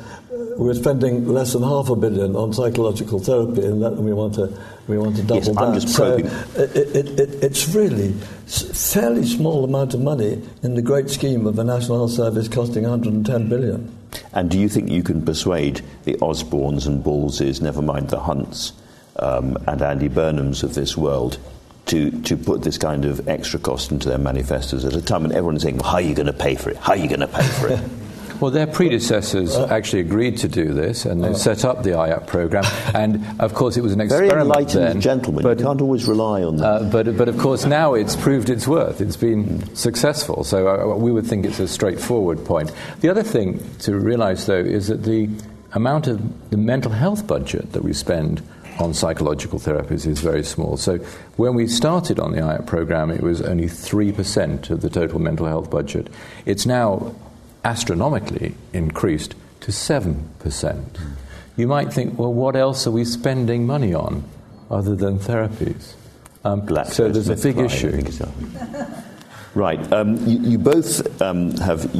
we're 0.57 0.75
spending 0.75 1.27
less 1.27 1.53
than 1.53 1.63
half 1.63 1.89
a 1.89 1.97
billion 1.97 2.37
on 2.37 2.53
psychological 2.53 3.19
therapy, 3.19 3.65
and 3.65 3.83
that 3.83 3.93
we 3.97 4.13
want 4.13 4.35
to 4.35 4.57
we 4.89 4.99
want 4.99 5.17
to 5.17 5.23
double 5.23 5.37
yes, 5.37 5.49
that. 5.49 5.59
I'm 5.59 5.75
just 5.81 5.97
probing. 5.97 6.29
So 6.29 6.63
it, 6.63 6.77
it, 6.77 7.21
it, 7.21 7.45
it's 7.45 7.69
really 7.69 8.11
a 8.11 8.75
fairly 8.75 9.25
small 9.27 9.65
amount 9.65 9.95
of 9.95 10.01
money 10.01 10.43
in 10.63 10.75
the 10.75 10.83
great 10.83 11.11
scheme 11.11 11.47
of 11.47 11.59
a 11.59 11.65
national 11.65 11.99
health 11.99 12.13
service 12.13 12.49
costing 12.49 12.85
110 12.85 13.49
billion. 13.49 13.93
And 14.33 14.51
do 14.51 14.59
you 14.59 14.69
think 14.69 14.91
you 14.91 15.03
can 15.03 15.25
persuade 15.25 15.83
the 16.05 16.15
Osbornes 16.15 16.87
and 16.87 17.03
Ballses, 17.03 17.61
never 17.61 17.83
mind 17.83 18.11
the 18.11 18.21
Hunts, 18.21 18.73
um, 19.19 19.59
and 19.67 19.83
Andy 19.83 20.09
Burnhams 20.09 20.63
of 20.63 20.75
this 20.75 20.97
world, 20.97 21.39
to, 21.87 22.11
to 22.23 22.37
put 22.37 22.63
this 22.63 22.79
kind 22.79 23.05
of 23.05 23.29
extra 23.29 23.59
cost 23.59 23.91
into 23.91 24.09
their 24.09 24.19
manifestos 24.19 24.85
at 24.85 24.95
a 24.95 25.03
time 25.03 25.23
when 25.23 25.33
everyone's 25.33 25.63
saying, 25.63 25.79
well, 25.79 25.91
how 25.91 25.97
are 25.97 26.01
you 26.01 26.15
going 26.15 26.27
to 26.27 26.33
pay 26.33 26.55
for 26.55 26.71
it? 26.71 26.77
How 26.77 26.93
are 26.93 26.97
you 26.97 27.09
going 27.09 27.21
to 27.21 27.29
pay 27.29 27.47
for 27.47 27.69
it? 27.69 27.81
Well, 28.41 28.51
their 28.51 28.67
predecessors 28.67 29.57
uh, 29.57 29.67
actually 29.71 30.01
agreed 30.01 30.37
to 30.39 30.49
do 30.49 30.75
this, 30.75 31.07
and 31.07 31.25
they 31.25 31.31
uh, 31.31 31.35
set 31.35 31.65
up 31.65 31.83
the 31.83 31.91
IAPT 31.91 32.27
program. 32.27 32.65
And 32.95 33.25
of 33.41 33.55
course, 33.55 33.79
it 33.79 33.81
was 33.81 33.93
an 33.93 34.01
experiment. 34.03 34.31
Very 34.31 34.43
enlightened 34.43 34.85
then, 34.85 35.01
gentlemen. 35.01 35.43
But, 35.43 35.59
you 35.59 35.65
can't 35.65 35.81
always 35.81 36.07
rely 36.07 36.43
on 36.43 36.57
them. 36.57 36.67
Uh, 36.67 36.91
but, 36.91 37.17
but 37.17 37.29
of 37.29 37.39
course, 37.39 37.65
now 37.65 37.95
it's 37.95 38.15
proved 38.15 38.51
its 38.51 38.69
worth. 38.69 39.01
It's 39.01 39.17
been 39.17 39.75
successful. 39.75 40.45
So 40.45 40.69
uh, 40.69 40.97
we 40.97 41.13
would 41.13 41.27
think 41.27 41.47
it's 41.47 41.61
a 41.61 41.69
straightforward 41.69 42.45
point. 42.45 42.73
The 43.01 43.09
other 43.09 43.23
thing 43.23 43.63
to 43.81 43.97
realise, 43.97 44.45
though, 44.45 44.57
is 44.57 44.89
that 44.89 45.05
the 45.05 45.31
amount 45.73 46.07
of 46.07 46.51
the 46.51 46.57
mental 46.59 46.93
health 46.93 47.27
budget 47.27 47.73
that 47.73 47.83
we 47.83 47.93
spend 47.93 48.43
on 48.79 48.95
psychological 48.95 49.59
therapies 49.59 50.07
is 50.07 50.21
very 50.21 50.45
small. 50.45 50.77
So 50.77 50.99
when 51.37 51.55
we 51.55 51.67
started 51.67 52.19
on 52.19 52.33
the 52.33 52.39
IAPT 52.39 52.67
program, 52.67 53.11
it 53.11 53.23
was 53.23 53.41
only 53.41 53.67
3% 53.67 54.71
of 54.71 54.81
the 54.83 54.91
total 54.91 55.19
mental 55.19 55.47
health 55.47 55.71
budget. 55.71 56.09
It's 56.45 56.67
now 56.67 57.15
astronomically 57.65 58.55
increased 58.73 59.35
to 59.61 59.73
7%. 59.73 61.01
You 61.57 61.67
might 61.67 61.93
think, 61.93 62.19
well, 62.19 62.33
what 62.33 62.55
else 62.55 62.87
are 62.87 62.91
we 62.91 63.05
spending 63.05 63.67
money 63.67 63.95
on 63.95 64.25
other 64.71 64.95
than 64.95 65.19
therapies? 65.19 65.95
Um, 66.45 66.69
so 66.87 67.09
there's 67.09 67.29
a 67.29 67.35
big 67.35 67.59
issue. 67.59 68.01
right. 69.55 69.93
Um, 69.93 70.17
you, 70.27 70.51
you, 70.51 70.59
both 70.59 71.21
um, 71.21 71.51
have 71.57 71.93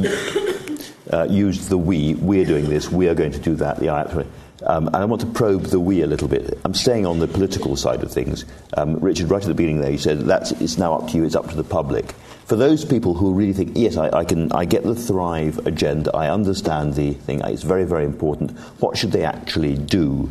uh, 1.11 1.27
used 1.29 1.67
the 1.67 1.77
we. 1.77 2.13
We're 2.15 2.45
doing 2.45 2.69
this. 2.69 2.89
We 2.89 3.09
are 3.09 3.15
going 3.15 3.33
to 3.33 3.39
do 3.39 3.55
that. 3.55 3.79
The 3.79 3.89
I. 3.89 4.25
Um, 4.65 4.87
and 4.87 4.95
I 4.95 5.05
want 5.05 5.21
to 5.21 5.27
probe 5.27 5.63
the 5.65 5.79
we 5.79 6.01
a 6.01 6.07
little 6.07 6.27
bit. 6.27 6.59
I'm 6.65 6.73
staying 6.73 7.05
on 7.05 7.19
the 7.19 7.27
political 7.27 7.75
side 7.75 8.01
of 8.01 8.11
things. 8.11 8.45
Um, 8.75 8.99
Richard, 8.99 9.29
right 9.29 9.41
at 9.41 9.47
the 9.47 9.53
beginning 9.53 9.81
there, 9.81 9.91
you 9.91 9.99
said 9.99 10.21
that's 10.21 10.51
it's 10.53 10.77
now 10.77 10.95
up 10.95 11.09
to 11.09 11.17
you. 11.17 11.23
It's 11.23 11.35
up 11.35 11.49
to 11.49 11.55
the 11.55 11.63
public 11.63 12.13
for 12.47 12.55
those 12.55 12.85
people 12.85 13.13
who 13.13 13.33
really 13.33 13.51
think, 13.51 13.73
yes, 13.75 13.97
I, 13.97 14.09
I, 14.19 14.23
can, 14.23 14.49
I 14.53 14.63
get 14.63 14.83
the 14.83 14.95
Thrive 14.95 15.67
agenda, 15.67 16.15
I 16.15 16.29
understand 16.29 16.93
the 16.93 17.13
thing, 17.13 17.41
it's 17.41 17.63
very, 17.63 17.83
very 17.83 18.05
important, 18.05 18.57
what 18.79 18.95
should 18.95 19.11
they 19.11 19.25
actually 19.25 19.75
do? 19.75 20.29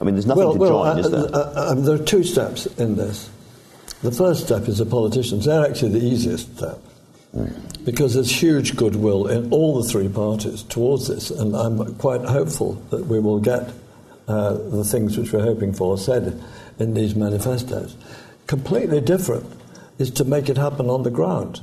I 0.00 0.04
mean, 0.04 0.14
there's 0.14 0.26
nothing 0.26 0.44
well, 0.44 0.52
to 0.52 0.58
well, 0.58 0.70
join, 0.70 0.86
uh, 0.86 1.00
is 1.00 1.10
there? 1.10 1.20
Uh, 1.20 1.72
uh, 1.72 1.74
there 1.74 1.96
are 1.96 2.04
two 2.04 2.22
steps 2.22 2.66
in 2.78 2.94
this. 2.94 3.28
The 4.02 4.12
first 4.12 4.44
step 4.44 4.68
is 4.68 4.78
the 4.78 4.86
politicians. 4.86 5.46
They're 5.46 5.66
actually 5.66 5.98
the 5.98 6.06
easiest 6.06 6.56
step. 6.58 6.78
Because 7.84 8.14
there's 8.14 8.30
huge 8.30 8.76
goodwill 8.76 9.28
in 9.28 9.50
all 9.52 9.80
the 9.80 9.88
three 9.88 10.08
parties 10.08 10.62
towards 10.64 11.08
this, 11.08 11.30
and 11.30 11.54
I'm 11.54 11.94
quite 11.96 12.22
hopeful 12.22 12.74
that 12.90 13.06
we 13.06 13.20
will 13.20 13.38
get 13.38 13.70
uh, 14.26 14.54
the 14.54 14.84
things 14.84 15.16
which 15.16 15.32
we're 15.32 15.42
hoping 15.42 15.72
for 15.72 15.96
said 15.96 16.42
in 16.78 16.94
these 16.94 17.14
manifestos 17.14 17.96
completely 18.46 19.00
different 19.00 19.46
is 19.98 20.10
to 20.10 20.24
make 20.24 20.48
it 20.48 20.56
happen 20.56 20.88
on 20.90 21.02
the 21.02 21.10
ground. 21.10 21.60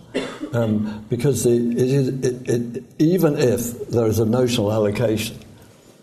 Um, 0.53 1.05
because 1.09 1.43
the, 1.43 1.51
it 1.51 1.77
is, 1.77 2.07
it, 2.09 2.49
it, 2.49 2.83
even 2.99 3.37
if 3.37 3.89
there 3.89 4.07
is 4.07 4.19
a 4.19 4.25
notional 4.25 4.71
allocation 4.71 5.39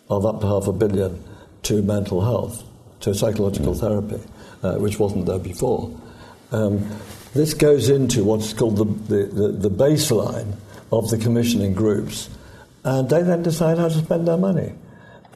of 0.08 0.26
up 0.26 0.40
to 0.40 0.46
half 0.46 0.66
a 0.66 0.72
billion 0.72 1.22
to 1.64 1.82
mental 1.82 2.20
health, 2.20 2.64
to 3.00 3.14
psychological 3.14 3.74
therapy, 3.74 4.20
uh, 4.62 4.74
which 4.74 4.98
wasn't 4.98 5.26
there 5.26 5.38
before, 5.38 5.96
um, 6.52 6.84
this 7.34 7.54
goes 7.54 7.88
into 7.88 8.24
what's 8.24 8.52
called 8.52 8.76
the, 8.76 8.84
the, 8.84 9.26
the, 9.26 9.48
the 9.68 9.70
baseline 9.70 10.54
of 10.92 11.08
the 11.10 11.18
commissioning 11.18 11.74
groups, 11.74 12.28
and 12.84 13.08
they 13.08 13.22
then 13.22 13.42
decide 13.42 13.78
how 13.78 13.88
to 13.88 13.94
spend 13.94 14.26
their 14.26 14.36
money. 14.36 14.72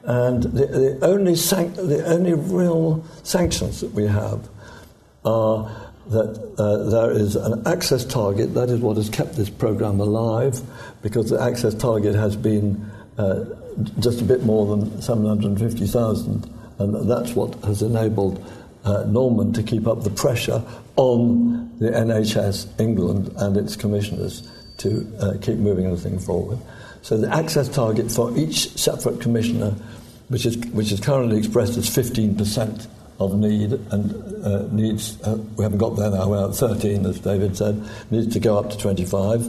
And 0.03 0.43
the, 0.43 0.65
the, 0.67 0.99
only 1.05 1.35
sanc- 1.35 1.75
the 1.75 2.05
only 2.05 2.33
real 2.33 3.03
sanctions 3.23 3.81
that 3.81 3.91
we 3.91 4.05
have 4.05 4.47
are 5.23 5.71
that 6.07 6.53
uh, 6.59 6.89
there 6.89 7.11
is 7.11 7.35
an 7.35 7.65
access 7.67 8.05
target. 8.05 8.53
That 8.53 8.69
is 8.69 8.79
what 8.79 8.97
has 8.97 9.09
kept 9.09 9.35
this 9.35 9.49
program 9.49 9.99
alive, 9.99 10.61
because 11.01 11.29
the 11.29 11.41
access 11.41 11.73
target 11.73 12.13
has 12.13 12.35
been 12.35 12.91
uh, 13.17 13.45
just 13.99 14.21
a 14.21 14.23
bit 14.23 14.43
more 14.43 14.75
than 14.75 15.01
750,000, 15.01 16.53
and 16.77 17.09
that's 17.09 17.33
what 17.33 17.55
has 17.63 17.81
enabled 17.81 18.43
uh, 18.85 19.03
Norman 19.07 19.51
to 19.53 19.63
keep 19.63 19.87
up 19.87 20.03
the 20.03 20.09
pressure 20.09 20.63
on 20.95 21.77
the 21.79 21.89
NHS 21.89 22.79
England 22.79 23.33
and 23.37 23.57
its 23.57 23.75
commissioners 23.75 24.47
to 24.77 25.11
uh, 25.19 25.33
keep 25.41 25.57
moving 25.57 25.89
the 25.89 25.97
thing 25.97 26.19
forward. 26.19 26.59
So 27.01 27.17
the 27.17 27.33
access 27.33 27.69
target 27.69 28.11
for 28.11 28.35
each 28.37 28.69
separate 28.77 29.21
commissioner, 29.21 29.71
which 30.29 30.45
is, 30.45 30.57
which 30.67 30.91
is 30.91 30.99
currently 30.99 31.37
expressed 31.37 31.77
as 31.77 31.89
15% 31.89 32.87
of 33.19 33.37
need 33.37 33.73
and 33.73 34.45
uh, 34.45 34.67
needs, 34.71 35.21
uh, 35.21 35.37
we 35.55 35.63
haven't 35.63 35.77
got 35.77 35.95
there 35.95 36.09
now, 36.09 36.27
we're 36.27 36.49
at 36.49 36.55
13, 36.55 37.05
as 37.05 37.19
David 37.19 37.55
said, 37.55 37.81
needs 38.11 38.33
to 38.33 38.39
go 38.39 38.57
up 38.57 38.69
to 38.69 38.77
25 38.77 39.45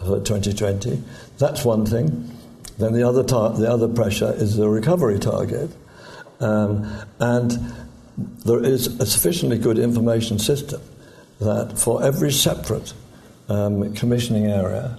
for 0.00 0.20
2020. 0.20 1.02
That's 1.38 1.64
one 1.64 1.86
thing. 1.86 2.30
Then 2.78 2.92
the 2.92 3.02
other, 3.02 3.24
tar- 3.24 3.50
the 3.50 3.70
other 3.70 3.88
pressure 3.88 4.32
is 4.34 4.56
the 4.56 4.68
recovery 4.68 5.18
target. 5.18 5.70
Um, 6.40 6.86
and 7.18 7.58
there 8.44 8.62
is 8.64 8.86
a 9.00 9.06
sufficiently 9.06 9.58
good 9.58 9.78
information 9.78 10.38
system 10.38 10.80
that 11.40 11.78
for 11.78 12.02
every 12.02 12.32
separate 12.32 12.92
um, 13.48 13.94
commissioning 13.94 14.46
area, 14.46 14.98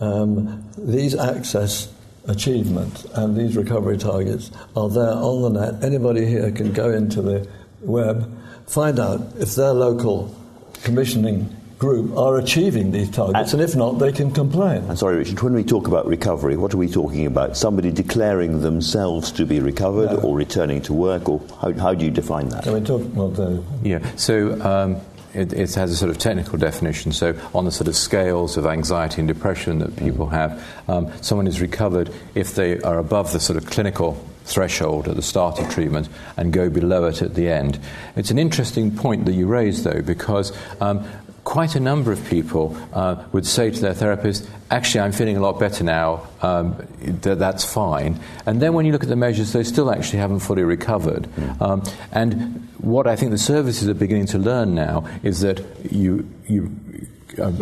um, 0.00 0.64
these 0.78 1.14
access 1.14 1.92
achievements 2.26 3.04
and 3.14 3.36
these 3.36 3.56
recovery 3.56 3.98
targets 3.98 4.50
are 4.76 4.88
there 4.88 5.12
on 5.12 5.42
the 5.42 5.60
net. 5.60 5.84
Anybody 5.84 6.26
here 6.26 6.50
can 6.52 6.72
go 6.72 6.90
into 6.90 7.20
the 7.22 7.48
web, 7.80 8.30
find 8.66 8.98
out 8.98 9.20
if 9.38 9.54
their 9.54 9.72
local 9.72 10.34
commissioning 10.82 11.54
group 11.84 12.16
are 12.16 12.38
achieving 12.38 12.90
these 12.92 13.10
targets, 13.10 13.52
and, 13.52 13.60
and, 13.60 13.70
if 13.70 13.76
not, 13.76 13.98
they 13.98 14.10
can 14.10 14.30
complain. 14.30 14.84
I'm 14.88 14.96
sorry, 14.96 15.16
Richard, 15.16 15.40
when 15.42 15.52
we 15.52 15.62
talk 15.62 15.86
about 15.86 16.06
recovery, 16.06 16.56
what 16.56 16.72
are 16.72 16.78
we 16.78 16.88
talking 16.88 17.26
about? 17.26 17.58
Somebody 17.58 17.92
declaring 17.92 18.62
themselves 18.62 19.30
to 19.32 19.44
be 19.44 19.60
recovered 19.60 20.10
yeah. 20.10 20.24
or 20.24 20.34
returning 20.34 20.80
to 20.82 20.94
work, 20.94 21.28
or 21.28 21.42
how, 21.60 21.72
how 21.74 21.94
do 21.94 22.06
you 22.06 22.10
define 22.10 22.48
that? 22.48 22.64
Can 22.64 22.72
we 22.72 22.80
talk 22.80 23.02
about 23.02 23.34
the... 23.34 23.62
Yeah, 23.82 24.00
so 24.16 24.58
um, 24.62 25.00
it, 25.34 25.52
it, 25.52 25.74
has 25.74 25.90
a 25.90 25.96
sort 25.96 26.10
of 26.10 26.18
technical 26.18 26.58
definition. 26.58 27.12
So, 27.12 27.38
on 27.54 27.66
the 27.66 27.72
sort 27.72 27.88
of 27.88 27.96
scales 27.96 28.56
of 28.56 28.64
anxiety 28.64 29.20
and 29.20 29.28
depression 29.28 29.80
that 29.80 29.94
people 29.96 30.28
have, 30.28 30.64
um, 30.88 31.12
someone 31.22 31.46
is 31.46 31.60
recovered 31.60 32.10
if 32.34 32.54
they 32.54 32.80
are 32.80 32.98
above 32.98 33.32
the 33.32 33.40
sort 33.40 33.58
of 33.58 33.66
clinical 33.66 34.18
threshold 34.44 35.08
at 35.08 35.16
the 35.16 35.22
start 35.22 35.58
of 35.58 35.70
treatment 35.70 36.08
and 36.36 36.52
go 36.52 36.68
below 36.68 37.06
it 37.06 37.22
at 37.22 37.34
the 37.34 37.48
end. 37.48 37.78
It's 38.14 38.30
an 38.30 38.38
interesting 38.38 38.94
point 38.94 39.24
that 39.24 39.32
you 39.32 39.46
raise, 39.46 39.84
though, 39.84 40.02
because 40.02 40.52
um, 40.80 41.06
quite 41.44 41.76
a 41.76 41.80
number 41.80 42.10
of 42.10 42.24
people 42.28 42.76
uh, 42.92 43.22
would 43.32 43.46
say 43.46 43.70
to 43.70 43.80
their 43.80 43.94
therapist, 43.94 44.48
actually, 44.70 45.00
I'm 45.00 45.12
feeling 45.12 45.36
a 45.36 45.40
lot 45.40 45.60
better 45.60 45.84
now, 45.84 46.26
um, 46.42 46.76
th- 47.22 47.38
that's 47.38 47.64
fine. 47.64 48.18
And 48.46 48.60
then 48.60 48.72
when 48.72 48.86
you 48.86 48.92
look 48.92 49.02
at 49.02 49.10
the 49.10 49.16
measures, 49.16 49.52
they 49.52 49.62
still 49.62 49.90
actually 49.90 50.18
haven't 50.20 50.40
fully 50.40 50.62
recovered. 50.62 51.24
Mm. 51.24 51.60
Um, 51.60 51.82
and 52.12 52.68
what 52.78 53.06
I 53.06 53.14
think 53.14 53.30
the 53.30 53.38
services 53.38 53.88
are 53.88 53.94
beginning 53.94 54.26
to 54.28 54.38
learn 54.38 54.74
now 54.74 55.06
is 55.22 55.40
that 55.40 55.62
you, 55.90 56.28
you 56.48 56.70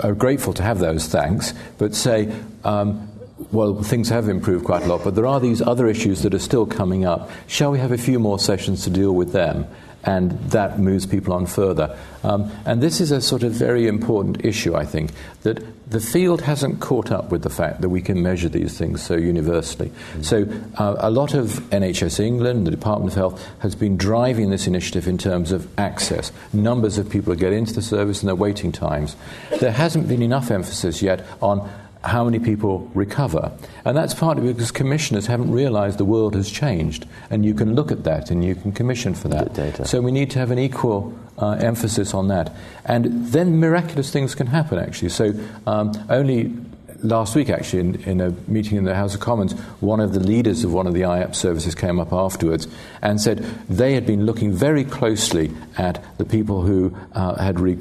are 0.03 0.15
grateful 0.15 0.53
to 0.55 0.63
have 0.63 0.79
those 0.79 1.09
thanks, 1.09 1.53
but 1.79 1.95
say, 1.95 2.33
um, 2.65 3.09
well, 3.51 3.83
things 3.83 4.09
have 4.09 4.29
improved 4.29 4.65
quite 4.65 4.85
a 4.85 4.87
lot, 4.87 5.03
but 5.03 5.17
there 5.17 5.27
are 5.27 5.41
these 5.41 5.61
other 5.61 5.89
issues 5.89 6.23
that 6.23 6.33
are 6.33 6.39
still 6.39 6.67
coming 6.67 7.05
up. 7.05 7.31
Shall 7.49 7.73
we 7.73 7.81
have 7.81 7.91
a 7.91 7.99
few 7.99 8.21
more 8.21 8.39
sessions 8.39 8.85
to 8.85 8.91
deal 8.91 9.13
with 9.13 9.33
them? 9.33 9.67
And 10.05 10.33
that 10.51 10.79
moves 10.79 11.07
people 11.07 11.33
on 11.33 11.47
further. 11.47 11.97
Um, 12.25 12.51
and 12.65 12.83
this 12.83 13.01
is 13.01 13.11
a 13.11 13.21
sort 13.21 13.43
of 13.43 13.53
very 13.53 13.87
important 13.87 14.45
issue, 14.45 14.75
I 14.75 14.85
think, 14.85 15.13
that 15.43 15.63
the 15.91 16.01
field 16.01 16.43
hasn't 16.43 16.81
caught 16.81 17.11
up 17.11 17.31
with 17.31 17.43
the 17.43 17.51
fact 17.51 17.83
that 17.83 17.91
we 17.91 18.01
can 18.01 18.23
measure 18.23 18.49
these 18.49 18.79
things 18.79 19.03
so 19.03 19.15
universally. 19.15 19.89
Mm-hmm. 19.89 20.23
So, 20.23 20.47
uh, 20.79 20.97
a 20.99 21.11
lot 21.11 21.35
of 21.35 21.61
NHS 21.71 22.21
England, 22.21 22.67
the 22.67 22.71
Department 22.71 23.13
of 23.13 23.17
Health, 23.17 23.49
has 23.59 23.75
been 23.75 23.97
driving 23.97 24.51
this 24.51 24.67
initiative 24.67 25.07
in 25.07 25.19
terms 25.19 25.53
of 25.53 25.69
access. 25.79 26.33
Numbers 26.53 26.97
of 26.99 27.11
people 27.11 27.35
who 27.35 27.39
get 27.39 27.53
into 27.53 27.75
the 27.75 27.83
service 27.83 28.21
and 28.21 28.29
their 28.29 28.37
waiting 28.37 28.73
times. 28.73 29.17
There 29.61 29.73
hasn't 29.73 30.09
been 30.09 30.23
enough 30.23 30.51
emphasis 30.51 31.03
yet 31.03 31.27
on 31.43 31.69
how 32.05 32.25
many 32.25 32.39
people 32.39 32.91
recover. 32.95 33.53
And 33.85 33.97
that's 33.97 34.15
partly 34.15 34.53
because 34.53 34.71
commissioners 34.71 35.27
haven't 35.27 35.53
realized 35.53 35.99
the 35.99 36.05
world 36.05 36.35
has 36.35 36.51
changed. 36.51 37.07
And 37.31 37.45
you 37.45 37.55
can 37.55 37.75
look 37.75 37.93
at 37.93 38.05
that 38.05 38.31
and 38.31 38.45
you 38.45 38.55
can 38.55 38.73
commission 38.73 39.15
for 39.15 39.29
that. 39.29 39.55
Data. 39.55 39.87
So 39.87 40.01
we 40.01 40.13
need 40.13 40.31
to 40.33 40.39
have 40.39 40.51
an 40.51 40.59
equal 40.59 41.17
uh, 41.39 41.53
emphasis 41.53 42.15
on 42.15 42.29
that. 42.29 42.55
And 42.85 43.27
then 43.29 43.59
miraculous 43.59 44.11
things 44.11 44.35
can 44.35 44.49
happen, 44.49 44.79
actually. 44.79 45.11
So 45.11 45.33
um, 45.67 45.93
only 46.09 46.53
last 47.03 47.35
week, 47.35 47.51
actually, 47.51 47.81
in, 47.81 47.95
in, 48.03 48.21
a 48.21 48.31
meeting 48.49 48.79
in 48.79 48.85
the 48.85 48.95
House 48.95 49.15
of 49.15 49.21
Commons, 49.21 49.53
one 49.81 50.01
of 50.01 50.13
the 50.13 50.21
leaders 50.21 50.65
of 50.65 50.73
one 50.73 50.87
of 50.87 50.95
the 50.95 51.03
IAPT 51.03 51.35
services 51.35 51.75
came 51.75 51.99
up 52.01 52.13
afterwards 52.13 52.69
and 53.01 53.21
said 53.21 53.39
they 53.69 53.95
had 53.95 54.07
been 54.07 54.25
looking 54.27 54.53
very 54.53 54.85
closely 54.85 55.53
at 55.77 56.03
the 56.19 56.25
people 56.25 56.63
who 56.63 56.97
uh, 57.13 57.43
had 57.43 57.61
re- 57.61 57.79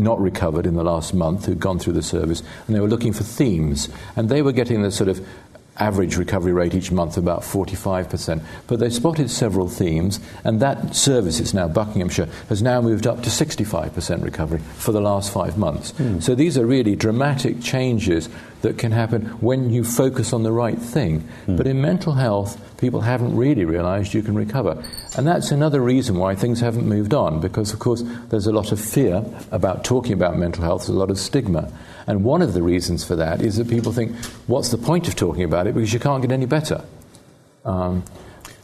not 0.00 0.20
recovered 0.20 0.66
in 0.66 0.74
the 0.74 0.84
last 0.84 1.14
month, 1.14 1.46
who'd 1.46 1.60
gone 1.60 1.78
through 1.78 1.92
the 1.92 2.02
service, 2.02 2.42
and 2.66 2.74
they 2.74 2.80
were 2.80 2.88
looking 2.88 3.12
for 3.12 3.22
themes. 3.22 3.88
And 4.16 4.28
they 4.28 4.42
were 4.42 4.52
getting 4.52 4.82
the 4.82 4.90
sort 4.90 5.08
of 5.08 5.26
average 5.80 6.16
recovery 6.16 6.52
rate 6.52 6.74
each 6.74 6.92
month 6.92 7.16
about 7.16 7.40
45%. 7.40 8.42
But 8.66 8.78
they 8.78 8.90
spotted 8.90 9.30
several 9.30 9.68
themes, 9.68 10.20
and 10.44 10.60
that 10.60 10.94
service, 10.94 11.40
it's 11.40 11.54
now 11.54 11.68
Buckinghamshire, 11.68 12.28
has 12.48 12.62
now 12.62 12.80
moved 12.80 13.06
up 13.06 13.22
to 13.22 13.30
65% 13.30 14.22
recovery 14.22 14.60
for 14.76 14.92
the 14.92 15.00
last 15.00 15.32
five 15.32 15.56
months. 15.56 15.92
Mm. 15.92 16.22
So 16.22 16.34
these 16.34 16.58
are 16.58 16.66
really 16.66 16.94
dramatic 16.96 17.62
changes 17.62 18.28
that 18.62 18.78
can 18.78 18.92
happen 18.92 19.26
when 19.40 19.70
you 19.70 19.84
focus 19.84 20.32
on 20.32 20.42
the 20.42 20.52
right 20.52 20.78
thing. 20.78 21.26
Mm. 21.46 21.56
But 21.56 21.66
in 21.66 21.80
mental 21.80 22.14
health, 22.14 22.60
people 22.78 23.00
haven't 23.00 23.36
really 23.36 23.64
realized 23.64 24.14
you 24.14 24.22
can 24.22 24.34
recover. 24.34 24.82
And 25.16 25.26
that's 25.26 25.50
another 25.50 25.80
reason 25.80 26.16
why 26.16 26.34
things 26.34 26.60
haven't 26.60 26.86
moved 26.86 27.14
on, 27.14 27.40
because, 27.40 27.72
of 27.72 27.78
course, 27.78 28.02
there's 28.28 28.46
a 28.46 28.52
lot 28.52 28.72
of 28.72 28.80
fear 28.80 29.24
about 29.50 29.84
talking 29.84 30.12
about 30.12 30.36
mental 30.36 30.62
health, 30.64 30.82
there's 30.82 30.96
a 30.96 30.98
lot 30.98 31.10
of 31.10 31.18
stigma. 31.18 31.72
And 32.06 32.24
one 32.24 32.42
of 32.42 32.54
the 32.54 32.62
reasons 32.62 33.04
for 33.04 33.16
that 33.16 33.40
is 33.40 33.56
that 33.56 33.68
people 33.68 33.92
think, 33.92 34.16
what's 34.46 34.70
the 34.70 34.78
point 34.78 35.08
of 35.08 35.16
talking 35.16 35.44
about 35.44 35.66
it? 35.66 35.74
Because 35.74 35.92
you 35.92 36.00
can't 36.00 36.22
get 36.22 36.32
any 36.32 36.46
better. 36.46 36.84
Um, 37.64 38.04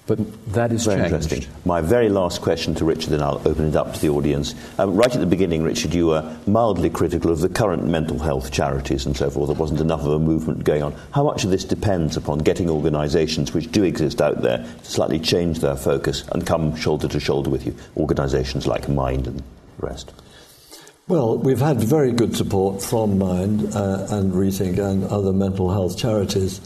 but 0.07 0.19
that 0.53 0.71
is 0.71 0.85
very 0.85 1.01
changed. 1.01 1.15
interesting. 1.15 1.55
My 1.65 1.81
very 1.81 2.09
last 2.09 2.41
question 2.41 2.75
to 2.77 2.85
Richard, 2.85 3.13
and 3.13 3.23
I'll 3.23 3.43
open 3.47 3.67
it 3.67 3.77
up 3.77 3.93
to 3.95 4.01
the 4.01 4.09
audience. 4.09 4.55
Um, 4.79 4.95
right 4.95 5.13
at 5.13 5.21
the 5.21 5.27
beginning, 5.27 5.63
Richard, 5.63 5.93
you 5.95 6.07
were 6.07 6.37
mildly 6.47 6.91
critical 6.91 7.33
of 7.33 7.41
the 7.41 7.49
current 7.49 7.85
mental 7.85 8.19
health 8.19 8.53
charities 8.53 9.05
and 9.05 9.17
so 9.17 9.31
forth. 9.31 9.49
There 9.49 9.59
wasn't 9.59 9.81
enough 9.81 10.01
of 10.01 10.13
a 10.13 10.19
movement 10.19 10.65
going 10.65 10.85
on. 10.85 10.95
How 11.13 11.25
much 11.25 11.45
of 11.45 11.51
this 11.51 11.65
depends 11.65 12.17
upon 12.17 12.39
getting 12.39 12.71
organisations 12.71 13.53
which 13.53 13.73
do 13.73 13.83
exist 13.83 14.23
out 14.23 14.43
there 14.43 14.59
to 14.59 14.91
slightly 14.91 15.19
change 15.19 15.59
their 15.59 15.77
focus 15.77 16.25
and 16.31 16.47
come 16.47 16.77
shoulder 16.77 17.09
to 17.09 17.19
shoulder 17.19 17.51
with 17.51 17.67
you? 17.67 17.75
Organisations 17.97 18.67
like 18.67 18.89
Mind 18.89 19.27
and 19.27 19.41
the 19.41 19.45
rest. 19.79 20.13
Well, 21.09 21.39
we've 21.39 21.61
had 21.61 21.79
very 21.79 22.13
good 22.13 22.37
support 22.37 22.83
from 22.83 23.19
Mind 23.19 23.75
uh, 23.75 24.07
and 24.11 24.33
Rethink 24.33 24.79
and 24.79 25.05
other 25.05 25.33
mental 25.33 25.71
health 25.71 25.97
charities 25.99 26.61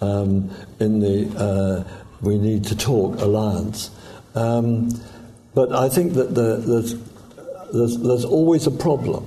um, 0.00 0.50
in 0.80 1.00
the 1.00 1.28
uh, 1.38 1.84
We 2.26 2.38
Need 2.38 2.64
to 2.64 2.76
Talk 2.76 3.20
Alliance. 3.20 3.90
Um, 4.34 4.90
but 5.54 5.72
I 5.72 5.88
think 5.88 6.14
that 6.14 6.34
the, 6.34 6.56
there's, 6.56 6.94
there's, 7.72 7.96
there's, 7.98 8.24
always 8.24 8.66
a 8.66 8.70
problem 8.70 9.24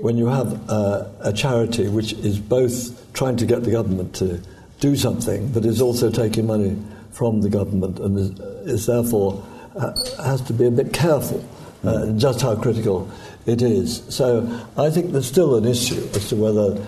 when 0.00 0.18
you 0.18 0.26
have 0.26 0.68
uh, 0.68 1.06
a 1.20 1.32
charity 1.32 1.88
which 1.88 2.12
is 2.14 2.38
both 2.38 3.12
trying 3.14 3.36
to 3.36 3.46
get 3.46 3.62
the 3.62 3.70
government 3.70 4.14
to 4.16 4.42
do 4.80 4.96
something, 4.96 5.52
but 5.52 5.64
is 5.64 5.80
also 5.80 6.10
taking 6.10 6.46
money 6.46 6.76
from 7.12 7.40
the 7.40 7.48
government 7.48 8.00
and 8.00 8.18
is, 8.18 8.40
is 8.66 8.86
therefore 8.86 9.42
uh, 9.76 9.92
has 10.22 10.42
to 10.42 10.52
be 10.52 10.66
a 10.66 10.70
bit 10.70 10.92
careful 10.92 11.42
uh, 11.84 12.12
just 12.12 12.42
how 12.42 12.56
critical 12.56 13.10
it 13.46 13.62
is. 13.62 14.02
So 14.08 14.66
I 14.76 14.90
think 14.90 15.12
there's 15.12 15.26
still 15.26 15.56
an 15.56 15.64
issue 15.64 16.08
as 16.14 16.28
to 16.30 16.36
whether 16.36 16.84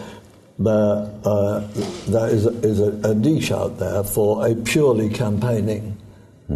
there, 0.59 1.11
uh, 1.25 1.61
there 2.07 2.29
is, 2.29 2.47
a, 2.47 2.51
is 2.61 2.81
a, 2.81 3.11
a, 3.11 3.15
niche 3.15 3.51
out 3.51 3.79
there 3.79 4.05
for 4.05 4.47
a 4.47 4.55
purely 4.55 5.09
campaigning 5.09 5.97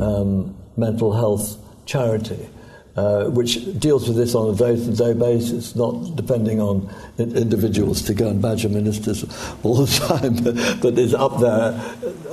um, 0.01 0.57
mental 0.76 1.12
health 1.12 1.57
charity. 1.86 2.49
Uh, 2.96 3.28
which 3.30 3.78
deals 3.78 4.09
with 4.09 4.16
this 4.16 4.34
on 4.34 4.53
a 4.53 4.57
day-to-day 4.57 5.12
basis, 5.12 5.76
not 5.76 6.16
depending 6.16 6.61
on 6.61 6.92
individuals 7.16 8.03
to 8.03 8.12
go 8.12 8.26
and 8.26 8.42
badger 8.42 8.68
ministers 8.68 9.24
all 9.62 9.76
the 9.76 9.86
time, 10.09 10.34
but, 10.42 10.80
but 10.82 10.99
is 10.99 11.14
up 11.14 11.38
there 11.38 11.80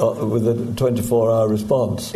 uh, 0.02 0.26
with 0.26 0.48
a 0.48 0.56
24-hour 0.74 1.48
response. 1.48 2.16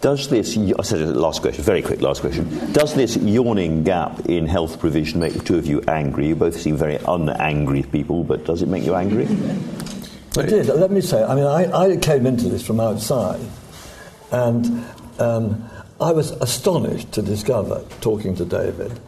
Does 0.00 0.28
this, 0.28 0.56
I 0.56 0.82
said 0.82 1.14
last 1.14 1.42
question, 1.42 1.62
very 1.62 1.82
quick 1.82 2.00
last 2.00 2.22
question. 2.22 2.48
Does 2.72 2.94
this 2.94 3.18
yawning 3.18 3.84
gap 3.84 4.20
in 4.26 4.46
health 4.46 4.80
provision 4.80 5.20
make 5.20 5.34
the 5.34 5.40
two 5.40 5.58
of 5.58 5.66
you 5.66 5.82
angry? 5.88 6.28
You 6.28 6.36
both 6.36 6.58
seem 6.58 6.76
very 6.76 6.96
unangry 6.98 7.90
people, 7.92 8.24
but 8.24 8.46
does 8.46 8.62
it 8.62 8.68
make 8.68 8.82
you 8.82 8.94
angry? 8.94 9.24
It 9.24 10.46
did. 10.46 10.68
Let 10.68 10.90
me 10.90 11.02
say, 11.02 11.22
I 11.22 11.34
mean, 11.34 11.44
I, 11.44 11.70
I 11.70 11.96
came 11.98 12.24
into 12.24 12.48
this 12.48 12.66
from 12.66 12.80
outside, 12.80 13.40
and 14.30 14.86
um, 15.18 15.68
I 16.00 16.12
was 16.12 16.30
astonished 16.30 17.12
to 17.12 17.22
discover, 17.22 17.84
talking 18.00 18.34
to 18.36 18.46
David, 18.46 18.98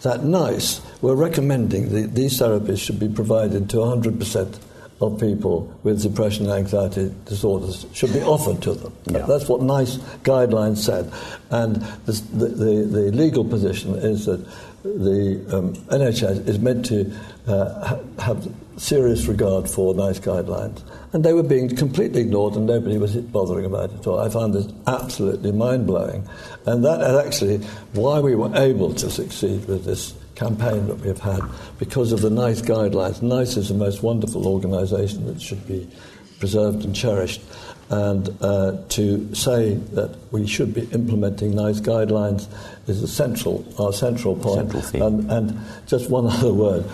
that 0.00 0.24
NICE 0.24 0.80
were 1.02 1.14
recommending 1.14 1.90
that 1.90 2.14
these 2.14 2.38
therapies 2.40 2.78
should 2.78 2.98
be 2.98 3.08
provided 3.08 3.68
to 3.70 3.78
100% 3.78 4.58
of 5.00 5.20
people 5.20 5.72
with 5.84 6.02
depression 6.02 6.46
and 6.46 6.54
anxiety 6.54 7.14
disorders 7.24 7.86
should 7.92 8.12
be 8.12 8.20
offered 8.20 8.60
to 8.62 8.74
them. 8.74 8.92
Yeah. 9.06 9.26
That's 9.26 9.48
what 9.48 9.62
NICE 9.62 9.96
guidelines 10.22 10.78
said. 10.78 11.12
And 11.50 11.76
the, 12.06 12.12
the, 12.12 12.46
the 12.46 13.12
legal 13.12 13.44
position 13.44 13.94
is 13.94 14.26
that 14.26 14.44
the 14.82 15.44
um, 15.56 15.74
NHS 15.86 16.48
is 16.48 16.58
meant 16.58 16.86
to 16.86 17.12
uh, 17.46 17.98
have 18.18 18.48
serious 18.76 19.26
regard 19.26 19.68
for 19.68 19.94
NICE 19.94 20.20
guidelines. 20.20 20.82
And 21.12 21.24
they 21.24 21.32
were 21.32 21.42
being 21.42 21.74
completely 21.74 22.20
ignored 22.20 22.54
and 22.54 22.66
nobody 22.66 22.98
was 22.98 23.16
bothering 23.16 23.64
about 23.64 23.90
it 23.90 24.00
at 24.00 24.06
all. 24.06 24.20
I 24.20 24.28
found 24.28 24.54
this 24.54 24.68
absolutely 24.86 25.52
mind 25.52 25.86
blowing. 25.86 26.28
And 26.66 26.84
that 26.84 27.00
is 27.00 27.26
actually 27.26 27.58
why 27.92 28.20
we 28.20 28.34
were 28.34 28.54
able 28.56 28.94
to 28.94 29.10
succeed 29.10 29.66
with 29.66 29.84
this 29.84 30.12
campaign 30.38 30.86
that 30.86 31.00
we've 31.00 31.18
had 31.18 31.40
because 31.78 32.12
of 32.12 32.20
the 32.20 32.30
NICE 32.30 32.62
guidelines. 32.62 33.20
NICE 33.22 33.56
is 33.56 33.68
the 33.68 33.74
most 33.74 34.02
wonderful 34.02 34.46
organisation 34.46 35.26
that 35.26 35.42
should 35.42 35.66
be 35.66 35.90
preserved 36.38 36.84
and 36.84 36.94
cherished. 36.94 37.42
And 37.90 38.28
uh, 38.42 38.76
to 38.90 39.34
say 39.34 39.74
that 39.74 40.16
we 40.30 40.46
should 40.46 40.74
be 40.74 40.82
implementing 40.92 41.54
NICE 41.54 41.80
guidelines 41.80 42.46
is 42.86 43.02
a 43.02 43.08
central, 43.08 43.64
our 43.78 43.92
central 43.92 44.36
point. 44.36 44.70
Central 44.70 45.02
and, 45.02 45.30
and, 45.30 45.60
just 45.86 46.10
one 46.10 46.26
other 46.30 46.52
word. 46.52 46.84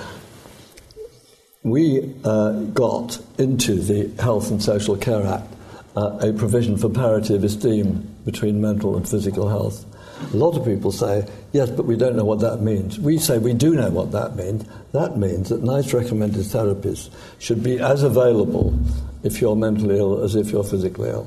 We 1.62 2.14
uh, 2.24 2.52
got 2.72 3.18
into 3.38 3.74
the 3.74 4.22
Health 4.22 4.50
and 4.50 4.62
Social 4.62 4.96
Care 4.96 5.26
Act 5.26 5.52
uh, 5.96 6.18
a 6.20 6.32
provision 6.32 6.76
for 6.76 6.88
parity 6.88 7.34
of 7.34 7.44
esteem 7.44 8.08
between 8.24 8.60
mental 8.60 8.96
and 8.96 9.08
physical 9.08 9.48
health. 9.48 9.84
A 10.32 10.36
lot 10.36 10.56
of 10.56 10.64
people 10.64 10.92
say, 10.92 11.26
yes, 11.52 11.70
but 11.70 11.86
we 11.86 11.96
don't 11.96 12.16
know 12.16 12.24
what 12.24 12.40
that 12.40 12.60
means. 12.60 12.98
We 12.98 13.18
say 13.18 13.38
we 13.38 13.54
do 13.54 13.74
know 13.74 13.90
what 13.90 14.12
that 14.12 14.36
means. 14.36 14.64
That 14.92 15.16
means 15.16 15.48
that 15.48 15.62
NICE 15.62 15.92
recommended 15.92 16.44
therapies 16.44 17.10
should 17.38 17.62
be 17.62 17.78
as 17.80 18.02
available 18.02 18.78
if 19.22 19.40
you're 19.40 19.56
mentally 19.56 19.98
ill 19.98 20.22
as 20.22 20.36
if 20.36 20.50
you're 20.50 20.64
physically 20.64 21.10
ill. 21.10 21.26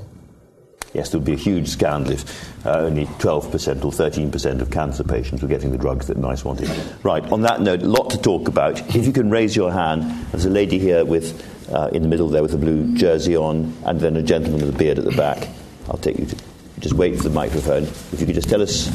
Yes, 0.94 1.10
there 1.10 1.20
would 1.20 1.26
be 1.26 1.34
a 1.34 1.36
huge 1.36 1.68
scandal 1.68 2.14
if 2.14 2.66
uh, 2.66 2.80
only 2.80 3.06
12% 3.06 3.86
or 3.86 3.92
13% 3.92 4.62
of 4.62 4.72
cancer 4.72 5.04
patients 5.04 5.42
were 5.42 5.48
getting 5.48 5.72
the 5.72 5.78
drugs 5.78 6.08
that 6.08 6.18
NICE 6.18 6.46
wanted. 6.46 6.70
Right, 7.04 7.24
on 7.32 7.42
that 7.42 7.62
note, 7.62 7.84
a 7.84 7.86
lot 7.86 8.10
to 8.12 8.18
talk 8.18 8.48
about. 8.48 8.80
If 8.96 9.06
you 9.06 9.12
can 9.12 9.30
raise 9.30 9.56
your 9.56 9.72
hand, 9.72 10.04
there's 10.32 10.46
a 10.46 10.50
lady 10.50 10.80
here 10.80 11.04
with, 11.04 11.46
uh, 11.72 11.90
in 11.92 12.04
the 12.04 12.08
middle 12.08 12.30
there 12.30 12.42
with 12.42 12.54
a 12.54 12.58
blue 12.58 12.96
jersey 12.96 13.36
on, 13.36 13.76
and 13.86 14.00
then 14.00 14.16
a 14.16 14.24
gentleman 14.24 14.66
with 14.66 14.76
a 14.76 14.78
beard 14.78 14.98
at 14.98 15.06
the 15.06 15.12
back. 15.12 15.50
I'll 15.90 15.98
take 15.98 16.18
you 16.18 16.26
to 16.26 16.36
just 16.80 16.94
wait 16.96 17.18
for 17.18 17.24
the 17.24 17.30
microphone. 17.30 17.84
If 17.84 18.20
you 18.20 18.26
could 18.26 18.36
just 18.36 18.50
tell 18.50 18.62
us 18.62 18.88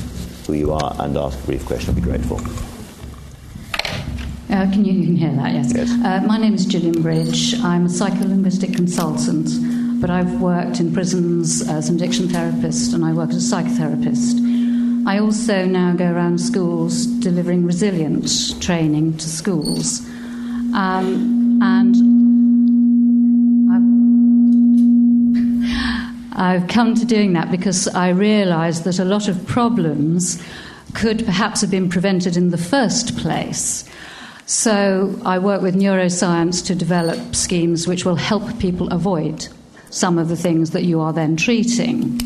who 0.46 0.54
you 0.54 0.72
are 0.72 0.96
and 0.98 1.16
ask 1.16 1.38
a 1.38 1.46
brief 1.46 1.64
question, 1.66 1.90
I'd 1.90 1.96
be 1.96 2.02
grateful. 2.02 2.40
Uh, 4.50 4.70
can 4.70 4.84
you, 4.84 4.92
you, 4.92 5.06
can 5.06 5.16
hear 5.16 5.32
that, 5.32 5.54
yes. 5.54 5.72
yes. 5.74 5.90
Uh, 6.04 6.22
my 6.26 6.36
name 6.36 6.54
is 6.54 6.66
Gillian 6.66 7.00
Bridge. 7.00 7.54
I'm 7.60 7.86
a 7.86 7.88
psycholinguistic 7.88 8.74
consultant, 8.74 9.48
but 10.00 10.10
I've 10.10 10.40
worked 10.40 10.78
in 10.78 10.92
prisons 10.92 11.66
as 11.68 11.88
an 11.88 11.96
addiction 11.96 12.28
therapist 12.28 12.92
and 12.92 13.04
I 13.04 13.12
work 13.12 13.30
as 13.30 13.52
a 13.52 13.56
psychotherapist. 13.56 15.06
I 15.06 15.18
also 15.18 15.64
now 15.64 15.94
go 15.94 16.12
around 16.12 16.38
schools 16.38 17.06
delivering 17.06 17.64
resilience 17.64 18.56
training 18.58 19.16
to 19.16 19.28
schools. 19.28 20.00
Um, 20.74 21.60
and 21.62 22.21
I've 26.42 26.66
come 26.66 26.96
to 26.96 27.04
doing 27.04 27.34
that 27.34 27.52
because 27.52 27.86
I 27.86 28.08
realised 28.08 28.82
that 28.82 28.98
a 28.98 29.04
lot 29.04 29.28
of 29.28 29.46
problems 29.46 30.42
could 30.92 31.24
perhaps 31.24 31.60
have 31.60 31.70
been 31.70 31.88
prevented 31.88 32.36
in 32.36 32.50
the 32.50 32.58
first 32.58 33.16
place. 33.16 33.88
So 34.46 35.16
I 35.24 35.38
work 35.38 35.62
with 35.62 35.76
neuroscience 35.76 36.66
to 36.66 36.74
develop 36.74 37.36
schemes 37.36 37.86
which 37.86 38.04
will 38.04 38.16
help 38.16 38.58
people 38.58 38.88
avoid 38.88 39.46
some 39.90 40.18
of 40.18 40.28
the 40.28 40.36
things 40.36 40.72
that 40.72 40.82
you 40.82 41.00
are 41.00 41.12
then 41.12 41.36
treating. 41.36 42.20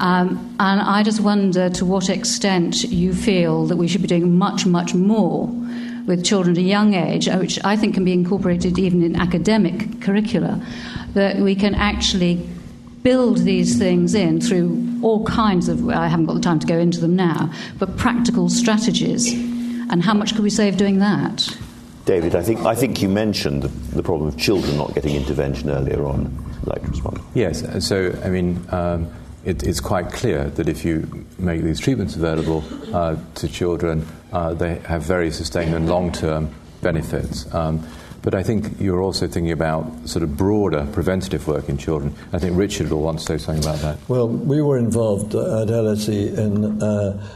Um, 0.00 0.56
and 0.58 0.80
I 0.80 1.04
just 1.04 1.20
wonder 1.20 1.70
to 1.70 1.84
what 1.84 2.10
extent 2.10 2.82
you 2.82 3.14
feel 3.14 3.66
that 3.66 3.76
we 3.76 3.86
should 3.86 4.02
be 4.02 4.08
doing 4.08 4.36
much, 4.36 4.66
much 4.66 4.94
more 4.94 5.46
with 6.06 6.24
children 6.24 6.56
at 6.56 6.58
a 6.58 6.66
young 6.66 6.94
age, 6.94 7.28
which 7.28 7.64
I 7.64 7.76
think 7.76 7.94
can 7.94 8.04
be 8.04 8.12
incorporated 8.12 8.80
even 8.80 9.00
in 9.00 9.14
academic 9.14 10.00
curricula, 10.00 10.60
that 11.12 11.36
we 11.36 11.54
can 11.54 11.76
actually 11.76 12.44
build 13.04 13.36
these 13.38 13.78
things 13.78 14.14
in 14.14 14.40
through 14.40 14.98
all 15.02 15.24
kinds 15.26 15.68
of, 15.68 15.88
I 15.90 16.08
haven't 16.08 16.24
got 16.24 16.34
the 16.34 16.40
time 16.40 16.58
to 16.58 16.66
go 16.66 16.78
into 16.78 17.00
them 17.00 17.14
now, 17.14 17.52
but 17.78 17.96
practical 17.98 18.48
strategies. 18.48 19.32
And 19.90 20.02
how 20.02 20.14
much 20.14 20.34
could 20.34 20.42
we 20.42 20.50
save 20.50 20.78
doing 20.78 20.98
that? 21.00 21.56
David, 22.06 22.34
I 22.34 22.42
think, 22.42 22.60
I 22.60 22.74
think 22.74 23.02
you 23.02 23.08
mentioned 23.10 23.62
the, 23.62 23.68
the 23.94 24.02
problem 24.02 24.26
of 24.28 24.38
children 24.38 24.78
not 24.78 24.94
getting 24.94 25.14
intervention 25.16 25.68
earlier 25.68 26.04
on. 26.06 26.34
I'd 26.62 26.66
like 26.66 26.82
to 26.82 26.88
respond. 26.88 27.20
Yes, 27.34 27.86
so, 27.86 28.18
I 28.24 28.30
mean, 28.30 28.66
um, 28.70 29.12
it, 29.44 29.62
it's 29.62 29.80
quite 29.80 30.10
clear 30.10 30.48
that 30.50 30.66
if 30.66 30.82
you 30.82 31.26
make 31.38 31.60
these 31.60 31.80
treatments 31.80 32.16
available 32.16 32.64
uh, 32.94 33.16
to 33.34 33.48
children, 33.48 34.06
uh, 34.32 34.54
they 34.54 34.76
have 34.76 35.02
very 35.02 35.30
sustained 35.30 35.74
and 35.74 35.88
long 35.90 36.10
term 36.10 36.54
benefits. 36.80 37.52
Um, 37.54 37.86
but 38.24 38.34
I 38.34 38.42
think 38.42 38.80
you're 38.80 39.02
also 39.02 39.28
thinking 39.28 39.52
about 39.52 40.08
sort 40.08 40.22
of 40.22 40.34
broader 40.34 40.88
preventative 40.92 41.46
work 41.46 41.68
in 41.68 41.76
children. 41.76 42.14
I 42.32 42.38
think 42.38 42.56
Richard 42.56 42.88
will 42.88 43.02
want 43.02 43.18
to 43.18 43.24
say 43.24 43.36
something 43.36 43.62
about 43.62 43.80
that. 43.80 43.98
Well, 44.08 44.28
we 44.28 44.62
were 44.62 44.78
involved 44.78 45.34
at 45.34 45.68
LSE 45.68 46.38
in 46.38 46.82
uh, 46.82 47.28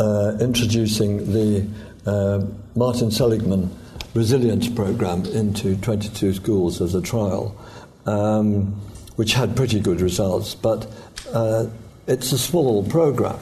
uh, 0.00 0.36
introducing 0.40 1.32
the 1.32 1.68
uh, 2.04 2.44
Martin 2.74 3.12
Seligman 3.12 3.70
resilience 4.14 4.68
program 4.68 5.24
into 5.26 5.76
22 5.76 6.34
schools 6.34 6.82
as 6.82 6.96
a 6.96 7.00
trial, 7.00 7.56
um, 8.06 8.66
which 9.14 9.34
had 9.34 9.54
pretty 9.54 9.78
good 9.78 10.00
results. 10.00 10.56
But 10.56 10.92
uh, 11.32 11.66
it's 12.08 12.32
a 12.32 12.38
small 12.38 12.84
program. 12.84 13.38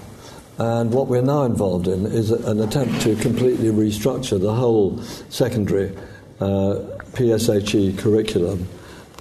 And 0.58 0.92
what 0.92 1.08
we're 1.08 1.22
now 1.22 1.44
involved 1.44 1.88
in 1.88 2.04
is 2.04 2.30
an 2.30 2.60
attempt 2.60 3.00
to 3.02 3.16
completely 3.16 3.70
restructure 3.70 4.38
the 4.38 4.52
whole 4.52 5.02
secondary 5.30 5.96
PSHE 6.42 7.98
curriculum 7.98 8.68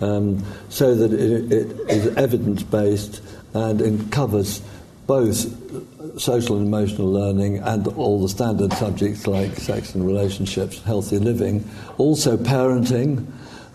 um, 0.01 0.43
so 0.69 0.95
that 0.95 1.13
it, 1.13 1.51
it 1.51 1.79
is 1.89 2.07
evidence 2.17 2.63
based 2.63 3.21
and 3.53 3.81
it 3.81 4.11
covers 4.11 4.61
both 5.07 6.19
social 6.19 6.57
and 6.57 6.67
emotional 6.67 7.11
learning 7.11 7.57
and 7.59 7.87
all 7.89 8.21
the 8.21 8.29
standard 8.29 8.73
subjects 8.73 9.27
like 9.27 9.55
sex 9.55 9.95
and 9.95 10.05
relationships, 10.05 10.81
healthy 10.83 11.19
living, 11.19 11.67
also 11.97 12.37
parenting, 12.37 13.25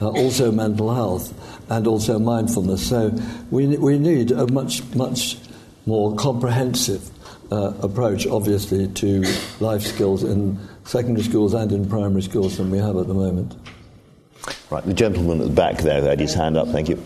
uh, 0.01 0.09
also 0.09 0.51
mental 0.51 0.95
health, 0.95 1.33
and 1.71 1.87
also 1.87 2.19
mindfulness. 2.19 2.89
So 2.89 3.11
we, 3.51 3.67
we 3.77 3.99
need 3.99 4.31
a 4.31 4.51
much, 4.53 4.83
much 4.95 5.39
more 5.85 6.15
comprehensive 6.17 7.11
uh, 7.51 7.75
approach, 7.83 8.27
obviously, 8.27 8.89
to 8.89 9.25
life 9.61 9.83
skills 9.83 10.23
in 10.23 10.59
secondary 10.85 11.25
schools 11.25 11.55
and 11.55 11.73
in 11.73 11.89
primary 11.89 12.23
schools 12.23 12.57
than 12.59 12.71
we 12.71 12.79
have 12.79 12.97
at 12.97 13.07
the 13.07 13.15
moment. 13.15 13.55
Right, 14.71 14.85
the 14.85 14.95
gentleman 14.95 15.41
at 15.41 15.49
the 15.49 15.53
back 15.53 15.79
there 15.79 16.03
had 16.03 16.21
his 16.21 16.35
hand 16.35 16.57
up. 16.57 16.69
Thank 16.69 16.89
you. 16.89 17.03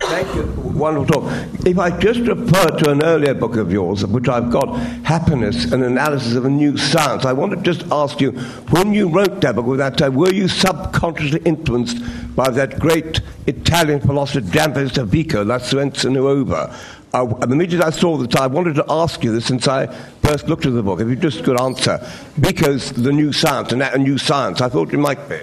Thank 0.00 0.34
you. 0.34 0.44
Wonderful 0.76 1.22
talk. 1.22 1.66
If 1.66 1.78
I 1.78 1.96
just 1.98 2.20
refer 2.20 2.66
to 2.66 2.90
an 2.90 3.04
earlier 3.04 3.34
book 3.34 3.56
of 3.56 3.70
yours, 3.70 4.04
which 4.04 4.28
I've 4.28 4.50
got, 4.50 4.74
Happiness, 5.04 5.70
an 5.72 5.82
analysis 5.82 6.34
of 6.34 6.46
a 6.46 6.50
new 6.50 6.76
science, 6.76 7.24
I 7.24 7.32
want 7.32 7.52
to 7.52 7.58
just 7.58 7.84
ask 7.92 8.20
you, 8.20 8.32
when 8.70 8.92
you 8.94 9.08
wrote 9.08 9.40
that 9.42 9.54
book 9.54 9.66
with 9.66 9.78
that 9.78 9.98
time, 9.98 10.14
were 10.14 10.32
you 10.32 10.48
subconsciously 10.48 11.40
influenced 11.44 11.98
by 12.34 12.50
that 12.50 12.78
great 12.78 13.20
Italian 13.46 14.00
philosopher 14.00 14.40
Giambattista 14.40 15.06
Vico, 15.06 15.44
La 15.44 15.58
Scienza 15.58 16.10
Nuova? 16.10 16.74
Uh, 17.12 17.26
immediately 17.42 17.84
I 17.84 17.90
saw 17.90 18.16
that, 18.18 18.36
I 18.36 18.46
wanted 18.46 18.76
to 18.76 18.84
ask 18.88 19.24
you 19.24 19.32
this 19.32 19.46
since 19.46 19.66
I 19.66 19.86
first 20.22 20.48
looked 20.48 20.64
at 20.64 20.74
the 20.74 20.82
book. 20.82 21.00
If 21.00 21.08
you 21.08 21.16
just 21.16 21.42
could 21.42 21.60
answer, 21.60 21.98
because 22.38 22.92
The 22.92 23.10
New 23.12 23.32
Science, 23.32 23.72
and 23.72 23.80
that 23.80 23.94
a 23.94 23.98
new 23.98 24.16
science, 24.16 24.60
I 24.60 24.68
thought 24.68 24.92
you 24.92 24.98
might 24.98 25.28
be. 25.28 25.40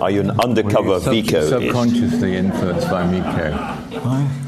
Are 0.00 0.10
you 0.10 0.20
an 0.20 0.38
undercover 0.40 1.00
Sub- 1.00 1.12
Vico? 1.12 1.46
Subconsciously 1.46 2.36
influenced 2.36 2.90
by 2.90 3.06
Miko. 3.06 3.74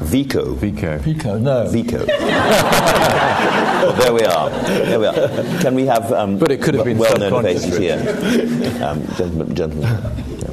Vico. 0.05 0.53
Vico. 0.53 0.97
Vico, 0.99 1.37
no. 1.37 1.67
Vico. 1.67 2.05
well, 2.07 3.93
there 3.93 4.13
we 4.13 4.21
are. 4.23 4.49
There 4.49 4.99
we 4.99 5.07
are. 5.07 5.61
Can 5.61 5.73
we 5.75 5.85
have 5.87 6.11
um, 6.11 6.37
But 6.37 6.51
it 6.51 6.61
could 6.61 6.75
have 6.75 6.85
been 6.85 6.97
well-known 6.99 7.31
subconscious, 7.43 7.65
faces 7.65 7.77
here? 7.77 8.83
Um, 8.83 9.03
gentlemen, 9.15 9.55
gentlemen. 9.55 10.50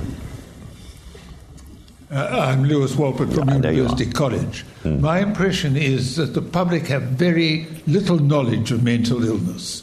Uh, 2.11 2.27
I'm 2.51 2.65
Lewis 2.65 2.95
Wolpert 2.95 3.35
from 3.35 3.51
Ah, 3.51 3.69
University 3.69 4.11
College. 4.11 4.65
My 4.83 5.19
impression 5.19 5.77
is 5.77 6.17
that 6.17 6.33
the 6.33 6.41
public 6.41 6.87
have 6.87 7.03
very 7.03 7.67
little 7.87 8.19
knowledge 8.19 8.73
of 8.73 8.83
mental 8.83 9.23
illness. 9.25 9.83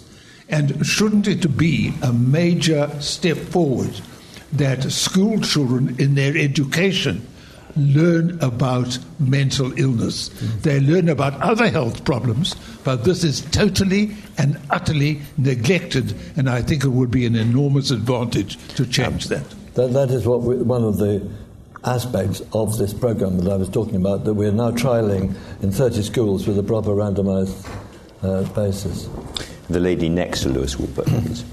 And 0.49 0.83
shouldn't 0.85 1.27
it 1.27 1.55
be 1.55 1.93
a 2.01 2.11
major 2.11 2.89
step 2.99 3.37
forward 3.37 4.01
that 4.53 4.91
school 4.91 5.39
children 5.39 5.95
in 5.99 6.15
their 6.15 6.35
education 6.35 7.27
learn 7.75 8.39
about 8.41 8.97
mental 9.19 9.77
illness? 9.79 10.29
They 10.63 10.79
learn 10.79 11.09
about 11.09 11.39
other 11.41 11.69
health 11.69 12.05
problems, 12.05 12.55
but 12.83 13.03
this 13.03 13.23
is 13.23 13.41
totally 13.51 14.17
and 14.39 14.59
utterly 14.71 15.21
neglected, 15.37 16.15
and 16.37 16.49
I 16.49 16.63
think 16.63 16.85
it 16.85 16.89
would 16.89 17.11
be 17.11 17.27
an 17.27 17.35
enormous 17.35 17.91
advantage 17.91 18.57
to 18.75 18.87
change 18.87 19.27
that. 19.27 19.45
That, 19.75 19.93
that 19.93 20.09
is 20.09 20.25
what 20.25 20.41
we, 20.41 20.55
one 20.55 20.83
of 20.83 20.97
the 20.97 21.29
aspects 21.85 22.41
of 22.53 22.77
this 22.77 22.93
program 22.93 23.37
that 23.39 23.51
I 23.51 23.55
was 23.55 23.69
talking 23.69 23.95
about 23.95 24.23
that 24.25 24.33
we're 24.33 24.51
now 24.51 24.71
trialing 24.71 25.35
in 25.61 25.71
30 25.71 26.01
schools 26.01 26.47
with 26.47 26.57
a 26.57 26.63
proper 26.63 26.89
randomized 26.89 27.67
uh, 28.23 28.43
basis. 28.53 29.07
The 29.69 29.79
lady 29.79 30.09
next 30.09 30.41
to 30.41 30.49
Lewis 30.49 30.75
please. 30.75 31.43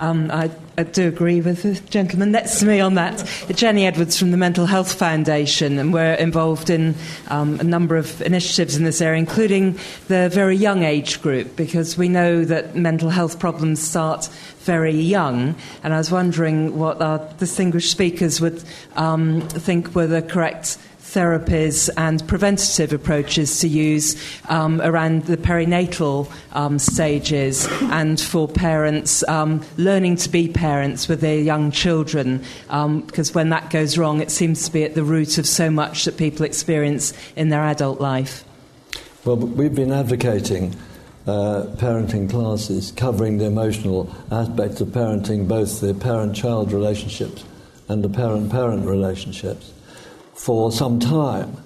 Um, 0.00 0.30
I, 0.30 0.50
I 0.76 0.84
do 0.84 1.08
agree 1.08 1.40
with 1.40 1.64
the 1.64 1.74
gentleman 1.90 2.30
next 2.30 2.60
to 2.60 2.66
me 2.66 2.78
on 2.78 2.94
that. 2.94 3.24
Jenny 3.52 3.84
Edwards 3.84 4.16
from 4.16 4.30
the 4.30 4.36
Mental 4.36 4.64
Health 4.64 4.92
Foundation, 4.94 5.76
and 5.78 5.92
we're 5.92 6.14
involved 6.14 6.70
in 6.70 6.94
um, 7.28 7.58
a 7.58 7.64
number 7.64 7.96
of 7.96 8.22
initiatives 8.22 8.76
in 8.76 8.84
this 8.84 9.00
area, 9.00 9.18
including 9.18 9.76
the 10.06 10.28
very 10.32 10.56
young 10.56 10.84
age 10.84 11.20
group, 11.20 11.56
because 11.56 11.98
we 11.98 12.08
know 12.08 12.44
that 12.44 12.76
mental 12.76 13.10
health 13.10 13.40
problems 13.40 13.82
start 13.82 14.26
very 14.60 14.94
young. 14.94 15.56
And 15.82 15.92
I 15.92 15.98
was 15.98 16.12
wondering 16.12 16.78
what 16.78 17.02
our 17.02 17.18
distinguished 17.38 17.90
speakers 17.90 18.40
would 18.40 18.62
um, 18.94 19.40
think 19.40 19.96
were 19.96 20.06
the 20.06 20.22
correct 20.22 20.78
therapies 21.14 21.88
and 21.96 22.26
preventative 22.28 22.92
approaches 22.92 23.60
to 23.60 23.68
use 23.68 24.16
um, 24.48 24.80
around 24.82 25.24
the 25.24 25.36
perinatal 25.36 26.30
um, 26.52 26.78
stages 26.78 27.66
and 27.90 28.20
for 28.20 28.46
parents 28.46 29.26
um, 29.28 29.64
learning 29.76 30.16
to 30.16 30.28
be 30.28 30.48
parents 30.48 31.08
with 31.08 31.20
their 31.20 31.38
young 31.38 31.70
children. 31.70 32.42
Because 32.66 33.34
when 33.34 33.48
that 33.50 33.70
goes 33.70 33.96
wrong, 33.96 34.20
it 34.20 34.30
seems 34.30 34.66
to 34.66 34.72
be 34.72 34.84
at 34.84 34.94
the 34.94 35.04
root 35.04 35.38
of 35.38 35.46
so 35.46 35.70
much 35.70 36.04
that 36.04 36.16
people 36.16 36.44
experience 36.44 37.12
in 37.36 37.48
their 37.48 37.62
adult 37.62 38.00
life. 38.00 38.44
Well, 39.24 39.36
we've 39.36 39.74
been 39.74 39.92
advocating 39.92 40.74
uh, 41.26 41.66
parenting 41.76 42.30
classes 42.30 42.92
covering 42.92 43.38
the 43.38 43.44
emotional 43.44 44.14
aspects 44.30 44.80
of 44.80 44.88
parenting, 44.88 45.46
both 45.46 45.80
the 45.80 45.92
parent 45.94 46.34
child 46.34 46.72
relationships 46.72 47.44
and 47.88 48.02
the 48.02 48.08
parent 48.08 48.50
parent 48.50 48.86
relationships, 48.86 49.72
for 50.38 50.70
some 50.72 51.00
time. 51.00 51.56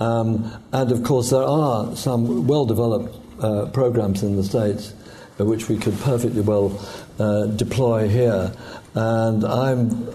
Um, 0.00 0.52
and 0.72 0.90
of 0.90 1.04
course, 1.04 1.30
there 1.30 1.42
are 1.42 1.94
some 1.94 2.46
well 2.46 2.66
developed 2.66 3.16
uh, 3.40 3.66
programs 3.66 4.22
in 4.22 4.36
the 4.36 4.44
States 4.44 4.92
uh, 5.40 5.44
which 5.44 5.68
we 5.68 5.78
could 5.78 5.98
perfectly 6.00 6.42
well 6.42 6.78
uh, 7.18 7.46
deploy 7.46 8.08
here. 8.08 8.52
And 8.94 9.44
I'm, 9.44 10.08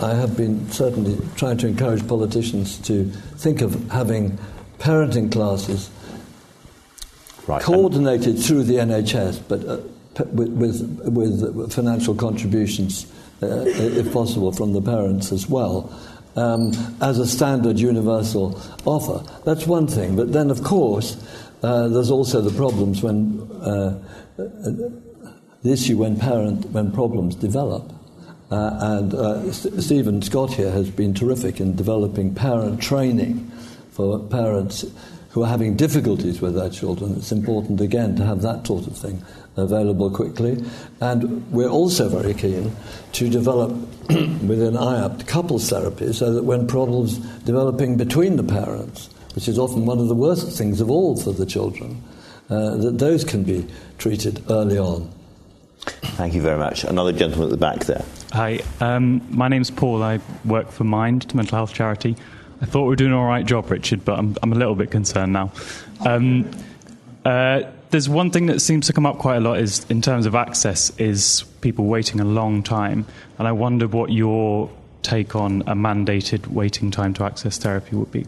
I 0.00 0.14
have 0.14 0.36
been 0.36 0.68
certainly 0.70 1.18
trying 1.36 1.58
to 1.58 1.68
encourage 1.68 2.06
politicians 2.08 2.78
to 2.78 3.04
think 3.36 3.60
of 3.60 3.90
having 3.90 4.38
parenting 4.78 5.30
classes 5.30 5.90
Right. 7.46 7.62
coordinated 7.62 8.38
through 8.38 8.64
the 8.64 8.74
NHS, 8.74 9.42
but 9.48 9.64
uh, 9.64 9.78
with, 10.32 10.50
with, 10.50 11.54
with 11.54 11.72
financial 11.72 12.14
contributions, 12.14 13.06
uh, 13.42 13.64
if 13.66 14.12
possible, 14.12 14.52
from 14.52 14.72
the 14.72 14.82
parents 14.82 15.32
as 15.32 15.48
well, 15.48 15.92
um, 16.38 16.72
as 17.00 17.18
a 17.18 17.26
standard 17.26 17.78
universal 17.78 18.60
offer. 18.84 19.24
That's 19.44 19.66
one 19.66 19.86
thing. 19.86 20.16
But 20.16 20.32
then, 20.32 20.50
of 20.50 20.62
course, 20.62 21.16
uh, 21.62 21.88
there's 21.88 22.10
also 22.10 22.40
the 22.40 22.56
problems 22.56 23.02
when 23.02 23.40
uh, 23.60 23.98
the 24.36 25.72
issue 25.72 25.98
when 25.98 26.18
parent 26.18 26.66
when 26.66 26.92
problems 26.92 27.34
develop. 27.34 27.92
Uh, 28.50 28.78
and 28.80 29.14
uh, 29.14 29.52
St- 29.52 29.82
Stephen 29.82 30.22
Scott 30.22 30.54
here 30.54 30.70
has 30.70 30.88
been 30.88 31.12
terrific 31.12 31.60
in 31.60 31.74
developing 31.74 32.34
parent 32.34 32.80
training 32.80 33.50
for 33.90 34.18
parents 34.20 34.86
who 35.30 35.42
are 35.42 35.48
having 35.48 35.76
difficulties 35.76 36.40
with 36.40 36.54
their 36.54 36.70
children. 36.70 37.16
It's 37.16 37.32
important 37.32 37.80
again 37.80 38.16
to 38.16 38.24
have 38.24 38.40
that 38.42 38.66
sort 38.66 38.86
of 38.86 38.96
thing 38.96 39.22
available 39.58 40.10
quickly. 40.10 40.64
And 41.00 41.50
we're 41.50 41.68
also 41.68 42.08
very 42.08 42.34
keen 42.34 42.74
to 43.12 43.28
develop 43.28 43.70
within 44.08 44.74
IAPT 44.74 45.26
couples 45.26 45.68
therapy 45.68 46.12
so 46.12 46.32
that 46.32 46.44
when 46.44 46.66
problems 46.66 47.18
developing 47.44 47.96
between 47.96 48.36
the 48.36 48.44
parents, 48.44 49.10
which 49.34 49.48
is 49.48 49.58
often 49.58 49.86
one 49.86 49.98
of 49.98 50.08
the 50.08 50.14
worst 50.14 50.56
things 50.56 50.80
of 50.80 50.90
all 50.90 51.16
for 51.16 51.32
the 51.32 51.46
children, 51.46 52.02
uh, 52.50 52.76
that 52.76 52.98
those 52.98 53.24
can 53.24 53.44
be 53.44 53.66
treated 53.98 54.42
early 54.50 54.78
on. 54.78 55.10
Thank 55.80 56.34
you 56.34 56.42
very 56.42 56.58
much. 56.58 56.84
Another 56.84 57.12
gentleman 57.12 57.48
at 57.48 57.50
the 57.50 57.56
back 57.56 57.84
there. 57.84 58.04
Hi, 58.32 58.60
um, 58.80 59.22
my 59.30 59.48
name's 59.48 59.70
Paul. 59.70 60.02
I 60.02 60.20
work 60.44 60.70
for 60.70 60.84
Mind, 60.84 61.30
a 61.32 61.36
mental 61.36 61.56
health 61.56 61.72
charity. 61.72 62.16
I 62.60 62.66
thought 62.66 62.82
we 62.82 62.88
were 62.88 62.96
doing 62.96 63.12
an 63.12 63.16
all 63.16 63.26
right 63.26 63.46
job, 63.46 63.70
Richard, 63.70 64.04
but 64.04 64.18
I'm, 64.18 64.36
I'm 64.42 64.52
a 64.52 64.56
little 64.56 64.74
bit 64.74 64.90
concerned 64.90 65.32
now. 65.32 65.52
Um, 66.04 66.50
uh, 67.24 67.62
there's 67.90 68.08
one 68.08 68.30
thing 68.30 68.46
that 68.46 68.60
seems 68.60 68.86
to 68.86 68.92
come 68.92 69.06
up 69.06 69.18
quite 69.18 69.36
a 69.36 69.40
lot 69.40 69.58
is 69.58 69.84
in 69.90 70.02
terms 70.02 70.26
of 70.26 70.34
access 70.34 70.90
is 70.98 71.44
people 71.60 71.86
waiting 71.86 72.20
a 72.20 72.24
long 72.24 72.62
time, 72.62 73.06
and 73.38 73.48
I 73.48 73.52
wonder 73.52 73.88
what 73.88 74.10
your 74.10 74.70
take 75.02 75.34
on 75.34 75.62
a 75.62 75.74
mandated 75.74 76.46
waiting 76.48 76.90
time 76.90 77.14
to 77.14 77.24
access 77.24 77.58
therapy 77.58 77.96
would 77.96 78.12
be. 78.12 78.26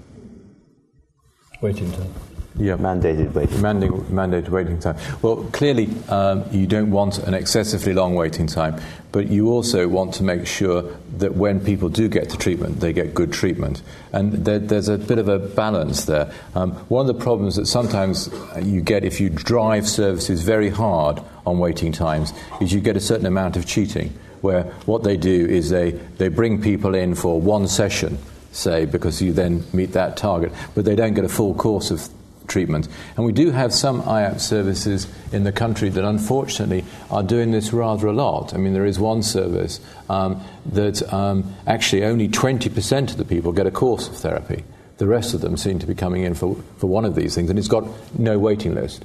Waiting 1.61 1.93
time. 1.93 2.15
Yeah, 2.59 2.77
mandated 2.77 3.33
waiting. 3.33 3.59
Mandated, 3.59 4.05
mandated 4.07 4.49
waiting 4.49 4.79
time. 4.79 4.97
Well, 5.23 5.45
clearly, 5.53 5.89
um, 6.09 6.45
you 6.51 6.67
don't 6.67 6.91
want 6.91 7.19
an 7.19 7.33
excessively 7.33 7.95
long 7.95 8.17
waiting 8.17 8.49
time, 8.49 8.81
but 9.13 9.29
you 9.29 9.51
also 9.51 9.87
want 9.87 10.15
to 10.15 10.25
make 10.25 10.47
sure 10.47 10.83
that 11.19 11.37
when 11.37 11.61
people 11.61 11.89
do 11.89 12.09
get 12.09 12.29
to 12.31 12.37
treatment, 12.37 12.81
they 12.81 12.93
get 12.93 13.15
good 13.15 13.33
treatment. 13.33 13.83
And 14.13 14.33
there, 14.45 14.59
there's 14.59 14.89
a 14.89 14.99
bit 14.99 15.19
of 15.19 15.29
a 15.29 15.39
balance 15.39 16.05
there. 16.07 16.33
Um, 16.55 16.73
one 16.89 17.09
of 17.09 17.17
the 17.17 17.23
problems 17.23 17.55
that 17.57 17.67
sometimes 17.67 18.29
you 18.61 18.83
get 18.83 19.05
if 19.05 19.21
you 19.21 19.31
drive 19.31 19.89
services 19.89 20.43
very 20.43 20.71
hard 20.71 21.23
on 21.47 21.61
waiting 21.61 21.93
times 21.93 22.33
is 22.61 22.73
you 22.73 22.81
get 22.81 22.97
a 22.97 23.01
certain 23.01 23.27
amount 23.27 23.57
of 23.57 23.65
cheating, 23.65 24.13
where 24.41 24.65
what 24.87 25.05
they 25.05 25.17
do 25.17 25.47
is 25.47 25.71
they, 25.71 25.93
they 26.19 26.29
bring 26.29 26.61
people 26.61 26.95
in 26.95 27.15
for 27.15 27.41
one 27.41 27.69
session 27.69 28.19
say, 28.53 28.85
because 28.85 29.23
you 29.23 29.33
then 29.33 29.65
meet 29.73 29.93
that 29.93 30.17
target, 30.17 30.53
but 30.75 30.85
they 30.85 30.97
don't 30.97 31.15
get 31.15 31.25
a 31.25 31.29
full 31.29 31.55
course 31.55 31.93
of 31.93 32.09
treatment. 32.51 32.89
And 33.17 33.25
we 33.25 33.33
do 33.33 33.51
have 33.51 33.73
some 33.73 34.03
IAPT 34.03 34.41
services 34.41 35.07
in 35.33 35.45
the 35.45 35.53
country 35.53 35.89
that 35.89 36.05
unfortunately 36.05 36.85
are 37.11 37.23
doing 37.23 37.53
this 37.53 37.73
rather 37.73 38.09
a 38.09 38.13
lot. 38.13 38.53
I 38.53 38.59
mean, 38.59 38.75
there 38.75 38.85
is 38.85 38.99
one 38.99 39.23
service 39.23 39.81
um, 40.11 40.43
that 40.67 41.11
um, 41.13 41.55
actually 41.67 42.05
only 42.05 42.29
20% 42.29 43.11
of 43.11 43.17
the 43.17 43.25
people 43.25 43.53
get 43.53 43.67
a 43.67 43.71
course 43.71 44.09
of 44.09 44.17
therapy. 44.17 44.65
The 44.99 45.07
rest 45.07 45.33
of 45.33 45.41
them 45.41 45.57
seem 45.57 45.79
to 45.79 45.87
be 45.87 45.95
coming 45.95 46.25
in 46.25 46.35
for, 46.35 46.57
for 46.77 46.89
one 46.89 47.07
of 47.07 47.15
these 47.15 47.35
things, 47.35 47.49
and 47.49 47.59
it's 47.59 47.69
got 47.69 47.89
no 48.19 48.39
waiting 48.39 48.75
list. 48.75 49.05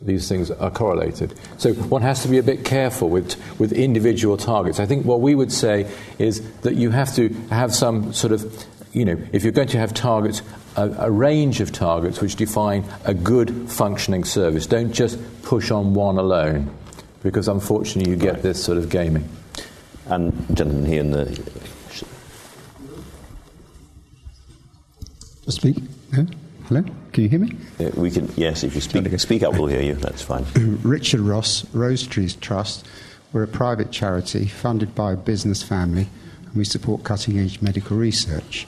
These 0.00 0.28
things 0.28 0.50
are 0.50 0.70
correlated. 0.70 1.34
So 1.58 1.72
one 1.74 2.02
has 2.02 2.22
to 2.22 2.28
be 2.28 2.38
a 2.38 2.42
bit 2.42 2.64
careful 2.64 3.08
with, 3.10 3.36
with 3.58 3.72
individual 3.72 4.36
targets. 4.36 4.80
I 4.80 4.86
think 4.86 5.04
what 5.04 5.20
we 5.20 5.34
would 5.34 5.52
say 5.52 5.90
is 6.18 6.42
that 6.60 6.74
you 6.74 6.90
have 6.90 7.14
to 7.16 7.28
have 7.50 7.74
some 7.74 8.12
sort 8.12 8.32
of 8.32 8.66
you 8.94 9.04
know, 9.04 9.20
if 9.32 9.42
you're 9.42 9.52
going 9.52 9.68
to 9.68 9.78
have 9.78 9.92
targets, 9.92 10.40
a, 10.76 10.88
a, 10.98 11.10
range 11.10 11.60
of 11.60 11.72
targets 11.72 12.20
which 12.20 12.36
define 12.36 12.84
a 13.04 13.14
good 13.14 13.70
functioning 13.70 14.24
service. 14.24 14.66
Don't 14.66 14.92
just 14.92 15.18
push 15.42 15.70
on 15.70 15.94
one 15.94 16.18
alone, 16.18 16.70
because 17.22 17.48
unfortunately 17.48 18.10
you 18.10 18.16
get 18.16 18.34
right. 18.34 18.42
this 18.42 18.62
sort 18.62 18.78
of 18.78 18.88
gaming. 18.88 19.28
And 20.06 20.32
gentlemen 20.56 20.84
here 20.84 21.00
in 21.00 21.10
the. 21.10 21.26
Speak. 25.48 25.76
Hello? 26.12 26.26
Hello? 26.68 26.82
Can 27.12 27.22
you 27.22 27.28
hear 27.28 27.38
me? 27.38 27.52
Yeah, 27.78 27.90
we 27.94 28.10
can. 28.10 28.32
Yes, 28.36 28.64
if 28.64 28.74
you 28.74 28.80
speak, 28.80 29.06
speak 29.20 29.42
up, 29.42 29.54
we'll 29.54 29.66
hear 29.66 29.82
you. 29.82 29.94
That's 29.94 30.22
fine. 30.22 30.44
Richard 30.82 31.20
Ross, 31.20 31.62
Rosetrees 31.72 32.40
Trust. 32.40 32.86
We're 33.32 33.42
a 33.42 33.48
private 33.48 33.90
charity 33.90 34.46
funded 34.46 34.94
by 34.94 35.12
a 35.12 35.16
business 35.16 35.62
family, 35.62 36.08
and 36.44 36.54
we 36.54 36.64
support 36.64 37.02
cutting 37.02 37.38
edge 37.38 37.60
medical 37.60 37.96
research. 37.96 38.66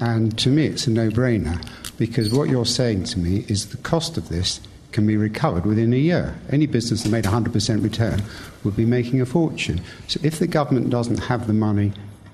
And 0.00 0.36
to 0.38 0.48
me, 0.48 0.66
it's 0.66 0.86
a 0.86 0.90
no 0.90 1.10
brainer 1.10 1.62
because 1.98 2.32
what 2.32 2.48
you're 2.48 2.64
saying 2.64 3.04
to 3.04 3.18
me 3.18 3.44
is 3.48 3.66
the 3.66 3.76
cost 3.76 4.16
of 4.16 4.30
this 4.30 4.60
can 4.92 5.06
be 5.06 5.16
recovered 5.16 5.66
within 5.66 5.92
a 5.92 5.96
year. 5.96 6.34
Any 6.50 6.66
business 6.66 7.02
that 7.02 7.10
made 7.10 7.24
100% 7.24 7.82
return 7.82 8.22
would 8.64 8.74
be 8.74 8.86
making 8.86 9.20
a 9.20 9.26
fortune. 9.26 9.82
So 10.08 10.18
if 10.22 10.38
the 10.38 10.46
government 10.46 10.88
doesn't 10.88 11.18
have 11.18 11.46
the 11.46 11.52
money 11.52 11.92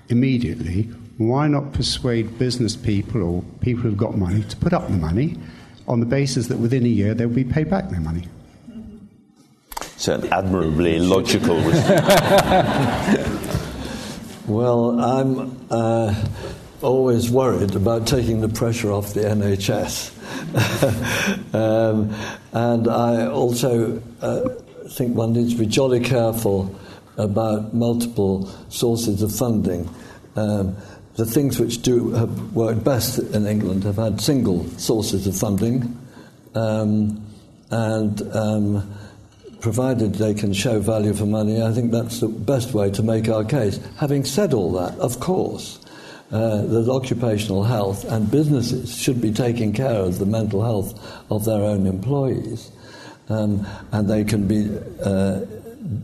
immediately, 0.09 0.83
why 1.19 1.49
not 1.49 1.73
persuade 1.73 2.39
business 2.39 2.77
people 2.77 3.23
or 3.23 3.43
people 3.61 3.83
who've 3.83 3.97
got 3.97 4.17
money 4.17 4.45
to 4.45 4.57
put 4.59 4.73
up 4.73 4.87
the 4.87 4.97
money 4.97 5.37
on 5.89 5.99
the 6.01 6.07
basis 6.07 6.47
that 6.47 6.59
within 6.59 6.85
a 6.85 6.89
year 6.89 7.14
they'll 7.14 7.29
be 7.29 7.45
paid 7.45 7.69
back 7.69 7.91
their 7.91 8.01
money? 8.01 8.29
It's 9.81 10.07
an 10.09 10.33
admirably 10.33 11.01
logical 11.01 11.57
well, 14.47 15.01
I'm. 15.01 15.67
Uh, 15.71 16.14
always 16.83 17.31
worried 17.31 17.74
about 17.74 18.07
taking 18.07 18.41
the 18.41 18.49
pressure 18.49 18.93
off 18.93 19.14
the 19.14 19.20
NHS. 19.20 20.12
um, 21.55 22.14
and 22.53 22.89
I 22.89 23.27
also 23.27 24.03
uh, 24.20 24.49
think 24.91 25.16
one 25.16 25.33
needs 25.33 25.55
to 25.55 25.59
be 25.59 25.66
jolly 25.66 26.01
careful 26.01 26.74
about 27.16 27.74
multiple 27.74 28.47
sources 28.68 29.22
of 29.22 29.35
funding. 29.35 29.89
Um, 30.37 30.77
the 31.14 31.24
things 31.24 31.59
which 31.59 31.83
do 31.83 32.11
have 32.12 32.53
worked 32.55 32.85
best 32.85 33.18
in 33.18 33.47
England 33.47 33.85
have 33.85 33.97
had 33.97 34.20
single 34.20 34.68
sources 34.79 35.27
of 35.27 35.37
funding, 35.37 35.99
um, 36.55 37.24
and 37.70 38.22
um, 38.35 38.95
provided 39.61 40.14
they 40.14 40.35
can 40.35 40.53
show 40.53 40.79
value 40.79 41.12
for 41.12 41.27
money, 41.27 41.62
I 41.62 41.72
think 41.72 41.91
that's 41.91 42.20
the 42.20 42.29
best 42.29 42.74
way 42.74 42.91
to 42.93 43.03
make 43.03 43.29
our 43.29 43.45
case. 43.45 43.81
Having 43.97 44.24
said 44.24 44.55
all 44.55 44.72
that, 44.74 44.97
of 44.99 45.18
course, 45.18 45.81
uh, 46.33 46.62
that 46.62 46.89
occupational 46.89 47.62
health 47.62 48.05
and 48.05 48.31
businesses 48.31 48.97
should 48.97 49.20
be 49.20 49.33
taking 49.33 49.72
care 49.72 50.01
of 50.01 50.18
the 50.18 50.27
mental 50.27 50.62
health 50.62 50.95
of 51.31 51.45
their 51.45 51.62
own 51.62 51.87
employees. 51.87 52.70
Um, 53.29 53.66
and 53.93 54.09
they 54.09 54.24
can 54.24 54.47
be 54.47 54.68
uh, 55.05 55.41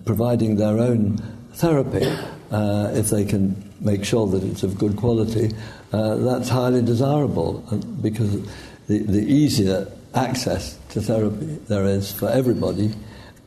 providing 0.04 0.56
their 0.56 0.78
own 0.78 1.18
therapy 1.54 2.04
uh, 2.50 2.90
if 2.94 3.10
they 3.10 3.24
can 3.24 3.70
make 3.80 4.04
sure 4.04 4.26
that 4.28 4.42
it's 4.44 4.62
of 4.62 4.78
good 4.78 4.96
quality. 4.96 5.52
Uh, 5.92 6.16
that's 6.16 6.48
highly 6.48 6.82
desirable 6.82 7.64
uh, 7.70 7.76
because 8.00 8.42
the, 8.86 8.98
the 8.98 9.22
easier 9.22 9.90
access 10.14 10.78
to 10.90 11.00
therapy 11.00 11.58
there 11.68 11.84
is 11.84 12.12
for 12.12 12.28
everybody, 12.28 12.92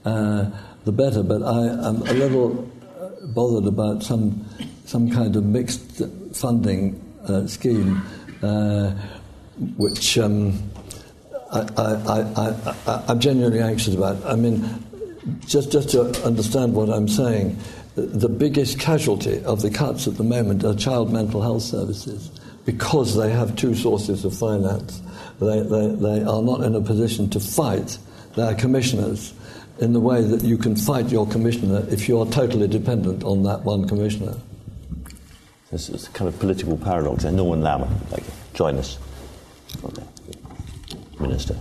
uh, 0.03 0.49
the 0.83 0.91
better. 0.91 1.23
But 1.23 1.41
I 1.43 1.87
am 1.87 2.01
a 2.01 2.13
little 2.13 2.69
bothered 3.33 3.67
about 3.67 4.03
some 4.03 4.45
some 4.85 5.09
kind 5.09 5.35
of 5.35 5.43
mixed 5.45 6.01
funding 6.33 7.01
uh, 7.27 7.47
scheme, 7.47 8.01
uh, 8.41 8.91
which 9.77 10.17
um, 10.17 10.61
I, 11.51 13.03
am 13.07 13.19
genuinely 13.19 13.61
anxious 13.61 13.95
about. 13.95 14.23
I 14.25 14.35
mean, 14.35 14.63
just, 15.47 15.71
just 15.71 15.89
to 15.89 16.01
understand 16.23 16.73
what 16.73 16.89
I'm 16.89 17.07
saying, 17.07 17.57
the 17.95 18.29
biggest 18.29 18.79
casualty 18.79 19.43
of 19.43 19.61
the 19.61 19.69
cuts 19.69 20.07
at 20.07 20.17
the 20.17 20.23
moment 20.23 20.63
are 20.63 20.75
child 20.75 21.11
mental 21.11 21.41
health 21.41 21.63
services 21.63 22.29
because 22.65 23.15
they 23.15 23.31
have 23.31 23.55
two 23.55 23.73
sources 23.73 24.25
of 24.25 24.37
finance. 24.37 25.01
They, 25.39 25.61
they, 25.61 25.87
they 25.95 26.23
are 26.23 26.41
not 26.41 26.61
in 26.61 26.75
a 26.75 26.81
position 26.81 27.29
to 27.31 27.39
fight 27.39 27.97
their 28.35 28.53
commissioners 28.55 29.33
in 29.79 29.93
the 29.93 29.99
way 29.99 30.21
that 30.21 30.43
you 30.43 30.57
can 30.57 30.75
fight 30.75 31.09
your 31.09 31.27
commissioner 31.27 31.85
if 31.89 32.07
you're 32.07 32.25
totally 32.25 32.67
dependent 32.67 33.23
on 33.23 33.43
that 33.43 33.63
one 33.63 33.87
commissioner. 33.87 34.35
This 35.75 35.89
is 35.89 36.07
a 36.07 36.11
kind 36.11 36.29
of 36.29 36.39
political 36.39 36.77
paradox. 36.77 37.25
And 37.25 37.35
Norman 37.35 37.59
Lamb, 37.59 37.81
like, 38.09 38.23
join 38.53 38.77
us. 38.77 38.97
Minister. 41.19 41.57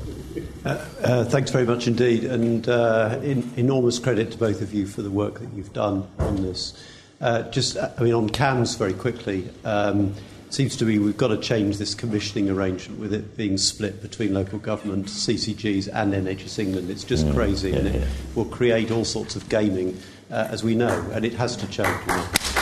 Uh, 0.65 0.69
uh, 1.03 1.25
thanks 1.25 1.51
very 1.51 1.67
much 1.67 1.89
indeed, 1.89 2.23
and 2.23 2.69
uh, 2.69 3.19
in, 3.25 3.51
enormous 3.57 3.99
credit 3.99 4.31
to 4.31 4.39
both 4.39 4.63
of 4.63 4.73
you 4.73 4.87
for 4.87 5.03
the 5.03 5.11
work 5.11 5.41
that 5.41 5.53
you've 5.53 5.73
done 5.73 6.07
on 6.21 6.45
this. 6.45 6.81
Uh, 7.21 7.43
just, 7.51 7.77
I 7.77 7.93
mean, 8.01 8.15
on 8.15 8.29
CAMHS 8.29 8.79
very 8.79 8.93
quickly, 8.93 9.51
um, 9.65 10.15
seems 10.49 10.77
to 10.77 10.85
me 10.85 11.01
we've 11.01 11.17
got 11.17 11.29
to 11.29 11.37
change 11.37 11.79
this 11.79 11.93
commissioning 11.97 12.49
arrangement 12.49 13.01
with 13.01 13.13
it 13.13 13.37
being 13.37 13.59
split 13.59 14.01
between 14.01 14.33
local 14.33 14.61
government, 14.61 15.07
CCGs, 15.07 15.89
and 15.93 16.15
NHS 16.15 16.61
England. 16.61 16.89
It's 16.89 17.03
just 17.03 17.27
mm, 17.27 17.35
crazy, 17.35 17.71
yeah, 17.71 17.79
and 17.79 17.89
it 17.89 17.95
yeah. 17.97 18.07
will 18.37 18.45
create 18.45 18.93
all 18.93 19.05
sorts 19.05 19.35
of 19.35 19.49
gaming, 19.49 20.01
uh, 20.31 20.47
as 20.51 20.63
we 20.63 20.77
know, 20.77 21.05
and 21.13 21.25
it 21.25 21.33
has 21.33 21.57
to 21.57 21.67
change. 21.67 21.99
You 22.07 22.15
know. 22.15 22.54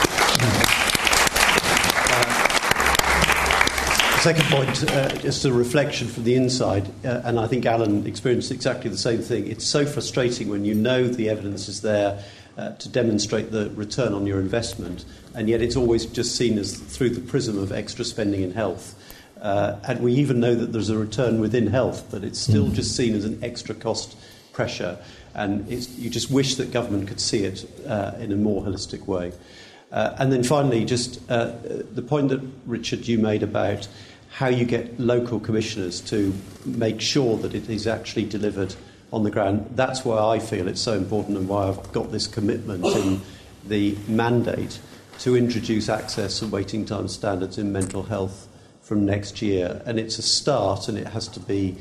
Second 4.23 4.45
point, 4.45 4.89
uh, 4.89 5.09
just 5.17 5.43
a 5.43 5.51
reflection 5.51 6.07
from 6.07 6.23
the 6.23 6.33
inside, 6.33 6.87
uh, 7.03 7.23
and 7.25 7.37
I 7.37 7.45
think 7.45 7.65
Alan 7.65 8.07
experienced 8.07 8.51
exactly 8.51 8.89
the 8.89 8.97
same 8.97 9.19
thing. 9.19 9.47
It's 9.47 9.65
so 9.65 9.85
frustrating 9.85 10.47
when 10.47 10.63
you 10.63 10.73
know 10.73 11.09
the 11.09 11.27
evidence 11.27 11.67
is 11.67 11.81
there 11.81 12.23
uh, 12.57 12.71
to 12.71 12.87
demonstrate 12.87 13.51
the 13.51 13.69
return 13.71 14.13
on 14.13 14.25
your 14.25 14.39
investment, 14.39 15.03
and 15.35 15.49
yet 15.49 15.61
it's 15.61 15.75
always 15.75 16.05
just 16.05 16.37
seen 16.37 16.57
as 16.57 16.73
through 16.77 17.09
the 17.09 17.19
prism 17.19 17.57
of 17.57 17.73
extra 17.73 18.05
spending 18.05 18.43
in 18.43 18.53
health. 18.53 18.95
Uh, 19.41 19.77
and 19.89 19.99
we 19.99 20.13
even 20.13 20.39
know 20.39 20.55
that 20.55 20.71
there's 20.71 20.89
a 20.89 20.97
return 20.97 21.41
within 21.41 21.67
health, 21.67 22.07
but 22.09 22.23
it's 22.23 22.39
still 22.39 22.67
mm. 22.67 22.73
just 22.73 22.95
seen 22.95 23.15
as 23.15 23.25
an 23.25 23.43
extra 23.43 23.75
cost 23.75 24.15
pressure. 24.53 24.97
And 25.35 25.67
you 25.67 26.09
just 26.09 26.31
wish 26.31 26.55
that 26.55 26.71
government 26.71 27.09
could 27.09 27.19
see 27.19 27.43
it 27.43 27.69
uh, 27.85 28.13
in 28.21 28.31
a 28.31 28.37
more 28.37 28.63
holistic 28.63 29.05
way. 29.05 29.33
Uh, 29.91 30.15
and 30.17 30.31
then 30.31 30.43
finally, 30.43 30.85
just 30.85 31.19
uh, 31.29 31.51
the 31.93 32.01
point 32.01 32.29
that 32.29 32.41
Richard 32.65 33.07
you 33.07 33.19
made 33.19 33.43
about 33.43 33.87
how 34.33 34.47
you 34.47 34.65
get 34.65 34.99
local 34.99 35.39
commissioners 35.39 36.01
to 36.01 36.33
make 36.65 36.99
sure 36.99 37.37
that 37.37 37.53
it 37.53 37.69
is 37.69 37.85
actually 37.85 38.25
delivered 38.25 38.73
on 39.11 39.21
the 39.21 39.29
ground. 39.29 39.69
That's 39.75 40.03
why 40.03 40.17
I 40.17 40.39
feel 40.39 40.67
it's 40.67 40.81
so 40.81 40.93
important 40.93 41.37
and 41.37 41.47
why 41.47 41.67
I've 41.67 41.91
got 41.91 42.11
this 42.11 42.25
commitment 42.25 42.83
in 42.83 43.21
the 43.67 43.95
mandate 44.07 44.79
to 45.19 45.37
introduce 45.37 45.87
access 45.87 46.41
and 46.41 46.51
waiting 46.51 46.83
time 46.83 47.07
standards 47.07 47.59
in 47.59 47.71
mental 47.71 48.01
health 48.01 48.47
from 48.81 49.05
next 49.05 49.39
year. 49.39 49.83
And 49.85 49.99
it's 49.99 50.17
a 50.17 50.23
start 50.23 50.87
and 50.87 50.97
it 50.97 51.07
has 51.07 51.27
to 51.27 51.39
be 51.39 51.77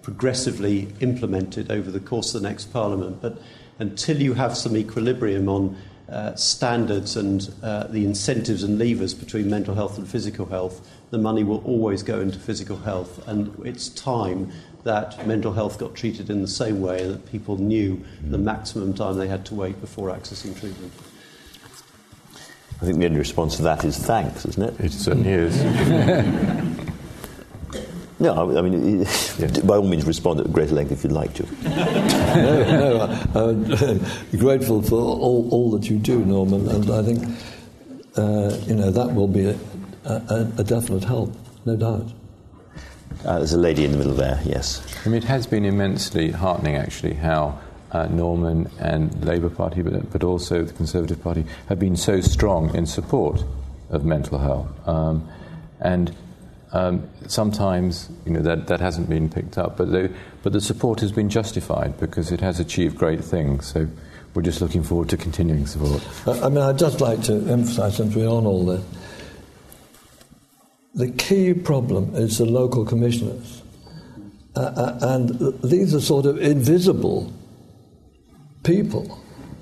progressively 0.00 0.88
implemented 1.00 1.70
over 1.70 1.90
the 1.90 2.00
course 2.00 2.34
of 2.34 2.40
the 2.40 2.48
next 2.48 2.72
Parliament. 2.72 3.20
But 3.20 3.36
until 3.78 4.22
you 4.22 4.32
have 4.32 4.56
some 4.56 4.74
equilibrium 4.74 5.50
on 5.50 5.76
uh, 6.08 6.34
standards 6.34 7.16
and 7.16 7.52
uh, 7.62 7.84
the 7.88 8.04
incentives 8.04 8.62
and 8.62 8.78
levers 8.78 9.14
between 9.14 9.48
mental 9.48 9.74
health 9.74 9.98
and 9.98 10.08
physical 10.08 10.46
health, 10.46 10.80
the 11.10 11.18
money 11.18 11.44
will 11.44 11.62
always 11.64 12.02
go 12.02 12.20
into 12.20 12.38
physical 12.38 12.76
health. 12.76 13.26
And 13.28 13.54
it's 13.64 13.88
time 13.88 14.52
that 14.84 15.26
mental 15.26 15.52
health 15.52 15.78
got 15.78 15.94
treated 15.94 16.30
in 16.30 16.40
the 16.40 16.48
same 16.48 16.80
way 16.80 17.02
and 17.02 17.14
that 17.14 17.30
people 17.30 17.56
knew 17.58 18.02
the 18.22 18.38
maximum 18.38 18.94
time 18.94 19.16
they 19.16 19.28
had 19.28 19.44
to 19.46 19.54
wait 19.54 19.80
before 19.80 20.08
accessing 20.08 20.58
treatment. 20.58 20.92
I 22.80 22.86
think 22.86 22.98
the 22.98 23.04
only 23.04 23.18
response 23.18 23.56
to 23.56 23.62
that 23.62 23.84
is 23.84 23.98
thanks, 23.98 24.46
isn't 24.46 24.62
it? 24.62 24.80
It 24.80 24.92
certainly 24.92 25.30
is. 25.30 26.86
No, 28.20 28.54
I 28.54 28.60
mean, 28.60 29.04
by 29.64 29.76
all 29.76 29.88
means, 29.88 30.04
respond 30.04 30.40
at 30.40 30.52
greater 30.52 30.74
length 30.74 30.92
if 30.92 31.02
you'd 31.02 31.12
like 31.12 31.32
to. 31.34 31.46
no, 31.64 33.08
no, 33.34 33.48
I'm 33.48 34.38
grateful 34.38 34.82
for 34.82 34.96
all, 34.96 35.48
all 35.50 35.70
that 35.70 35.88
you 35.88 35.96
do, 35.96 36.22
Norman, 36.26 36.68
and 36.68 36.90
I 36.90 37.02
think 37.02 37.24
uh, 38.18 38.54
you 38.66 38.74
know 38.74 38.90
that 38.90 39.14
will 39.14 39.26
be 39.26 39.58
a, 40.04 40.12
a, 40.12 40.52
a 40.58 40.64
definite 40.64 41.04
help, 41.04 41.34
no 41.64 41.76
doubt. 41.76 42.12
Uh, 43.24 43.38
there's 43.38 43.52
a 43.52 43.58
lady 43.58 43.84
in 43.84 43.92
the 43.92 43.98
middle 43.98 44.14
there, 44.14 44.40
yes. 44.44 44.82
I 45.04 45.08
mean, 45.08 45.18
it 45.18 45.24
has 45.24 45.46
been 45.46 45.64
immensely 45.64 46.30
heartening, 46.30 46.76
actually, 46.76 47.14
how 47.14 47.60
uh, 47.92 48.06
Norman 48.06 48.70
and 48.78 49.10
the 49.12 49.26
Labour 49.26 49.50
Party, 49.50 49.82
but, 49.82 50.10
but, 50.10 50.24
also 50.24 50.62
the 50.62 50.72
Conservative 50.72 51.22
Party, 51.22 51.44
have 51.68 51.78
been 51.78 51.96
so 51.96 52.20
strong 52.20 52.74
in 52.74 52.86
support 52.86 53.44
of 53.90 54.04
mental 54.04 54.38
health. 54.38 54.88
Um, 54.88 55.28
and 55.80 56.14
um, 56.72 57.08
sometimes, 57.26 58.08
you 58.24 58.32
know, 58.32 58.40
that, 58.40 58.68
that 58.68 58.80
hasn't 58.80 59.08
been 59.08 59.28
picked 59.28 59.58
up, 59.58 59.76
but 59.76 59.90
the, 59.90 60.10
but 60.42 60.52
the 60.52 60.60
support 60.60 61.00
has 61.00 61.12
been 61.12 61.28
justified 61.28 61.98
because 61.98 62.30
it 62.30 62.40
has 62.40 62.60
achieved 62.60 62.96
great 62.96 63.22
things. 63.22 63.66
So 63.66 63.88
we're 64.34 64.42
just 64.42 64.60
looking 64.60 64.82
forward 64.82 65.08
to 65.10 65.16
continuing 65.16 65.66
support. 65.66 66.06
I 66.26 66.48
mean, 66.48 66.58
I'd 66.58 66.78
just 66.78 67.00
like 67.00 67.22
to 67.24 67.34
emphasise, 67.48 67.96
since 67.96 68.14
we're 68.14 68.28
on 68.28 68.46
all 68.46 68.64
this, 68.64 68.84
the 70.94 71.10
key 71.12 71.54
problem 71.54 72.14
is 72.14 72.38
the 72.38 72.44
local 72.44 72.84
commissioners. 72.84 73.62
Uh, 74.56 74.60
uh, 74.60 74.98
and 75.02 75.62
these 75.62 75.94
are 75.94 76.00
sort 76.00 76.26
of 76.26 76.38
invisible 76.38 77.32
people. 78.64 79.20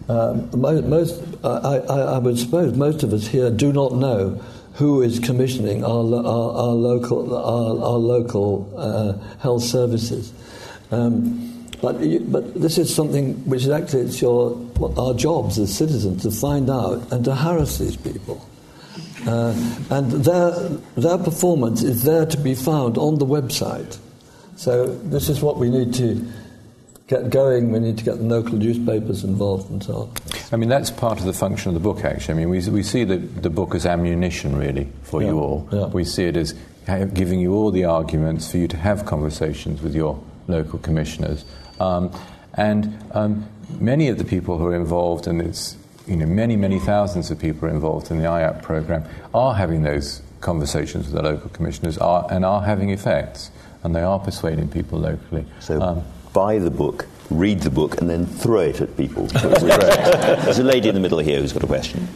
Um, 0.08 0.48
most, 0.88 1.22
I, 1.44 1.76
I, 1.78 2.18
would 2.18 2.38
suppose 2.38 2.74
most 2.74 3.02
of 3.02 3.12
us 3.12 3.26
here 3.26 3.50
do 3.50 3.74
not 3.74 3.92
know 3.92 4.42
who 4.72 5.02
is 5.02 5.18
commissioning 5.18 5.84
our, 5.84 6.14
our, 6.14 6.52
our 6.56 6.72
local, 6.72 7.36
our, 7.36 7.84
our 7.84 7.98
local 7.98 8.72
uh, 8.74 9.12
health 9.38 9.62
services. 9.62 10.32
Um, 10.90 11.68
but, 11.82 12.00
you, 12.00 12.20
but 12.20 12.54
this 12.54 12.78
is 12.78 12.94
something 12.94 13.34
which 13.48 13.62
is 13.64 13.68
actually 13.68 14.02
it's 14.02 14.22
your, 14.22 14.58
our 14.96 15.12
jobs 15.12 15.58
as 15.58 15.76
citizens 15.76 16.22
to 16.22 16.30
find 16.30 16.70
out 16.70 17.12
and 17.12 17.22
to 17.26 17.34
harass 17.34 17.76
these 17.76 17.96
people. 17.96 18.48
Uh, 19.28 19.52
and 19.90 20.10
their, 20.10 20.50
their 20.96 21.18
performance 21.18 21.82
is 21.82 22.02
there 22.02 22.24
to 22.24 22.38
be 22.38 22.54
found 22.54 22.96
on 22.96 23.18
the 23.18 23.26
website. 23.26 23.98
So 24.56 24.86
this 24.86 25.28
is 25.28 25.42
what 25.42 25.58
we 25.58 25.68
need 25.68 25.92
to 25.94 26.26
get 27.08 27.30
going, 27.30 27.70
we 27.70 27.78
need 27.78 27.98
to 27.98 28.04
get 28.04 28.16
the 28.16 28.24
local 28.24 28.54
newspapers 28.54 29.24
involved 29.24 29.70
and 29.70 29.82
so 29.82 29.94
on. 29.94 30.12
I 30.50 30.56
mean, 30.56 30.68
that's 30.68 30.90
part 30.90 31.18
of 31.18 31.26
the 31.26 31.32
function 31.32 31.68
of 31.68 31.74
the 31.74 31.80
book, 31.80 32.04
actually. 32.04 32.34
I 32.34 32.36
mean, 32.38 32.50
we, 32.50 32.66
we 32.70 32.82
see 32.82 33.04
the, 33.04 33.16
the 33.16 33.50
book 33.50 33.74
as 33.74 33.86
ammunition, 33.86 34.56
really, 34.56 34.88
for 35.02 35.22
yeah, 35.22 35.28
you 35.28 35.38
all. 35.38 35.68
Yeah. 35.72 35.86
We 35.86 36.04
see 36.04 36.24
it 36.24 36.36
as 36.36 36.54
giving 37.12 37.40
you 37.40 37.52
all 37.52 37.70
the 37.70 37.84
arguments 37.84 38.50
for 38.50 38.56
you 38.56 38.68
to 38.68 38.76
have 38.76 39.04
conversations 39.04 39.82
with 39.82 39.94
your 39.94 40.22
local 40.48 40.78
commissioners. 40.78 41.44
Um, 41.80 42.10
and 42.54 42.98
um, 43.12 43.46
many 43.78 44.08
of 44.08 44.18
the 44.18 44.24
people 44.24 44.58
who 44.58 44.66
are 44.66 44.76
involved, 44.76 45.26
and 45.26 45.40
it's 45.40 45.76
you 46.08 46.16
know, 46.16 46.26
many, 46.26 46.56
many 46.56 46.78
thousands 46.78 47.30
of 47.30 47.38
people 47.38 47.68
involved 47.68 48.10
in 48.10 48.18
the 48.18 48.24
IAPT 48.24 48.62
program, 48.62 49.04
are 49.34 49.54
having 49.54 49.82
those 49.82 50.22
conversations 50.40 51.06
with 51.06 51.14
the 51.14 51.22
local 51.22 51.50
commissioners 51.50 51.98
are, 51.98 52.26
and 52.30 52.44
are 52.44 52.62
having 52.62 52.90
effects, 52.90 53.50
and 53.82 53.94
they 53.94 54.02
are 54.02 54.18
persuading 54.18 54.68
people 54.68 54.98
locally. 54.98 55.44
So, 55.60 55.80
um, 55.80 56.04
buy 56.32 56.58
the 56.58 56.70
book, 56.70 57.06
read 57.30 57.60
the 57.60 57.70
book, 57.70 58.00
and 58.00 58.08
then 58.08 58.26
throw 58.26 58.60
it 58.60 58.80
at 58.80 58.96
people. 58.96 59.26
There's 59.26 60.58
a 60.58 60.64
lady 60.64 60.88
in 60.88 60.94
the 60.94 61.00
middle 61.00 61.18
here 61.18 61.40
who's 61.40 61.52
got 61.52 61.64
a 61.64 61.66
question. 61.66 62.08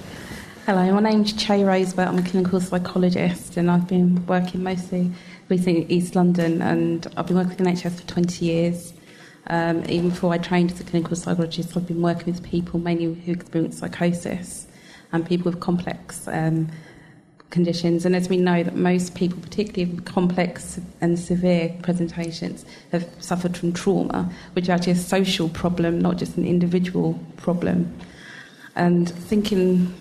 Hello, 0.67 0.93
my 0.95 1.01
name's 1.01 1.33
Che 1.33 1.63
Rosebert. 1.63 2.07
I'm 2.07 2.19
a 2.19 2.23
clinical 2.23 2.61
psychologist, 2.61 3.57
and 3.57 3.71
I've 3.71 3.89
been 3.89 4.25
working 4.27 4.63
mostly 4.63 5.11
recently 5.49 5.83
in 5.83 5.91
East 5.91 6.15
London, 6.15 6.63
and 6.63 7.07
I've 7.17 7.27
been 7.27 7.37
working 7.37 7.51
with 7.51 7.59
the 7.59 7.65
NHS 7.65 8.01
for 8.01 8.07
20 8.07 8.45
years. 8.45 8.95
Um, 9.49 9.85
even 9.89 10.11
before 10.11 10.33
I 10.33 10.39
trained 10.39 10.73
as 10.73 10.81
a 10.81 10.85
clinical 10.85 11.17
psychologist, 11.17 11.77
I've 11.77 11.87
been 11.87 12.03
working 12.03 12.33
with 12.33 12.43
people 12.43 12.79
mainly 12.79 13.15
who 13.15 13.33
experience 13.33 13.79
psychosis 13.79 14.67
and 15.13 15.27
people 15.27 15.51
with 15.51 15.61
complex 15.61 16.29
um, 16.29 16.69
conditions. 17.51 18.05
And 18.05 18.17
as 18.17 18.29
we 18.29 18.37
know, 18.37 18.63
that 18.63 18.75
most 18.75 19.15
people, 19.15 19.39
particularly 19.41 19.95
with 19.95 20.05
complex 20.05 20.81
and 21.01 21.19
severe 21.19 21.75
presentations, 21.83 22.65
have 22.91 23.09
suffered 23.21 23.57
from 23.57 23.73
trauma, 23.73 24.31
which 24.55 24.65
is 24.65 24.71
actually 24.71 24.93
a 24.93 24.97
social 24.97 25.49
problem, 25.49 26.01
not 26.01 26.17
just 26.17 26.37
an 26.37 26.47
individual 26.47 27.19
problem. 27.37 27.93
And 28.75 29.09
thinking, 29.09 29.95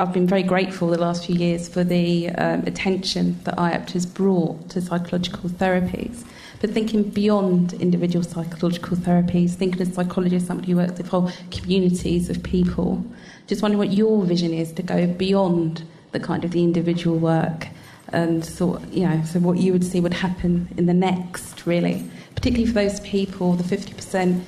I've 0.00 0.12
been 0.12 0.28
very 0.28 0.44
grateful 0.44 0.86
the 0.86 0.96
last 0.96 1.26
few 1.26 1.34
years 1.34 1.68
for 1.68 1.82
the 1.82 2.28
um, 2.28 2.60
attention 2.68 3.36
that 3.42 3.56
IAPT 3.56 3.90
has 3.90 4.06
brought 4.06 4.70
to 4.70 4.80
psychological 4.80 5.50
therapies. 5.50 6.24
But 6.60 6.70
thinking 6.70 7.02
beyond 7.02 7.72
individual 7.72 8.24
psychological 8.24 8.96
therapies, 8.96 9.54
thinking 9.54 9.80
as 9.80 9.88
a 9.88 9.94
psychologist, 9.94 10.46
somebody 10.46 10.70
who 10.70 10.78
works 10.78 10.98
with 10.98 11.08
whole 11.08 11.32
communities 11.50 12.30
of 12.30 12.44
people, 12.44 13.04
just 13.48 13.60
wondering 13.60 13.80
what 13.80 13.90
your 13.90 14.22
vision 14.22 14.54
is 14.54 14.70
to 14.74 14.84
go 14.84 15.08
beyond 15.08 15.82
the 16.12 16.20
kind 16.20 16.44
of 16.44 16.52
the 16.52 16.62
individual 16.62 17.18
work 17.18 17.66
and 18.12 18.44
thought, 18.44 18.80
you 18.92 19.04
know, 19.04 19.20
so 19.24 19.40
what 19.40 19.58
you 19.58 19.72
would 19.72 19.84
see 19.84 19.98
would 19.98 20.14
happen 20.14 20.68
in 20.76 20.86
the 20.86 20.94
next, 20.94 21.66
really, 21.66 22.08
particularly 22.36 22.66
for 22.66 22.74
those 22.74 23.00
people, 23.00 23.54
the 23.54 23.64
50% 23.64 24.44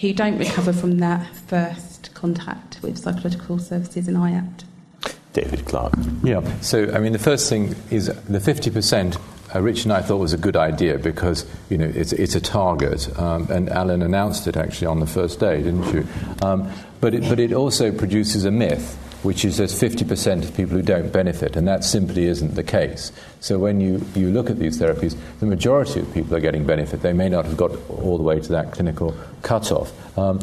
who 0.00 0.12
don't 0.12 0.38
recover 0.38 0.72
from 0.72 0.98
that 0.98 1.26
first 1.34 2.14
contact 2.14 2.78
with 2.82 2.96
psychological 2.96 3.58
services 3.58 4.06
in 4.06 4.14
IAPT. 4.14 4.62
David 5.32 5.64
Clark. 5.64 5.94
Yeah, 6.22 6.42
so 6.60 6.92
I 6.92 6.98
mean, 6.98 7.12
the 7.12 7.18
first 7.18 7.48
thing 7.48 7.74
is 7.90 8.06
the 8.06 8.38
50%. 8.38 9.20
Uh, 9.54 9.60
Rich 9.60 9.84
and 9.84 9.92
I 9.92 10.00
thought 10.00 10.16
was 10.16 10.32
a 10.32 10.38
good 10.38 10.56
idea 10.56 10.98
because 10.98 11.44
you 11.68 11.76
know 11.76 11.90
it's, 11.94 12.14
it's 12.14 12.34
a 12.34 12.40
target, 12.40 13.06
um, 13.18 13.50
and 13.50 13.68
Alan 13.68 14.00
announced 14.00 14.46
it 14.46 14.56
actually 14.56 14.86
on 14.86 15.00
the 15.00 15.06
first 15.06 15.40
day, 15.40 15.62
didn't 15.62 15.92
you? 15.92 16.06
Um, 16.40 16.70
but 17.00 17.12
it, 17.14 17.28
but 17.28 17.38
it 17.38 17.52
also 17.52 17.92
produces 17.92 18.46
a 18.46 18.50
myth 18.50 18.98
which 19.22 19.44
is 19.44 19.56
there's 19.56 19.78
50% 19.80 20.44
of 20.44 20.54
people 20.54 20.76
who 20.76 20.82
don't 20.82 21.12
benefit, 21.12 21.56
and 21.56 21.66
that 21.68 21.84
simply 21.84 22.24
isn't 22.24 22.54
the 22.54 22.62
case. 22.62 23.12
So 23.40 23.58
when 23.58 23.80
you, 23.80 24.04
you 24.14 24.30
look 24.30 24.50
at 24.50 24.58
these 24.58 24.80
therapies, 24.80 25.16
the 25.40 25.46
majority 25.46 26.00
of 26.00 26.12
people 26.12 26.34
are 26.34 26.40
getting 26.40 26.66
benefit. 26.66 27.02
They 27.02 27.12
may 27.12 27.28
not 27.28 27.44
have 27.44 27.56
got 27.56 27.70
all 27.88 28.16
the 28.16 28.24
way 28.24 28.40
to 28.40 28.48
that 28.52 28.72
clinical 28.72 29.16
cutoff. 29.42 29.92
Um, 30.18 30.40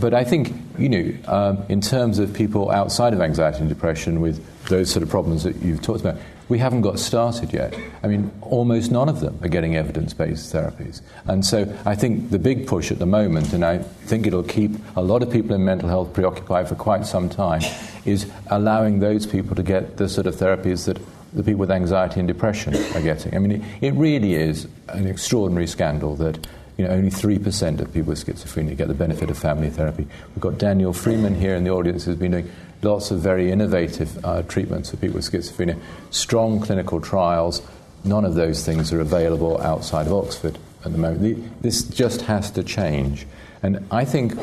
but 0.00 0.14
I 0.14 0.24
think, 0.24 0.52
you 0.78 0.88
know, 0.88 1.12
um, 1.26 1.64
in 1.68 1.80
terms 1.80 2.18
of 2.18 2.32
people 2.32 2.70
outside 2.70 3.12
of 3.12 3.20
anxiety 3.20 3.58
and 3.58 3.68
depression 3.68 4.20
with 4.20 4.44
those 4.68 4.90
sort 4.90 5.02
of 5.02 5.08
problems 5.08 5.42
that 5.42 5.56
you've 5.56 5.82
talked 5.82 6.00
about, 6.00 6.18
we 6.48 6.58
haven't 6.58 6.80
got 6.80 6.98
started 6.98 7.52
yet. 7.52 7.78
I 8.02 8.06
mean, 8.06 8.30
almost 8.40 8.90
none 8.90 9.08
of 9.08 9.20
them 9.20 9.38
are 9.42 9.48
getting 9.48 9.76
evidence 9.76 10.14
based 10.14 10.52
therapies. 10.52 11.02
And 11.26 11.44
so 11.44 11.72
I 11.84 11.94
think 11.94 12.30
the 12.30 12.38
big 12.38 12.66
push 12.66 12.90
at 12.90 12.98
the 12.98 13.06
moment, 13.06 13.52
and 13.52 13.64
I 13.64 13.78
think 13.78 14.26
it'll 14.26 14.42
keep 14.42 14.72
a 14.96 15.02
lot 15.02 15.22
of 15.22 15.30
people 15.30 15.54
in 15.54 15.64
mental 15.64 15.88
health 15.88 16.12
preoccupied 16.14 16.68
for 16.68 16.74
quite 16.74 17.04
some 17.04 17.28
time, 17.28 17.62
is 18.04 18.30
allowing 18.48 19.00
those 19.00 19.26
people 19.26 19.54
to 19.56 19.62
get 19.62 19.98
the 19.98 20.08
sort 20.08 20.26
of 20.26 20.36
therapies 20.36 20.86
that 20.86 20.98
the 21.34 21.42
people 21.42 21.60
with 21.60 21.70
anxiety 21.70 22.20
and 22.20 22.26
depression 22.26 22.74
are 22.94 23.02
getting. 23.02 23.34
I 23.34 23.38
mean, 23.38 23.52
it, 23.52 23.62
it 23.82 23.94
really 23.94 24.34
is 24.34 24.66
an 24.88 25.06
extraordinary 25.06 25.66
scandal 25.66 26.16
that 26.16 26.46
you 26.78 26.84
know, 26.86 26.90
only 26.90 27.10
3% 27.10 27.80
of 27.80 27.92
people 27.92 28.10
with 28.10 28.24
schizophrenia 28.24 28.76
get 28.76 28.86
the 28.86 28.94
benefit 28.94 29.28
of 29.30 29.36
family 29.36 29.68
therapy. 29.68 30.06
We've 30.28 30.40
got 30.40 30.58
Daniel 30.58 30.92
Freeman 30.92 31.34
here 31.34 31.56
in 31.56 31.64
the 31.64 31.70
audience 31.70 32.04
who's 32.04 32.16
been 32.16 32.30
doing 32.30 32.50
lots 32.82 33.10
of 33.10 33.18
very 33.18 33.50
innovative 33.50 34.24
uh, 34.24 34.42
treatments 34.42 34.90
for 34.90 34.96
people 34.96 35.16
with 35.16 35.30
schizophrenia, 35.30 35.78
strong 36.10 36.60
clinical 36.60 37.00
trials. 37.00 37.62
None 38.04 38.24
of 38.24 38.36
those 38.36 38.64
things 38.64 38.92
are 38.92 39.00
available 39.00 39.60
outside 39.60 40.06
of 40.06 40.12
Oxford 40.12 40.56
at 40.84 40.92
the 40.92 40.98
moment. 40.98 41.62
This 41.62 41.82
just 41.82 42.22
has 42.22 42.52
to 42.52 42.62
change. 42.62 43.26
And 43.60 43.84
I 43.90 44.04
think 44.04 44.34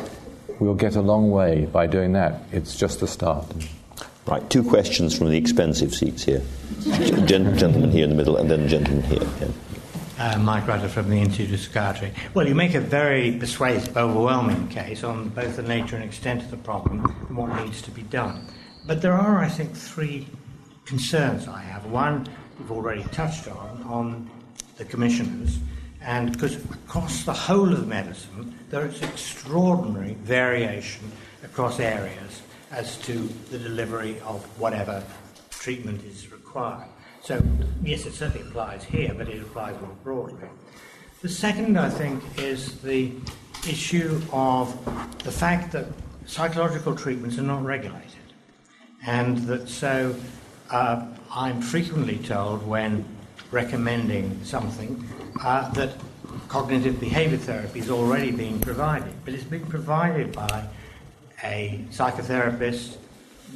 we'll 0.60 0.74
get 0.74 0.94
a 0.94 1.00
long 1.00 1.30
way 1.30 1.64
by 1.64 1.86
doing 1.86 2.12
that. 2.12 2.42
It's 2.52 2.76
just 2.76 3.00
a 3.00 3.06
start. 3.06 3.46
Right, 4.26 4.48
two 4.50 4.62
questions 4.62 5.16
from 5.16 5.30
the 5.30 5.38
expensive 5.38 5.94
seats 5.94 6.24
here. 6.24 6.42
Gen- 7.24 7.56
gentleman 7.56 7.92
here 7.92 8.04
in 8.04 8.10
the 8.10 8.16
middle, 8.16 8.36
and 8.36 8.50
then 8.50 8.68
gentleman 8.68 9.04
here. 9.04 9.26
Yeah. 9.40 9.48
Uh, 10.18 10.38
Mike 10.38 10.66
Rutter 10.66 10.88
from 10.88 11.10
the 11.10 11.18
Institute 11.18 11.52
of 11.52 11.60
Psychiatry. 11.60 12.10
Well, 12.32 12.48
you 12.48 12.54
make 12.54 12.72
a 12.72 12.80
very 12.80 13.32
persuasive, 13.32 13.98
overwhelming 13.98 14.68
case 14.68 15.04
on 15.04 15.28
both 15.28 15.56
the 15.56 15.62
nature 15.62 15.94
and 15.96 16.04
extent 16.04 16.42
of 16.42 16.50
the 16.50 16.56
problem 16.56 17.04
and 17.28 17.36
what 17.36 17.54
needs 17.62 17.82
to 17.82 17.90
be 17.90 18.00
done. 18.00 18.46
But 18.86 19.02
there 19.02 19.12
are, 19.12 19.40
I 19.40 19.48
think, 19.48 19.76
three 19.76 20.26
concerns 20.86 21.48
I 21.48 21.60
have. 21.60 21.84
One, 21.84 22.26
you've 22.58 22.72
already 22.72 23.02
touched 23.12 23.46
on, 23.46 23.82
on 23.82 24.30
the 24.78 24.86
commissioners, 24.86 25.58
And 26.00 26.32
because 26.32 26.56
across 26.64 27.24
the 27.24 27.34
whole 27.34 27.72
of 27.74 27.86
medicine, 27.86 28.58
there 28.70 28.86
is 28.86 29.02
extraordinary 29.02 30.14
variation 30.14 31.12
across 31.44 31.78
areas 31.78 32.40
as 32.70 32.96
to 32.98 33.28
the 33.50 33.58
delivery 33.58 34.18
of 34.20 34.42
whatever 34.58 35.02
treatment 35.50 36.02
is 36.04 36.32
required. 36.32 36.88
So, 37.26 37.42
yes, 37.82 38.06
it 38.06 38.12
certainly 38.12 38.46
applies 38.46 38.84
here, 38.84 39.12
but 39.12 39.28
it 39.28 39.42
applies 39.42 39.74
more 39.80 39.96
broadly. 40.04 40.48
The 41.22 41.28
second, 41.28 41.76
I 41.76 41.90
think, 41.90 42.22
is 42.38 42.80
the 42.82 43.10
issue 43.68 44.22
of 44.32 44.72
the 45.24 45.32
fact 45.32 45.72
that 45.72 45.86
psychological 46.26 46.94
treatments 46.94 47.36
are 47.36 47.42
not 47.42 47.64
regulated. 47.64 48.12
And 49.04 49.38
that 49.48 49.68
so 49.68 50.14
uh, 50.70 51.04
I'm 51.32 51.60
frequently 51.60 52.18
told 52.18 52.64
when 52.64 53.04
recommending 53.50 54.44
something 54.44 55.04
uh, 55.42 55.68
that 55.72 55.94
cognitive 56.46 57.00
behavior 57.00 57.38
therapy 57.38 57.80
is 57.80 57.90
already 57.90 58.30
being 58.30 58.60
provided, 58.60 59.12
but 59.24 59.34
it's 59.34 59.42
being 59.42 59.66
provided 59.66 60.32
by 60.32 60.68
a 61.42 61.84
psychotherapist 61.90 62.98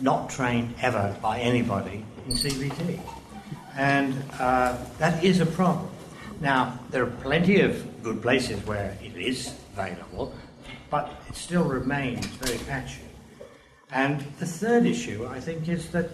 not 0.00 0.28
trained 0.28 0.74
ever 0.82 1.16
by 1.22 1.38
anybody 1.38 2.04
in 2.26 2.32
CBT. 2.32 3.19
And 3.76 4.14
uh, 4.38 4.76
that 4.98 5.22
is 5.22 5.40
a 5.40 5.46
problem. 5.46 5.90
Now, 6.40 6.78
there 6.90 7.02
are 7.02 7.10
plenty 7.22 7.60
of 7.60 8.02
good 8.02 8.22
places 8.22 8.64
where 8.66 8.96
it 9.02 9.16
is 9.16 9.54
available, 9.72 10.34
but 10.88 11.12
it 11.28 11.36
still 11.36 11.64
remains 11.64 12.24
very 12.26 12.58
patchy. 12.64 13.02
And 13.92 14.20
the 14.38 14.46
third 14.46 14.86
issue, 14.86 15.26
I 15.26 15.40
think, 15.40 15.68
is 15.68 15.90
that 15.90 16.10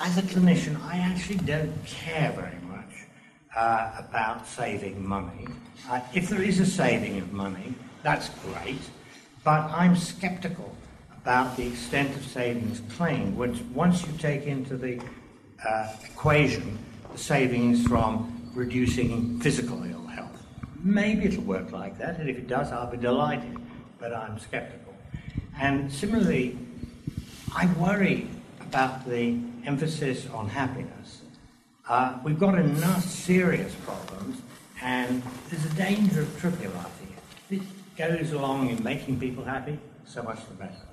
as 0.00 0.18
a 0.18 0.22
clinician, 0.22 0.82
I 0.84 0.98
actually 0.98 1.36
don't 1.36 1.72
care 1.86 2.32
very 2.32 2.58
much 2.66 3.06
uh, 3.54 4.02
about 4.08 4.46
saving 4.46 5.06
money. 5.06 5.46
Uh, 5.88 6.00
if 6.14 6.28
there 6.28 6.42
is 6.42 6.58
a 6.60 6.66
saving 6.66 7.18
of 7.18 7.32
money, 7.32 7.74
that's 8.02 8.30
great, 8.30 8.80
but 9.44 9.70
I'm 9.70 9.96
skeptical 9.96 10.74
about 11.22 11.56
the 11.56 11.66
extent 11.68 12.16
of 12.16 12.24
savings 12.24 12.82
claimed 12.96 13.36
once 13.36 14.04
you 14.04 14.12
take 14.18 14.46
into 14.46 14.76
the 14.76 15.00
uh, 15.66 15.92
equation 16.04 16.78
the 17.12 17.18
savings 17.18 17.86
from 17.86 18.50
reducing 18.54 19.38
physical 19.40 19.82
ill 19.84 20.06
health. 20.06 20.42
Maybe 20.82 21.26
it'll 21.26 21.44
work 21.44 21.72
like 21.72 21.98
that, 21.98 22.18
and 22.18 22.28
if 22.28 22.36
it 22.36 22.48
does, 22.48 22.72
I'll 22.72 22.90
be 22.90 22.96
delighted, 22.96 23.56
but 23.98 24.14
I'm 24.14 24.38
skeptical. 24.38 24.94
And 25.58 25.92
similarly, 25.92 26.58
I 27.54 27.66
worry 27.74 28.28
about 28.60 29.06
the 29.08 29.38
emphasis 29.64 30.26
on 30.30 30.48
happiness. 30.48 31.22
Uh, 31.88 32.18
we've 32.24 32.38
got 32.38 32.58
enough 32.58 33.04
serious 33.04 33.74
problems, 33.84 34.40
and 34.80 35.22
there's 35.50 35.64
a 35.64 35.74
danger 35.74 36.22
of 36.22 36.28
trivializing 36.40 37.10
it. 37.16 37.22
This 37.50 37.62
goes 37.96 38.32
along 38.32 38.70
in 38.70 38.82
making 38.82 39.20
people 39.20 39.44
happy, 39.44 39.78
so 40.04 40.22
much 40.22 40.38
the 40.48 40.54
better. 40.54 40.91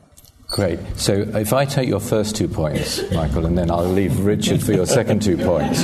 Great. 0.49 0.79
So 0.95 1.13
if 1.13 1.53
I 1.53 1.65
take 1.65 1.87
your 1.87 1.99
first 1.99 2.35
two 2.35 2.47
points, 2.47 2.99
Michael, 3.11 3.45
and 3.45 3.55
then 3.55 3.69
I'll 3.69 3.83
leave 3.83 4.19
Richard 4.25 4.63
for 4.63 4.73
your 4.73 4.87
second 4.87 5.21
two 5.21 5.37
points. 5.37 5.83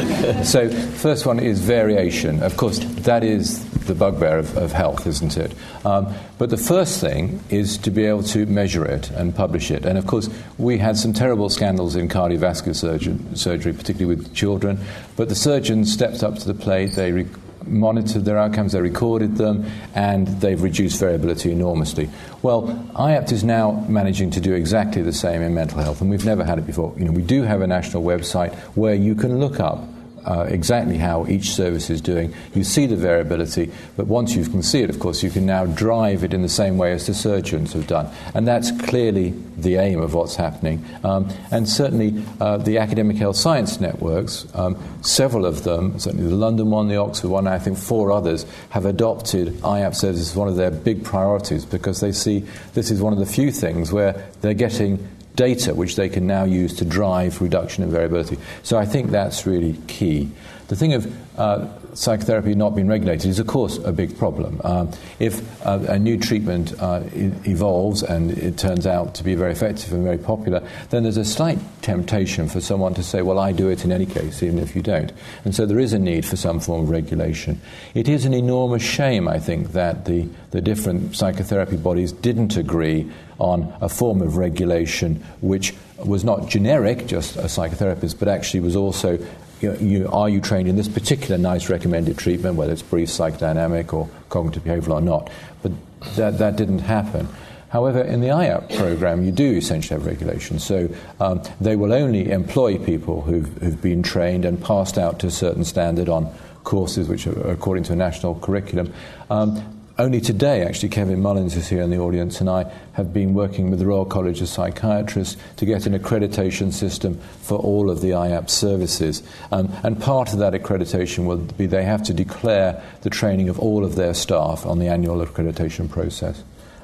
So, 0.49 0.69
first 0.69 1.27
one 1.27 1.39
is 1.39 1.59
variation. 1.59 2.41
Of 2.41 2.57
course, 2.57 2.79
that 2.79 3.23
is 3.23 3.63
the 3.85 3.93
bugbear 3.93 4.39
of, 4.39 4.57
of 4.57 4.71
health, 4.71 5.05
isn't 5.05 5.37
it? 5.37 5.53
Um, 5.85 6.11
but 6.39 6.49
the 6.49 6.57
first 6.57 6.99
thing 6.99 7.41
is 7.51 7.77
to 7.79 7.91
be 7.91 8.05
able 8.05 8.23
to 8.23 8.47
measure 8.47 8.83
it 8.85 9.11
and 9.11 9.35
publish 9.35 9.69
it. 9.69 9.85
And 9.85 9.99
of 9.99 10.07
course, 10.07 10.29
we 10.57 10.79
had 10.79 10.97
some 10.97 11.13
terrible 11.13 11.49
scandals 11.49 11.95
in 11.95 12.09
cardiovascular 12.09 13.37
surgery, 13.37 13.73
particularly 13.73 14.15
with 14.15 14.33
children. 14.33 14.79
But 15.15 15.29
the 15.29 15.35
surgeons 15.35 15.93
stepped 15.93 16.23
up 16.23 16.39
to 16.39 16.47
the 16.47 16.55
plate. 16.55 16.93
They 16.93 17.11
re- 17.11 17.27
monitored 17.67 18.25
their 18.25 18.37
outcomes, 18.37 18.73
they 18.73 18.81
recorded 18.81 19.37
them, 19.37 19.65
and 19.93 20.27
they've 20.41 20.61
reduced 20.61 20.99
variability 20.99 21.51
enormously. 21.51 22.09
Well, 22.41 22.67
IAPT 22.95 23.31
is 23.31 23.43
now 23.43 23.85
managing 23.87 24.31
to 24.31 24.41
do 24.41 24.53
exactly 24.53 25.01
the 25.01 25.13
same 25.13 25.41
in 25.41 25.53
mental 25.53 25.79
health, 25.79 26.01
and 26.01 26.09
we've 26.09 26.25
never 26.25 26.43
had 26.43 26.59
it 26.59 26.65
before. 26.65 26.93
You 26.97 27.05
know, 27.05 27.11
we 27.11 27.23
do 27.23 27.43
have 27.43 27.61
a 27.61 27.67
national 27.67 28.03
website 28.03 28.53
where 28.75 28.95
you 28.95 29.15
can 29.15 29.39
look 29.39 29.59
up 29.59 29.87
uh, 30.25 30.45
exactly 30.49 30.97
how 30.97 31.25
each 31.27 31.51
service 31.51 31.89
is 31.89 32.01
doing. 32.01 32.33
You 32.53 32.63
see 32.63 32.85
the 32.85 32.95
variability, 32.95 33.71
but 33.95 34.07
once 34.07 34.35
you 34.35 34.43
can 34.45 34.63
see 34.63 34.81
it, 34.81 34.89
of 34.89 34.99
course, 34.99 35.23
you 35.23 35.29
can 35.29 35.45
now 35.45 35.65
drive 35.65 36.23
it 36.23 36.33
in 36.33 36.41
the 36.41 36.49
same 36.49 36.77
way 36.77 36.91
as 36.91 37.07
the 37.07 37.13
surgeons 37.13 37.73
have 37.73 37.87
done. 37.87 38.09
And 38.33 38.47
that's 38.47 38.71
clearly 38.83 39.33
the 39.57 39.75
aim 39.75 40.01
of 40.01 40.13
what's 40.13 40.35
happening. 40.35 40.83
Um, 41.03 41.29
and 41.51 41.67
certainly 41.67 42.23
uh, 42.39 42.57
the 42.57 42.77
academic 42.77 43.17
health 43.17 43.37
science 43.37 43.79
networks, 43.79 44.47
um, 44.53 44.77
several 45.01 45.45
of 45.45 45.63
them, 45.63 45.99
certainly 45.99 46.27
the 46.27 46.35
London 46.35 46.69
one, 46.69 46.87
the 46.87 46.97
Oxford 46.97 47.29
one, 47.29 47.47
I 47.47 47.59
think 47.59 47.77
four 47.77 48.11
others, 48.11 48.45
have 48.69 48.85
adopted 48.85 49.49
IAPT 49.59 49.95
services 49.95 50.31
as 50.31 50.35
one 50.35 50.47
of 50.47 50.55
their 50.55 50.71
big 50.71 51.03
priorities 51.03 51.65
because 51.65 51.99
they 51.99 52.11
see 52.11 52.39
this 52.73 52.91
is 52.91 53.01
one 53.01 53.13
of 53.13 53.19
the 53.19 53.25
few 53.25 53.51
things 53.51 53.91
where 53.91 54.27
they're 54.41 54.53
getting 54.53 55.07
data 55.35 55.73
which 55.73 55.95
they 55.95 56.09
can 56.09 56.25
now 56.27 56.43
use 56.43 56.73
to 56.75 56.85
drive 56.85 57.41
reduction 57.41 57.83
in 57.83 57.91
variability. 57.91 58.37
So 58.63 58.77
I 58.77 58.85
think 58.85 59.11
that's 59.11 59.45
really 59.45 59.73
key. 59.87 60.31
The 60.67 60.75
thing 60.75 60.93
of 60.93 61.39
uh, 61.39 61.67
psychotherapy 61.93 62.55
not 62.55 62.75
being 62.75 62.87
regulated 62.87 63.29
is, 63.29 63.37
of 63.37 63.45
course, 63.45 63.77
a 63.77 63.91
big 63.91 64.17
problem. 64.17 64.59
Um, 64.63 64.91
if 65.19 65.43
uh, 65.65 65.79
a 65.87 65.99
new 65.99 66.17
treatment 66.17 66.73
uh, 66.79 67.03
evolves 67.13 68.01
and 68.01 68.31
it 68.31 68.57
turns 68.57 68.87
out 68.87 69.13
to 69.15 69.23
be 69.23 69.35
very 69.35 69.51
effective 69.51 69.93
and 69.93 70.03
very 70.03 70.17
popular, 70.17 70.67
then 70.89 71.03
there's 71.03 71.17
a 71.17 71.25
slight 71.25 71.59
temptation 71.83 72.49
for 72.49 72.61
someone 72.61 72.95
to 72.95 73.03
say, 73.03 73.21
well, 73.21 73.37
I 73.37 73.51
do 73.51 73.69
it 73.69 73.85
in 73.85 73.91
any 73.91 74.07
case, 74.07 74.41
even 74.41 74.57
if 74.57 74.75
you 74.75 74.81
don't. 74.81 75.11
And 75.43 75.53
so 75.53 75.67
there 75.67 75.79
is 75.79 75.93
a 75.93 75.99
need 75.99 76.25
for 76.25 76.35
some 76.35 76.59
form 76.59 76.83
of 76.83 76.89
regulation. 76.89 77.61
It 77.93 78.09
is 78.09 78.25
an 78.25 78.33
enormous 78.33 78.83
shame, 78.83 79.27
I 79.27 79.37
think, 79.37 79.73
that 79.73 80.05
the, 80.05 80.27
the 80.49 80.61
different 80.61 81.15
psychotherapy 81.15 81.77
bodies 81.77 82.11
didn't 82.11 82.57
agree 82.57 83.11
on 83.39 83.75
a 83.81 83.89
form 83.89 84.21
of 84.21 84.37
regulation 84.37 85.23
which 85.41 85.73
was 85.97 86.23
not 86.23 86.47
generic, 86.47 87.07
just 87.07 87.35
a 87.37 87.43
psychotherapist, 87.43 88.19
but 88.19 88.27
actually 88.27 88.59
was 88.59 88.75
also 88.75 89.17
you 89.61 89.71
know, 89.71 89.79
you, 89.79 90.09
are 90.09 90.29
you 90.29 90.41
trained 90.41 90.67
in 90.67 90.75
this 90.75 90.87
particular 90.87 91.37
NICE 91.37 91.69
recommended 91.69 92.17
treatment, 92.17 92.55
whether 92.55 92.73
it's 92.73 92.81
brief 92.81 93.09
psychodynamic 93.09 93.93
or 93.93 94.09
cognitive 94.29 94.63
behavioral 94.63 94.95
or 94.95 95.01
not? 95.01 95.29
But 95.63 95.71
that, 96.15 96.37
that 96.39 96.55
didn't 96.55 96.79
happen. 96.79 97.27
However, 97.69 98.01
in 98.01 98.21
the 98.21 98.27
IAPT 98.27 98.77
program, 98.77 99.23
you 99.23 99.31
do 99.31 99.57
essentially 99.57 99.99
have 99.99 100.05
regulation. 100.05 100.59
So 100.59 100.89
um, 101.19 101.41
they 101.59 101.75
will 101.75 101.93
only 101.93 102.31
employ 102.31 102.77
people 102.77 103.21
who've, 103.21 103.47
who've 103.57 103.81
been 103.81 104.03
trained 104.03 104.45
and 104.45 104.63
passed 104.63 104.97
out 104.97 105.19
to 105.19 105.27
a 105.27 105.31
certain 105.31 105.65
standard 105.65 106.07
on 106.07 106.33
courses 106.63 107.07
which 107.07 107.27
are 107.27 107.51
according 107.51 107.83
to 107.85 107.93
a 107.93 107.95
national 107.95 108.35
curriculum. 108.35 108.93
Um, 109.29 109.74
only 109.97 110.19
today, 110.19 110.63
actually, 110.63 110.89
Kevin 110.89 111.21
Mullins 111.21 111.55
is 111.55 111.69
here 111.69 111.81
in 111.81 111.89
the 111.89 111.99
audience, 111.99 112.41
and 112.41 112.49
I 112.49 112.69
have 112.93 113.13
been 113.13 113.33
working 113.33 113.69
with 113.69 113.79
the 113.79 113.85
Royal 113.85 114.05
College 114.05 114.41
of 114.41 114.49
Psychiatrists 114.49 115.37
to 115.55 115.65
get 115.65 115.85
an 115.85 115.97
accreditation 115.97 116.73
system 116.73 117.17
for 117.41 117.57
all 117.57 117.89
of 117.89 118.01
the 118.01 118.09
IAPT 118.09 118.49
services. 118.49 119.23
Um, 119.51 119.71
and 119.83 119.99
part 120.01 120.33
of 120.33 120.39
that 120.39 120.53
accreditation 120.53 121.25
will 121.25 121.37
be 121.37 121.65
they 121.65 121.83
have 121.83 122.03
to 122.03 122.13
declare 122.13 122.83
the 123.01 123.09
training 123.09 123.47
of 123.47 123.57
all 123.59 123.85
of 123.85 123.95
their 123.95 124.13
staff 124.13 124.65
on 124.65 124.79
the 124.79 124.87
annual 124.87 125.25
accreditation 125.25 125.89
process. 125.89 126.43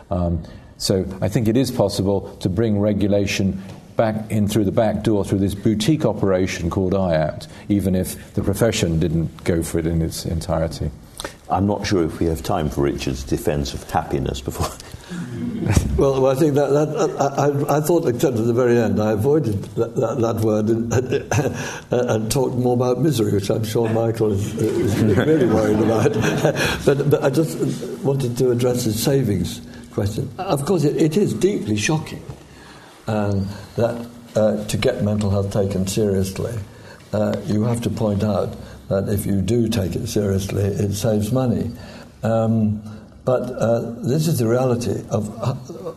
Um, 0.09 0.43
so 0.77 1.05
I 1.21 1.27
think 1.27 1.47
it 1.49 1.57
is 1.57 1.69
possible 1.69 2.35
to 2.37 2.49
bring 2.49 2.79
regulation 2.79 3.61
back 3.97 4.31
in 4.31 4.47
through 4.47 4.63
the 4.63 4.71
back 4.71 5.03
door 5.03 5.25
through 5.25 5.39
this 5.39 5.53
boutique 5.53 6.05
operation 6.05 6.69
called 6.69 6.93
IAPT, 6.93 7.47
even 7.67 7.93
if 7.93 8.33
the 8.35 8.41
profession 8.41 8.99
didn't 8.99 9.43
go 9.43 9.61
for 9.63 9.79
it 9.79 9.85
in 9.85 10.01
its 10.01 10.25
entirety. 10.25 10.89
I'm 11.49 11.67
not 11.67 11.85
sure 11.85 12.03
if 12.03 12.19
we 12.19 12.27
have 12.27 12.43
time 12.43 12.69
for 12.69 12.81
Richard's 12.81 13.23
defence 13.23 13.73
of 13.73 13.89
happiness 13.89 14.41
before. 14.41 14.69
well, 15.97 16.25
I 16.27 16.35
think 16.35 16.55
that, 16.55 16.69
that 16.69 17.67
I, 17.69 17.77
I, 17.77 17.81
thought, 17.81 18.07
except 18.07 18.37
at 18.37 18.45
the 18.45 18.53
very 18.53 18.77
end, 18.77 19.01
I 19.01 19.11
avoided 19.11 19.63
that, 19.75 19.95
that, 19.95 20.19
that 20.19 20.35
word 20.37 20.69
and, 20.69 20.93
and, 21.91 22.31
talked 22.31 22.55
more 22.55 22.73
about 22.73 22.99
misery, 22.99 23.33
which 23.33 23.49
I'm 23.49 23.65
sure 23.65 23.89
Michael 23.89 24.31
is, 24.31 24.55
is 24.55 24.97
really 24.99 25.47
worried 25.47 25.79
about. 25.79 26.13
but, 26.85 27.09
but 27.09 27.23
I 27.23 27.29
just 27.29 27.57
wanted 27.99 28.37
to 28.37 28.51
address 28.51 28.85
the 28.85 28.93
savings 28.93 29.61
question. 29.91 30.29
Of 30.37 30.65
course, 30.65 30.85
it, 30.85 30.95
it 30.95 31.17
is 31.17 31.33
deeply 31.33 31.75
shocking 31.75 32.23
um, 33.07 33.47
that 33.75 34.07
uh, 34.35 34.63
to 34.65 34.77
get 34.77 35.03
mental 35.03 35.29
health 35.29 35.51
taken 35.51 35.87
seriously, 35.87 36.57
uh, 37.13 37.35
you 37.45 37.63
have 37.63 37.81
to 37.81 37.89
point 37.89 38.23
out 38.23 38.55
that 38.91 39.07
if 39.07 39.25
you 39.25 39.41
do 39.41 39.69
take 39.69 39.95
it 39.95 40.07
seriously, 40.07 40.63
it 40.63 40.93
saves 40.93 41.31
money. 41.31 41.71
Um, 42.23 42.83
but 43.23 43.41
uh, 43.41 43.91
this 44.01 44.27
is 44.27 44.39
the 44.39 44.47
reality 44.47 45.03
of 45.09 45.29
uh, 45.41 45.93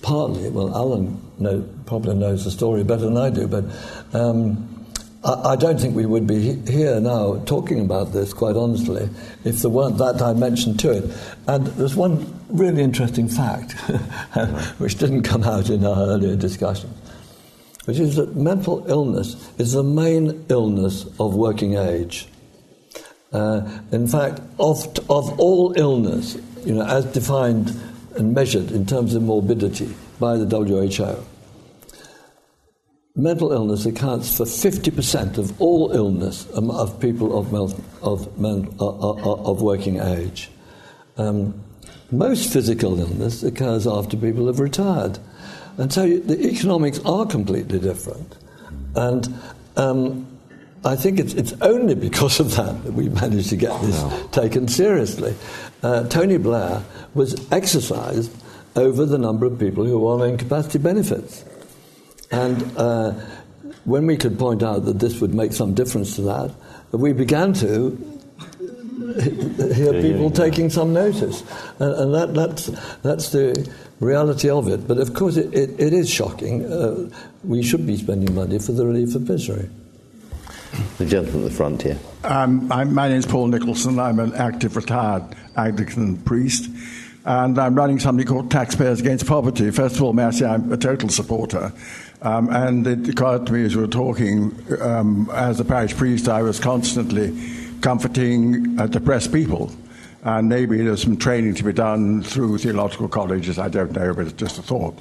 partly, 0.00 0.48
well, 0.50 0.74
Alan 0.74 1.20
know, 1.38 1.68
probably 1.86 2.14
knows 2.14 2.44
the 2.44 2.50
story 2.50 2.84
better 2.84 3.04
than 3.04 3.16
I 3.16 3.30
do, 3.30 3.48
but 3.48 3.64
um, 4.12 4.86
I, 5.24 5.52
I, 5.52 5.56
don't 5.56 5.80
think 5.80 5.96
we 5.96 6.06
would 6.06 6.26
be 6.26 6.54
here 6.70 7.00
now 7.00 7.42
talking 7.46 7.80
about 7.80 8.12
this, 8.12 8.32
quite 8.32 8.54
honestly, 8.56 9.08
if 9.44 9.60
there 9.60 9.70
weren't 9.70 9.98
that 9.98 10.16
dimension 10.18 10.76
to 10.78 10.90
it. 10.92 11.04
And 11.48 11.66
there's 11.66 11.96
one 11.96 12.32
really 12.48 12.82
interesting 12.82 13.28
fact, 13.28 13.72
which 14.78 14.96
didn't 14.96 15.22
come 15.22 15.42
out 15.42 15.68
in 15.68 15.84
our 15.84 16.06
earlier 16.06 16.36
discussion 16.36 16.90
which 17.86 17.98
is 17.98 18.16
that 18.16 18.34
mental 18.34 18.84
illness 18.88 19.50
is 19.58 19.72
the 19.72 19.82
main 19.82 20.44
illness 20.48 21.06
of 21.20 21.34
working 21.34 21.74
age. 21.74 22.26
Uh, 23.32 23.68
in 23.92 24.06
fact, 24.06 24.40
of, 24.58 24.86
of 25.10 25.38
all 25.40 25.74
illness, 25.76 26.36
you 26.64 26.74
know, 26.74 26.86
as 26.86 27.04
defined 27.06 27.78
and 28.16 28.32
measured 28.32 28.70
in 28.70 28.86
terms 28.86 29.14
of 29.14 29.22
morbidity 29.22 29.92
by 30.20 30.36
the 30.36 30.46
WHO, 30.46 31.24
mental 33.16 33.52
illness 33.52 33.86
accounts 33.86 34.36
for 34.36 34.44
50% 34.44 35.36
of 35.36 35.60
all 35.60 35.92
illness 35.92 36.46
of 36.50 37.00
people 37.00 37.38
of, 37.38 37.52
of, 38.02 38.38
men, 38.38 38.72
of 38.78 39.62
working 39.62 40.00
age. 40.00 40.50
Um, 41.16 41.60
most 42.10 42.52
physical 42.52 42.98
illness 43.00 43.42
occurs 43.42 43.86
after 43.86 44.16
people 44.16 44.46
have 44.46 44.60
retired. 44.60 45.18
And 45.76 45.92
so 45.92 46.06
the 46.06 46.40
economics 46.46 47.00
are 47.04 47.26
completely 47.26 47.78
different. 47.78 48.36
And 48.94 49.28
um, 49.76 50.26
I 50.84 50.96
think 50.96 51.18
it's, 51.18 51.34
it's 51.34 51.54
only 51.62 51.94
because 51.94 52.40
of 52.40 52.54
that 52.56 52.84
that 52.84 52.92
we 52.92 53.08
managed 53.08 53.48
to 53.50 53.56
get 53.56 53.80
this 53.82 54.04
taken 54.30 54.68
seriously. 54.68 55.34
Uh, 55.82 56.04
Tony 56.08 56.36
Blair 56.36 56.82
was 57.14 57.50
exercised 57.50 58.30
over 58.76 59.04
the 59.04 59.18
number 59.18 59.46
of 59.46 59.58
people 59.58 59.84
who 59.84 60.06
are 60.06 60.22
on 60.22 60.28
incapacity 60.28 60.78
benefits. 60.78 61.44
And 62.30 62.76
uh, 62.76 63.12
when 63.84 64.06
we 64.06 64.16
could 64.16 64.38
point 64.38 64.62
out 64.62 64.84
that 64.84 64.98
this 64.98 65.20
would 65.20 65.34
make 65.34 65.52
some 65.52 65.74
difference 65.74 66.16
to 66.16 66.22
that, 66.22 66.54
we 66.92 67.12
began 67.12 67.52
to 67.54 68.13
hear 69.74 70.00
people 70.00 70.30
taking 70.30 70.70
some 70.70 70.92
notice. 70.92 71.42
And, 71.78 71.94
and 71.94 72.14
that, 72.14 72.34
that's, 72.34 72.66
that's 73.02 73.30
the 73.30 73.70
reality 74.00 74.48
of 74.48 74.68
it. 74.68 74.86
But 74.86 74.98
of 74.98 75.14
course, 75.14 75.36
it, 75.36 75.52
it, 75.54 75.78
it 75.78 75.92
is 75.92 76.08
shocking. 76.08 76.64
Uh, 76.70 77.10
we 77.42 77.62
should 77.62 77.86
be 77.86 77.96
spending 77.96 78.34
money 78.34 78.58
for 78.58 78.72
the 78.72 78.86
relief 78.86 79.14
of 79.14 79.28
misery. 79.28 79.68
The 80.98 81.06
gentleman 81.06 81.44
at 81.44 81.50
the 81.50 81.56
front 81.56 81.82
here. 81.82 81.98
Um, 82.24 82.66
my 82.68 82.84
name 82.84 83.18
is 83.18 83.26
Paul 83.26 83.48
Nicolson. 83.48 84.02
I'm 84.02 84.18
an 84.18 84.34
active 84.34 84.76
retired 84.76 85.22
Anglican 85.56 86.18
priest. 86.18 86.70
And 87.24 87.58
I'm 87.58 87.74
running 87.74 88.00
something 88.00 88.26
called 88.26 88.50
Taxpayers 88.50 89.00
Against 89.00 89.26
Poverty. 89.26 89.70
First 89.70 89.96
of 89.96 90.02
all, 90.02 90.12
may 90.12 90.24
I 90.24 90.30
say 90.30 90.46
I'm 90.46 90.70
a 90.72 90.76
total 90.76 91.08
supporter. 91.08 91.72
Um, 92.20 92.48
and 92.50 92.86
it 92.86 93.08
occurred 93.08 93.46
to 93.46 93.52
me 93.52 93.64
as 93.64 93.76
we 93.76 93.82
were 93.82 93.88
talking, 93.88 94.54
um, 94.80 95.30
as 95.32 95.60
a 95.60 95.64
parish 95.64 95.96
priest, 95.96 96.28
I 96.28 96.42
was 96.42 96.58
constantly 96.60 97.28
comforting 97.84 98.80
uh, 98.80 98.86
depressed 98.86 99.30
people. 99.30 99.70
And 100.22 100.48
maybe 100.48 100.78
there's 100.78 101.02
some 101.02 101.18
training 101.18 101.54
to 101.56 101.64
be 101.64 101.74
done 101.74 102.22
through 102.22 102.56
theological 102.56 103.08
colleges, 103.08 103.58
I 103.58 103.68
don't 103.68 103.92
know, 103.92 104.14
but 104.14 104.22
it's 104.28 104.32
just 104.32 104.58
a 104.58 104.62
thought. 104.62 104.98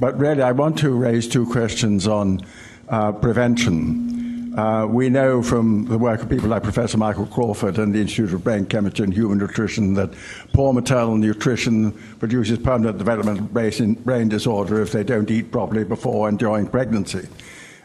But 0.00 0.18
really, 0.18 0.42
I 0.42 0.50
want 0.50 0.76
to 0.78 0.90
raise 0.90 1.28
two 1.28 1.46
questions 1.46 2.08
on 2.08 2.44
uh, 2.88 3.12
prevention. 3.12 4.52
Uh, 4.58 4.84
we 4.86 5.08
know 5.08 5.44
from 5.44 5.84
the 5.86 5.96
work 5.96 6.22
of 6.22 6.28
people 6.28 6.48
like 6.48 6.64
Professor 6.64 6.98
Michael 6.98 7.26
Crawford 7.26 7.78
and 7.78 7.94
the 7.94 8.00
Institute 8.00 8.32
of 8.32 8.42
Brain 8.42 8.66
Chemistry 8.66 9.04
and 9.04 9.14
Human 9.14 9.38
Nutrition 9.38 9.94
that 9.94 10.10
poor 10.52 10.72
maternal 10.72 11.16
nutrition 11.16 11.92
produces 12.18 12.58
permanent 12.58 12.98
developmental 12.98 13.46
brain 13.46 14.28
disorder 14.28 14.82
if 14.82 14.90
they 14.90 15.04
don't 15.04 15.30
eat 15.30 15.52
properly 15.52 15.84
before 15.84 16.28
and 16.28 16.36
during 16.36 16.66
pregnancy. 16.66 17.28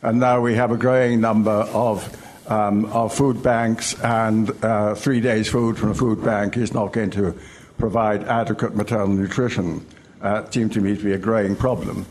And 0.01 0.19
now 0.19 0.41
we 0.41 0.55
have 0.55 0.71
a 0.71 0.77
growing 0.77 1.21
number 1.21 1.51
of, 1.51 2.17
um, 2.49 2.85
of 2.85 3.13
food 3.13 3.41
banks, 3.41 3.99
and 4.01 4.51
uh, 4.63 4.95
three 4.95 5.21
days' 5.21 5.47
food 5.47 5.77
from 5.77 5.91
a 5.91 5.95
food 5.95 6.23
bank 6.23 6.57
is 6.57 6.73
not 6.73 6.91
going 6.93 7.11
to 7.11 7.33
provide 7.77 8.23
adequate 8.25 8.75
maternal 8.75 9.07
nutrition. 9.07 9.85
Uh, 10.21 10.43
it 10.45 10.53
seems 10.53 10.73
to 10.73 10.81
me 10.81 10.97
to 10.97 11.03
be 11.03 11.13
a 11.13 11.17
growing 11.17 11.55
problem. 11.55 12.05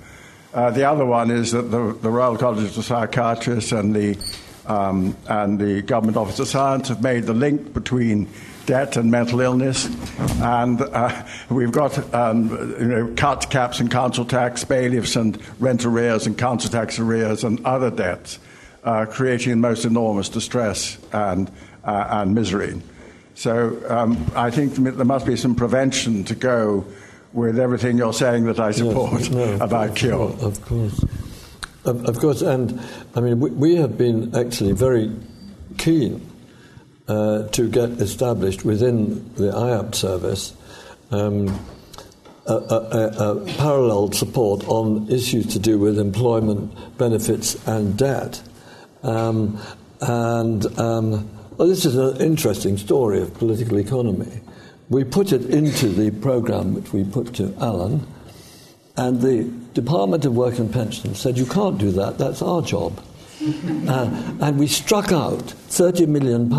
Uh, 0.54 0.70
the 0.70 0.84
other 0.84 1.04
one 1.04 1.30
is 1.30 1.52
that 1.52 1.70
the, 1.70 1.96
the 2.00 2.08
Royal 2.08 2.38
College 2.38 2.76
of 2.76 2.84
Psychiatrists 2.84 3.72
and 3.72 3.94
the 3.94 4.16
um, 4.66 5.16
and 5.28 5.58
the 5.58 5.82
Government 5.82 6.16
Office 6.16 6.38
of 6.38 6.48
Science 6.48 6.88
have 6.88 7.02
made 7.02 7.24
the 7.24 7.32
link 7.32 7.72
between 7.72 8.28
debt 8.66 8.98
and 8.98 9.10
mental 9.10 9.40
illness. 9.40 9.86
And 10.42 10.80
uh, 10.82 11.24
we've 11.48 11.72
got 11.72 12.14
um, 12.14 12.50
you 12.78 12.86
know, 12.86 13.14
cut 13.16 13.48
caps 13.50 13.80
and 13.80 13.90
council 13.90 14.26
tax, 14.26 14.64
bailiffs 14.64 15.16
and 15.16 15.38
rent 15.58 15.86
arrears 15.86 16.26
and 16.26 16.36
council 16.36 16.70
tax 16.70 16.98
arrears 16.98 17.44
and 17.44 17.64
other 17.64 17.90
debts, 17.90 18.38
uh, 18.84 19.06
creating 19.06 19.50
the 19.50 19.56
most 19.56 19.84
enormous 19.84 20.28
distress 20.28 20.98
and, 21.12 21.50
uh, 21.84 22.06
and 22.10 22.34
misery. 22.34 22.80
So 23.34 23.80
um, 23.88 24.30
I 24.34 24.50
think 24.50 24.74
there 24.74 25.04
must 25.04 25.26
be 25.26 25.36
some 25.36 25.54
prevention 25.54 26.24
to 26.24 26.34
go 26.34 26.84
with 27.32 27.58
everything 27.58 27.98
you're 27.98 28.12
saying 28.12 28.44
that 28.44 28.58
I 28.58 28.72
support 28.72 29.22
yes, 29.22 29.30
no, 29.30 29.56
about 29.60 29.94
cure. 29.94 30.30
Of 30.40 30.64
course. 30.64 31.04
Of, 31.84 32.04
of 32.06 32.18
course, 32.18 32.42
and 32.42 32.80
I 33.14 33.20
mean, 33.20 33.40
we, 33.40 33.50
we, 33.50 33.76
have 33.76 33.96
been 33.96 34.34
actually 34.34 34.72
very 34.72 35.10
keen 35.78 36.28
uh, 37.06 37.44
to 37.48 37.68
get 37.68 37.90
established 37.90 38.64
within 38.64 39.32
the 39.34 39.52
IAPT 39.52 39.94
service 39.94 40.54
um, 41.10 41.48
a, 42.46 42.52
a, 42.52 43.32
a, 43.32 43.44
parallel 43.56 44.10
support 44.12 44.66
on 44.68 45.08
issues 45.10 45.46
to 45.48 45.58
do 45.58 45.78
with 45.78 45.98
employment 45.98 46.72
benefits 46.98 47.54
and 47.66 47.96
debt. 47.96 48.42
Um, 49.08 49.58
and 50.00 50.66
um, 50.78 51.30
well, 51.56 51.66
this 51.66 51.84
is 51.84 51.96
an 51.96 52.20
interesting 52.20 52.76
story 52.76 53.20
of 53.20 53.34
political 53.34 53.78
economy. 53.78 54.40
We 54.90 55.04
put 55.04 55.32
it 55.32 55.46
into 55.46 55.88
the 55.88 56.10
program 56.10 56.74
which 56.74 56.92
we 56.92 57.04
put 57.04 57.34
to 57.34 57.54
Alan 57.60 58.06
and 58.96 59.20
the 59.20 59.44
Department 59.74 60.24
of 60.24 60.36
Work 60.36 60.58
and 60.58 60.72
Pensions 60.72 61.20
said, 61.20 61.38
You 61.38 61.46
can't 61.46 61.78
do 61.78 61.90
that, 61.92 62.18
that's 62.18 62.42
our 62.42 62.60
job. 62.62 63.02
uh, 63.88 64.36
and 64.40 64.58
we 64.58 64.66
struck 64.66 65.12
out 65.12 65.38
£30 65.38 66.08
million 66.08 66.52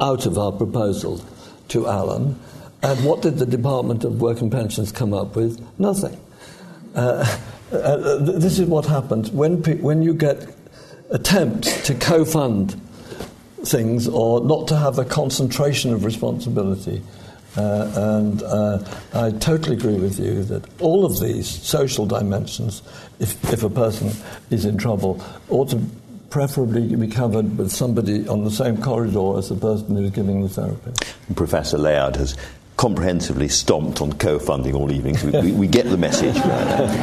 out 0.00 0.26
of 0.26 0.36
our 0.36 0.52
proposal 0.52 1.24
to 1.68 1.86
Alan. 1.86 2.38
And 2.82 3.04
what 3.04 3.22
did 3.22 3.38
the 3.38 3.46
Department 3.46 4.04
of 4.04 4.20
Work 4.20 4.40
and 4.40 4.50
Pensions 4.50 4.90
come 4.92 5.14
up 5.14 5.36
with? 5.36 5.64
Nothing. 5.78 6.20
Uh, 6.94 7.24
uh, 7.72 8.16
this 8.18 8.58
is 8.58 8.66
what 8.66 8.86
happens 8.86 9.30
when, 9.30 9.62
pe- 9.62 9.76
when 9.76 10.02
you 10.02 10.14
get 10.14 10.57
attempts 11.10 11.86
to 11.86 11.94
co 11.94 12.24
fund 12.24 12.80
things 13.64 14.06
or 14.08 14.40
not 14.40 14.68
to 14.68 14.76
have 14.76 14.98
a 14.98 15.04
concentration 15.04 15.92
of 15.92 16.04
responsibility 16.04 17.02
uh, 17.56 17.90
and 17.96 18.42
uh, 18.44 18.78
I 19.14 19.32
totally 19.32 19.76
agree 19.76 19.96
with 19.96 20.20
you 20.20 20.44
that 20.44 20.64
all 20.80 21.04
of 21.04 21.18
these 21.18 21.48
social 21.48 22.06
dimensions, 22.06 22.82
if, 23.18 23.52
if 23.52 23.64
a 23.64 23.70
person 23.70 24.12
is 24.50 24.64
in 24.64 24.78
trouble, 24.78 25.24
ought 25.48 25.70
to 25.70 25.82
preferably 26.30 26.94
be 26.94 27.08
covered 27.08 27.56
with 27.56 27.72
somebody 27.72 28.28
on 28.28 28.44
the 28.44 28.50
same 28.50 28.80
corridor 28.80 29.38
as 29.38 29.48
the 29.48 29.56
person 29.56 29.96
who's 29.96 30.10
giving 30.10 30.42
the 30.42 30.48
therapy. 30.48 30.92
Professor 31.34 31.78
Layard 31.78 32.16
has 32.16 32.36
comprehensively 32.78 33.48
stomped 33.48 34.00
on 34.00 34.12
co-funding 34.14 34.72
all 34.72 34.92
evening. 34.92 35.16
So 35.16 35.26
we, 35.28 35.40
we, 35.40 35.52
we, 35.52 35.66
get 35.66 35.86
the 35.86 35.96
message. 35.96 36.36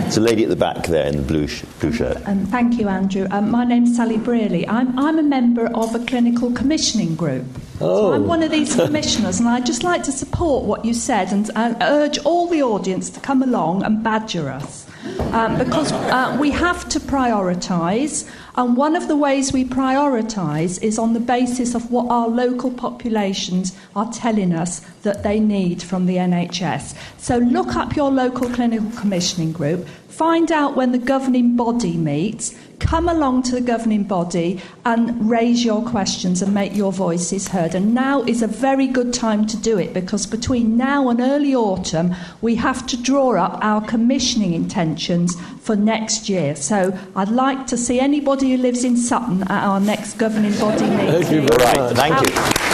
It's 0.07 0.15
a 0.15 0.21
lady 0.21 0.43
at 0.43 0.49
the 0.49 0.55
back 0.55 0.87
there 0.87 1.05
in 1.05 1.17
the 1.17 1.21
blue, 1.21 1.47
sh- 1.47 1.65
blue 1.81 1.91
shirt. 1.91 2.17
Um, 2.25 2.45
thank 2.45 2.79
you, 2.79 2.87
Andrew. 2.87 3.27
Um, 3.29 3.51
my 3.51 3.65
name's 3.65 3.95
Sally 3.95 4.17
Brearley. 4.17 4.65
I'm, 4.69 4.97
I'm 4.97 5.19
a 5.19 5.23
member 5.23 5.67
of 5.75 5.93
a 5.93 5.99
clinical 6.05 6.49
commissioning 6.53 7.15
group. 7.15 7.45
Oh. 7.81 8.11
So 8.11 8.13
I'm 8.13 8.25
one 8.25 8.41
of 8.41 8.51
these 8.51 8.73
commissioners, 8.85 9.41
and 9.41 9.49
I'd 9.49 9.65
just 9.65 9.83
like 9.83 10.03
to 10.03 10.13
support 10.13 10.63
what 10.63 10.85
you 10.85 10.93
said 10.93 11.33
and 11.33 11.51
uh, 11.57 11.75
urge 11.81 12.19
all 12.19 12.47
the 12.47 12.63
audience 12.63 13.09
to 13.09 13.19
come 13.19 13.43
along 13.43 13.83
and 13.83 14.01
badger 14.01 14.49
us. 14.49 14.87
Um, 15.33 15.57
because 15.57 15.91
uh, 15.91 16.35
we 16.39 16.51
have 16.51 16.87
to 16.89 16.99
prioritise. 16.99 18.29
And 18.55 18.75
one 18.77 18.95
of 18.95 19.07
the 19.07 19.15
ways 19.15 19.51
we 19.53 19.65
prioritise 19.65 20.81
is 20.81 20.97
on 20.97 21.13
the 21.13 21.19
basis 21.19 21.75
of 21.75 21.91
what 21.91 22.09
our 22.09 22.27
local 22.27 22.71
populations 22.71 23.77
are 23.95 24.11
telling 24.11 24.53
us 24.53 24.81
that 25.05 25.23
they 25.23 25.39
need 25.39 25.81
from 25.81 26.05
the 26.05 26.17
NHS. 26.17 26.95
So 27.17 27.37
look 27.37 27.75
up 27.75 27.95
your 27.95 28.11
local 28.11 28.49
clinical 28.49 28.91
commissioning 28.99 29.53
group, 29.53 29.87
find 30.09 30.51
out 30.51 30.75
when 30.75 30.91
the 30.91 30.97
governing 30.97 31.55
body 31.55 31.95
meets, 31.95 32.55
come 32.79 33.07
along 33.09 33.43
to 33.43 33.51
the 33.53 33.61
governing 33.61 34.03
body 34.03 34.61
and 34.85 35.29
raise 35.29 35.63
your 35.63 35.81
questions 35.83 36.41
and 36.41 36.53
make 36.53 36.75
your 36.75 36.91
voices 36.91 37.47
heard. 37.47 37.75
And 37.75 37.93
now 37.93 38.23
is 38.23 38.41
a 38.41 38.47
very 38.47 38.87
good 38.87 39.13
time 39.13 39.45
to 39.47 39.57
do 39.57 39.77
it 39.77 39.93
because 39.93 40.25
between 40.25 40.77
now 40.77 41.09
and 41.09 41.19
early 41.19 41.55
autumn, 41.55 42.15
we 42.41 42.55
have 42.55 42.85
to 42.87 43.01
draw 43.01 43.35
up 43.37 43.57
our 43.61 43.81
commissioning 43.85 44.53
intentions 44.53 45.35
for 45.61 45.75
next 45.75 46.29
year. 46.29 46.55
So 46.55 46.97
I'd 47.15 47.29
like 47.29 47.67
to 47.67 47.77
see 47.77 47.99
anybody 47.99 48.51
who 48.51 48.57
lives 48.57 48.83
in 48.83 48.97
Sutton 48.97 49.43
at 49.43 49.63
our 49.63 49.79
next 49.79 50.17
governing 50.17 50.57
body 50.59 50.85
meeting. 50.89 51.21
Thank 51.21 51.31
you 51.31 51.41
very 51.47 51.79
much. 51.79 51.95
Thank 51.95 52.27
you. 52.27 52.33
You 52.33 52.64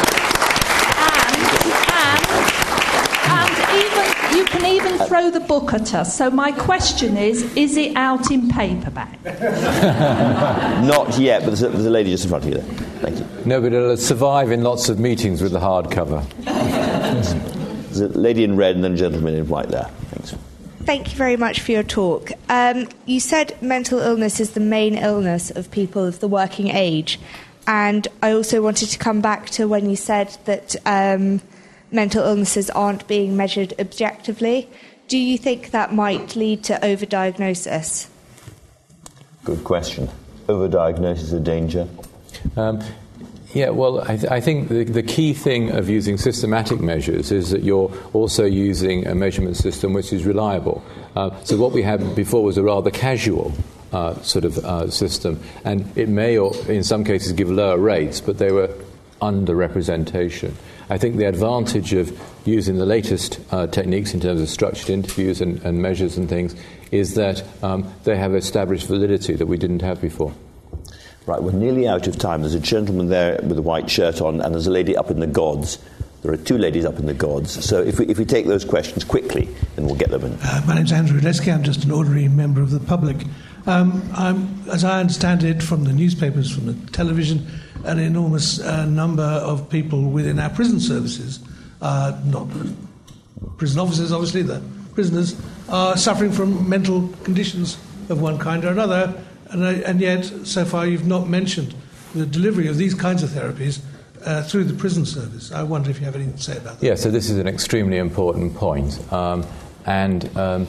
throw 5.22 5.30
the 5.30 5.46
book 5.46 5.74
at 5.74 5.94
us. 5.94 6.18
So 6.18 6.32
my 6.32 6.52
question 6.52 7.16
is, 7.16 7.44
is 7.56 7.78
it 7.78 7.96
out 7.96 8.32
in 8.32 8.50
paperback? 8.50 9.24
Not 10.84 11.18
yet, 11.20 11.42
but 11.42 11.48
there's 11.48 11.62
a, 11.62 11.70
there's 11.70 11.86
a, 11.86 11.92
lady 11.92 12.10
just 12.10 12.24
in 12.24 12.30
front 12.30 12.46
of 12.46 12.50
you 12.50 12.56
there. 12.56 12.64
Thank 13.02 13.20
you. 13.20 13.46
No, 13.46 13.62
but 13.62 13.74
it'll 13.74 13.98
survive 13.98 14.52
in 14.52 14.64
lots 14.64 14.90
of 14.90 15.00
meetings 15.00 15.42
with 15.42 15.52
the 15.52 15.60
hardcover. 15.60 16.28
there's 16.44 18.00
a 18.00 18.08
lady 18.08 18.44
in 18.44 18.58
red 18.58 18.76
and 18.76 18.84
then 18.84 18.94
a 18.94 18.98
gentleman 18.98 19.36
in 19.36 19.48
white 19.48 19.70
there. 19.70 19.90
Thanks. 20.10 20.36
Thank 20.86 21.12
you 21.12 21.18
very 21.18 21.38
much 21.38 21.60
for 21.60 21.72
your 21.72 21.84
talk. 21.84 22.32
Um, 22.50 22.88
you 23.06 23.20
said 23.20 23.56
mental 23.62 24.00
illness 24.00 24.40
is 24.40 24.52
the 24.52 24.60
main 24.60 24.96
illness 24.96 25.52
of 25.52 25.70
people 25.70 26.04
of 26.04 26.20
the 26.20 26.28
working 26.28 26.70
age. 26.70 27.20
And 27.68 28.08
I 28.24 28.32
also 28.32 28.64
wanted 28.64 28.90
to 28.90 28.98
come 28.98 29.22
back 29.22 29.52
to 29.52 29.68
when 29.68 29.88
you 29.88 29.96
said 29.96 30.36
that 30.46 30.76
um, 30.88 31.42
mental 31.92 32.24
illnesses 32.24 32.72
aren't 32.72 33.08
being 33.08 33.38
measured 33.38 33.76
objectively. 33.80 34.68
Do 35.12 35.18
you 35.18 35.38
think 35.38 35.72
that 35.72 35.94
might 35.94 36.38
lead 36.38 36.64
to 36.64 36.80
overdiagnosis? 36.82 38.08
Good 39.44 39.62
question. 39.66 40.08
Overdiagnosis 40.48 41.34
a 41.34 41.40
danger? 41.42 41.86
Um, 42.56 42.82
yeah, 43.54 43.72
well, 43.72 44.10
I, 44.10 44.16
th- 44.16 44.32
I 44.32 44.40
think 44.40 44.70
the, 44.70 44.86
the, 44.86 45.04
key 45.04 45.34
thing 45.34 45.72
of 45.72 45.90
using 45.90 46.16
systematic 46.16 46.80
measures 46.80 47.30
is 47.30 47.50
that 47.50 47.62
you're 47.62 47.92
also 48.14 48.46
using 48.46 49.06
a 49.06 49.14
measurement 49.14 49.58
system 49.58 49.92
which 49.92 50.14
is 50.14 50.24
reliable. 50.24 50.82
Uh, 51.14 51.38
so, 51.44 51.58
what 51.58 51.74
we 51.74 51.82
had 51.84 52.16
before 52.16 52.42
was 52.42 52.56
a 52.56 52.64
rather 52.64 52.90
casual 52.90 53.52
uh, 53.92 54.16
sort 54.22 54.46
of 54.46 54.60
uh, 54.60 54.90
system, 54.90 55.42
and 55.66 55.92
it 55.98 56.08
may, 56.08 56.38
or 56.38 56.56
in 56.70 56.86
some 56.86 57.04
cases, 57.04 57.34
give 57.34 57.52
lower 57.52 57.78
rates, 57.78 58.22
but 58.22 58.38
they 58.38 58.54
were 58.54 58.74
underrepresentation. 59.22 60.54
I 60.92 60.98
think 60.98 61.16
the 61.16 61.24
advantage 61.24 61.94
of 61.94 62.20
using 62.44 62.78
the 62.78 62.86
latest 62.86 63.40
uh, 63.50 63.66
techniques 63.68 64.14
in 64.14 64.20
terms 64.20 64.42
of 64.42 64.50
structured 64.50 64.90
interviews 64.90 65.40
and, 65.40 65.64
and 65.64 65.82
measures 65.82 66.18
and 66.18 66.28
things 66.28 66.54
is 66.92 67.14
that 67.14 67.42
um, 67.64 67.90
they 68.04 68.18
have 68.18 68.36
established 68.36 68.88
validity 68.88 69.36
that 69.36 69.46
we 69.46 69.56
didn't 69.56 69.84
have 69.84 70.02
before. 70.02 70.34
Right, 71.26 71.42
we're 71.42 71.54
nearly 71.54 71.88
out 71.88 72.08
of 72.08 72.18
time. 72.18 72.42
There's 72.42 72.56
a 72.56 72.60
gentleman 72.60 73.08
there 73.08 73.40
with 73.42 73.58
a 73.58 73.62
white 73.62 73.90
shirt 73.90 74.20
on, 74.20 74.42
and 74.42 74.54
there's 74.54 74.68
a 74.68 74.72
lady 74.72 74.98
up 74.98 75.10
in 75.10 75.22
the 75.22 75.28
gods. 75.28 75.80
There 76.24 76.34
are 76.34 76.38
two 76.38 76.58
ladies 76.58 76.84
up 76.84 77.00
in 77.00 77.06
the 77.06 77.14
gods. 77.14 77.64
So 77.64 77.82
if 77.82 77.98
we, 77.98 78.08
if 78.08 78.18
we 78.18 78.26
take 78.26 78.48
those 78.48 78.66
questions 78.66 79.06
quickly, 79.06 79.48
then 79.78 79.86
we'll 79.86 79.96
get 79.96 80.10
them 80.10 80.26
in. 80.26 80.38
Uh, 80.44 80.62
my 80.68 80.76
name's 80.76 80.92
Andrew 80.92 81.22
Lesky. 81.22 81.54
I'm 81.54 81.64
just 81.64 81.86
an 81.86 81.92
ordinary 81.92 82.28
member 82.28 82.62
of 82.62 82.70
the 82.70 82.82
public. 82.82 83.16
Um, 83.66 84.12
as 84.70 84.84
I 84.84 85.00
understand 85.00 85.46
it 85.46 85.64
from 85.64 85.86
the 85.86 85.94
newspapers, 85.94 86.52
from 86.54 86.66
the 86.66 86.92
television, 86.92 87.48
an 87.86 88.00
enormous 88.00 88.60
uh, 88.60 88.86
number 88.86 89.24
of 89.24 89.70
people 89.70 90.04
within 90.04 90.40
our 90.40 90.50
prison 90.50 90.80
services, 90.80 91.40
uh, 91.82 92.20
not 92.26 92.48
prison 93.58 93.80
officers, 93.80 94.12
obviously, 94.12 94.42
the 94.42 94.62
prisoners, 94.94 95.40
are 95.70 95.96
suffering 95.96 96.32
from 96.32 96.68
mental 96.68 97.08
conditions 97.24 97.78
of 98.10 98.22
one 98.22 98.38
kind 98.38 98.66
or 98.66 98.70
another 98.70 99.14
and, 99.52 99.66
I, 99.66 99.74
and 99.74 100.00
yet, 100.00 100.26
so 100.44 100.66
far, 100.66 100.88
you've 100.88 101.08
not 101.08 101.28
mentioned 101.28 101.76
the 102.16 102.26
delivery 102.26 102.68
of 102.68 102.78
these 102.78 102.94
kinds 102.94 103.22
of 103.22 103.30
therapies 103.30 103.82
uh, 104.26 104.44
through 104.44 104.66
the 104.66 104.74
prison 104.74 105.06
service. 105.06 105.52
I 105.52 105.64
wonder 105.64 105.90
if 105.90 106.00
you 106.00 106.06
have 106.06 106.16
anything 106.16 106.36
to 106.36 106.42
say 106.42 106.58
about 106.58 106.80
that. 106.80 106.86
Yeah, 106.86 106.96
so 106.96 107.12
this 107.12 107.30
is 107.30 107.38
an 107.38 107.48
extremely 107.48 107.98
important 107.98 108.56
point. 108.56 109.00
Um, 109.12 109.46
and 109.86 110.38
um, 110.38 110.68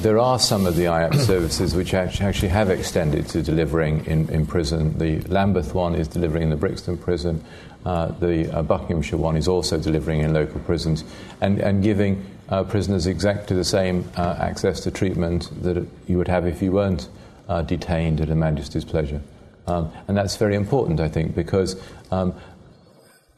there 0.00 0.18
are 0.18 0.38
some 0.38 0.66
of 0.66 0.76
the 0.76 0.84
IAPT 0.84 1.16
services 1.26 1.74
which 1.74 1.92
actually 1.94 2.48
have 2.48 2.70
extended 2.70 3.28
to 3.28 3.42
delivering 3.42 4.04
in, 4.06 4.28
in 4.30 4.46
prison. 4.46 4.96
The 4.98 5.20
Lambeth 5.28 5.74
one 5.74 5.94
is 5.94 6.08
delivering 6.08 6.44
in 6.44 6.50
the 6.50 6.56
Brixton 6.56 6.96
prison. 6.96 7.44
Uh, 7.84 8.06
the 8.06 8.50
uh, 8.54 8.62
Buckinghamshire 8.62 9.18
one 9.18 9.36
is 9.36 9.48
also 9.48 9.78
delivering 9.78 10.20
in 10.20 10.32
local 10.32 10.60
prisons 10.60 11.04
and, 11.40 11.58
and 11.60 11.82
giving 11.82 12.24
uh, 12.48 12.64
prisoners 12.64 13.06
exactly 13.06 13.56
the 13.56 13.64
same 13.64 14.08
uh, 14.16 14.36
access 14.38 14.80
to 14.80 14.90
treatment 14.90 15.50
that 15.62 15.86
you 16.06 16.18
would 16.18 16.28
have 16.28 16.46
if 16.46 16.60
you 16.60 16.72
weren't 16.72 17.08
uh, 17.48 17.62
detained 17.62 18.20
at 18.20 18.28
Her 18.28 18.34
Majesty's 18.34 18.84
pleasure. 18.84 19.22
Um, 19.66 19.92
and 20.08 20.16
that's 20.16 20.36
very 20.36 20.56
important, 20.56 21.00
I 21.00 21.08
think, 21.08 21.34
because 21.34 21.80
um, 22.10 22.34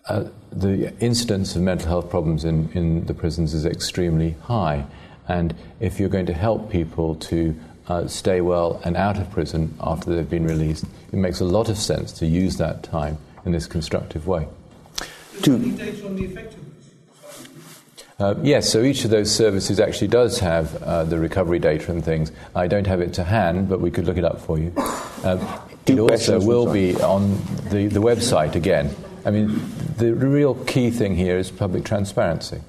uh, 0.07 0.25
the 0.51 0.93
incidence 0.99 1.55
of 1.57 1.63
mental 1.63 1.89
health 1.89 2.11
problems 2.11 2.45
in, 2.45 2.71
in 2.73 3.07
the 3.07 3.15
prisons 3.15 3.55
is 3.55 3.65
extremely 3.65 4.37
high. 4.43 4.85
And 5.29 5.55
if 5.81 6.01
you're 6.01 6.09
going 6.09 6.27
to 6.27 6.35
help 6.35 6.71
people 6.71 7.15
to 7.17 7.55
uh, 7.89 8.07
stay 8.07 8.41
well 8.41 8.81
and 8.85 8.97
out 8.97 9.19
of 9.19 9.31
prison 9.31 9.75
after 9.81 10.15
they've 10.15 10.29
been 10.29 10.47
released, 10.47 10.85
it 11.13 11.17
makes 11.17 11.41
a 11.41 11.45
lot 11.45 11.69
of 11.69 11.77
sense 11.77 12.13
to 12.13 12.27
use 12.27 12.57
that 12.57 12.83
time 12.83 13.19
in 13.45 13.53
this 13.53 13.67
constructive 13.67 14.27
way. 14.27 14.47
To 15.43 15.59
uh, 18.19 18.35
yes, 18.43 18.71
so 18.71 18.83
each 18.83 19.05
of 19.05 19.11
those 19.11 19.35
services 19.35 19.81
actually 19.81 20.07
does 20.07 20.39
have 20.39 20.81
uh, 20.83 21.03
the 21.03 21.19
recovery 21.19 21.59
data 21.59 21.91
and 21.91 22.05
things. 22.05 22.31
I 22.55 22.69
don't 22.69 22.87
have 22.87 23.01
it 23.01 23.15
to 23.15 23.25
hand, 23.25 23.69
but 23.69 23.81
we 23.81 23.91
could 23.91 24.05
look 24.05 24.17
it 24.17 24.25
up 24.25 24.41
for 24.41 24.59
you. 24.59 24.73
Um, 25.25 25.41
it 25.87 25.99
also 25.99 26.41
will 26.41 26.73
be 26.73 26.95
on 26.97 27.33
the, 27.71 27.89
the 27.89 28.01
website 28.01 28.55
again. 28.55 28.95
I 29.25 29.31
mean, 29.31 29.61
the 29.97 30.15
real 30.15 30.55
key 30.55 30.91
thing 30.91 31.17
here 31.17 31.37
is 31.37 31.51
public 31.51 31.85
transparency. 31.85 32.61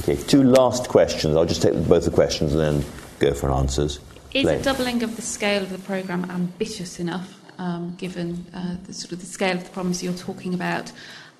Right. 0.00 0.08
Okay, 0.08 0.22
two 0.24 0.42
last 0.42 0.88
questions. 0.88 1.36
I'll 1.36 1.44
just 1.44 1.62
take 1.62 1.74
both 1.86 2.04
the 2.04 2.10
questions 2.10 2.52
and 2.54 2.60
then 2.60 2.92
go 3.18 3.34
for 3.34 3.50
answers. 3.50 4.00
Is 4.32 4.46
a 4.46 4.60
doubling 4.62 5.02
of 5.04 5.14
the 5.14 5.22
scale 5.22 5.62
of 5.62 5.70
the 5.70 5.78
programme 5.78 6.28
ambitious 6.28 6.98
enough, 6.98 7.40
um, 7.58 7.94
given 7.96 8.44
uh, 8.52 8.76
the 8.84 8.92
sort 8.92 9.12
of 9.12 9.20
the 9.20 9.26
scale 9.26 9.56
of 9.56 9.64
the 9.64 9.70
problems 9.70 10.02
you're 10.02 10.12
talking 10.12 10.54
about? 10.54 10.90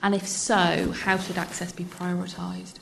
And 0.03 0.15
if 0.15 0.29
so, 0.29 0.93
how 0.93 1.19
should 1.19 1.39
access 1.39 1.73
be 1.73 1.85
prioritised? 1.85 2.75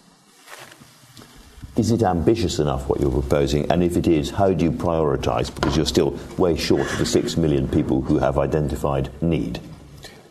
Is 1.77 1.91
it 1.91 2.03
ambitious 2.03 2.59
enough 2.59 2.89
what 2.91 3.01
you're 3.01 3.11
proposing? 3.11 3.71
And 3.71 3.83
if 3.83 3.97
it 3.97 4.07
is, 4.07 4.29
how 4.29 4.53
do 4.53 4.65
you 4.65 4.71
prioritise? 4.71 5.55
Because 5.55 5.75
you're 5.75 5.87
still 5.87 6.19
way 6.37 6.57
short 6.57 6.83
of 6.93 6.99
the 6.99 7.07
six 7.07 7.39
million 7.39 7.67
people 7.67 8.03
who 8.03 8.19
have 8.19 8.37
identified 8.37 9.09
need. 9.23 9.59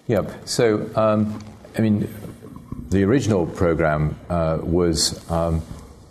Yeah, 0.05 0.31
so, 0.45 0.87
um, 0.95 1.43
I 1.75 1.81
mean, 1.81 2.07
the 2.89 3.03
original 3.03 3.45
programme 3.45 4.17
uh, 4.29 4.59
was 4.61 5.29
um, 5.29 5.61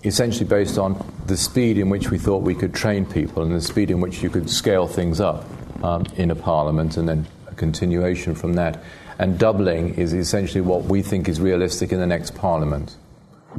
essentially 0.05 0.47
based 0.47 0.78
on 0.78 1.05
the 1.27 1.37
speed 1.37 1.78
in 1.78 1.91
which 1.91 2.11
we 2.11 2.19
thought 2.19 2.43
we 2.43 2.55
could 2.55 2.74
train 2.74 3.05
people 3.05 3.43
and 3.43 3.55
the 3.55 3.61
speed 3.61 3.91
in 3.91 4.01
which 4.01 4.23
you 4.23 4.31
could 4.31 4.49
scale 4.49 4.87
things 4.87 5.20
up 5.20 5.45
um, 5.85 6.05
in 6.16 6.31
a 6.31 6.35
parliament 6.35 6.97
and 6.97 7.09
then 7.09 7.27
a 7.49 7.55
continuation 7.55 8.35
from 8.35 8.55
that. 8.55 8.82
And 9.19 9.39
doubling 9.39 9.95
is 9.95 10.15
essentially 10.15 10.62
what 10.62 10.85
we 10.85 11.03
think 11.03 11.28
is 11.28 11.41
realistic 11.41 11.93
in 11.93 12.01
the 12.01 12.07
next 12.07 12.35
parliament. 12.35 12.97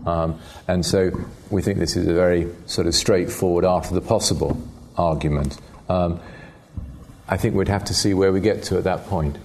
Um, 0.05 0.39
and 0.67 0.85
so 0.85 1.11
we 1.49 1.61
think 1.61 1.77
this 1.77 1.95
is 1.95 2.07
a 2.07 2.13
very 2.13 2.47
sort 2.65 2.87
of 2.87 2.95
straightforward 2.95 3.65
after 3.65 3.93
the 3.93 4.01
possible 4.01 4.59
argument. 4.97 5.59
Um, 5.89 6.19
I 7.27 7.37
think 7.37 7.55
we'd 7.55 7.67
have 7.67 7.85
to 7.85 7.93
see 7.93 8.13
where 8.13 8.31
we 8.31 8.41
get 8.41 8.63
to 8.63 8.77
at 8.77 8.83
that 8.85 9.05
point. 9.05 9.37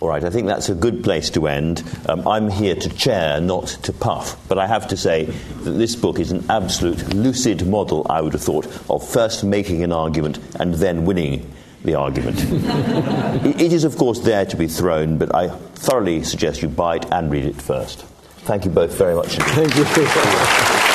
All 0.00 0.08
right, 0.08 0.22
I 0.22 0.30
think 0.30 0.46
that's 0.46 0.68
a 0.68 0.76
good 0.76 1.02
place 1.02 1.28
to 1.30 1.48
end. 1.48 1.82
Um, 2.08 2.26
I'm 2.28 2.48
here 2.48 2.76
to 2.76 2.88
chair, 2.90 3.40
not 3.40 3.66
to 3.82 3.92
puff. 3.92 4.36
But 4.46 4.56
I 4.56 4.68
have 4.68 4.86
to 4.88 4.96
say 4.96 5.24
that 5.24 5.72
this 5.72 5.96
book 5.96 6.20
is 6.20 6.30
an 6.30 6.44
absolute 6.48 7.14
lucid 7.14 7.66
model, 7.66 8.06
I 8.08 8.20
would 8.20 8.32
have 8.34 8.42
thought, 8.42 8.66
of 8.88 9.08
first 9.08 9.42
making 9.42 9.82
an 9.82 9.90
argument 9.90 10.38
and 10.60 10.74
then 10.74 11.04
winning 11.04 11.52
the 11.82 11.96
argument. 11.96 12.36
it 13.44 13.72
is, 13.72 13.82
of 13.82 13.96
course, 13.96 14.20
there 14.20 14.46
to 14.46 14.56
be 14.56 14.68
thrown, 14.68 15.18
but 15.18 15.34
I 15.34 15.48
thoroughly 15.48 16.22
suggest 16.22 16.62
you 16.62 16.68
buy 16.68 16.96
it 16.96 17.06
and 17.10 17.28
read 17.28 17.44
it 17.44 17.60
first. 17.60 18.04
Thank 18.46 18.66
you 18.66 18.70
both 18.70 18.96
very 18.96 19.16
much. 19.16 19.34
Thank 19.36 19.74
you. 19.74 20.84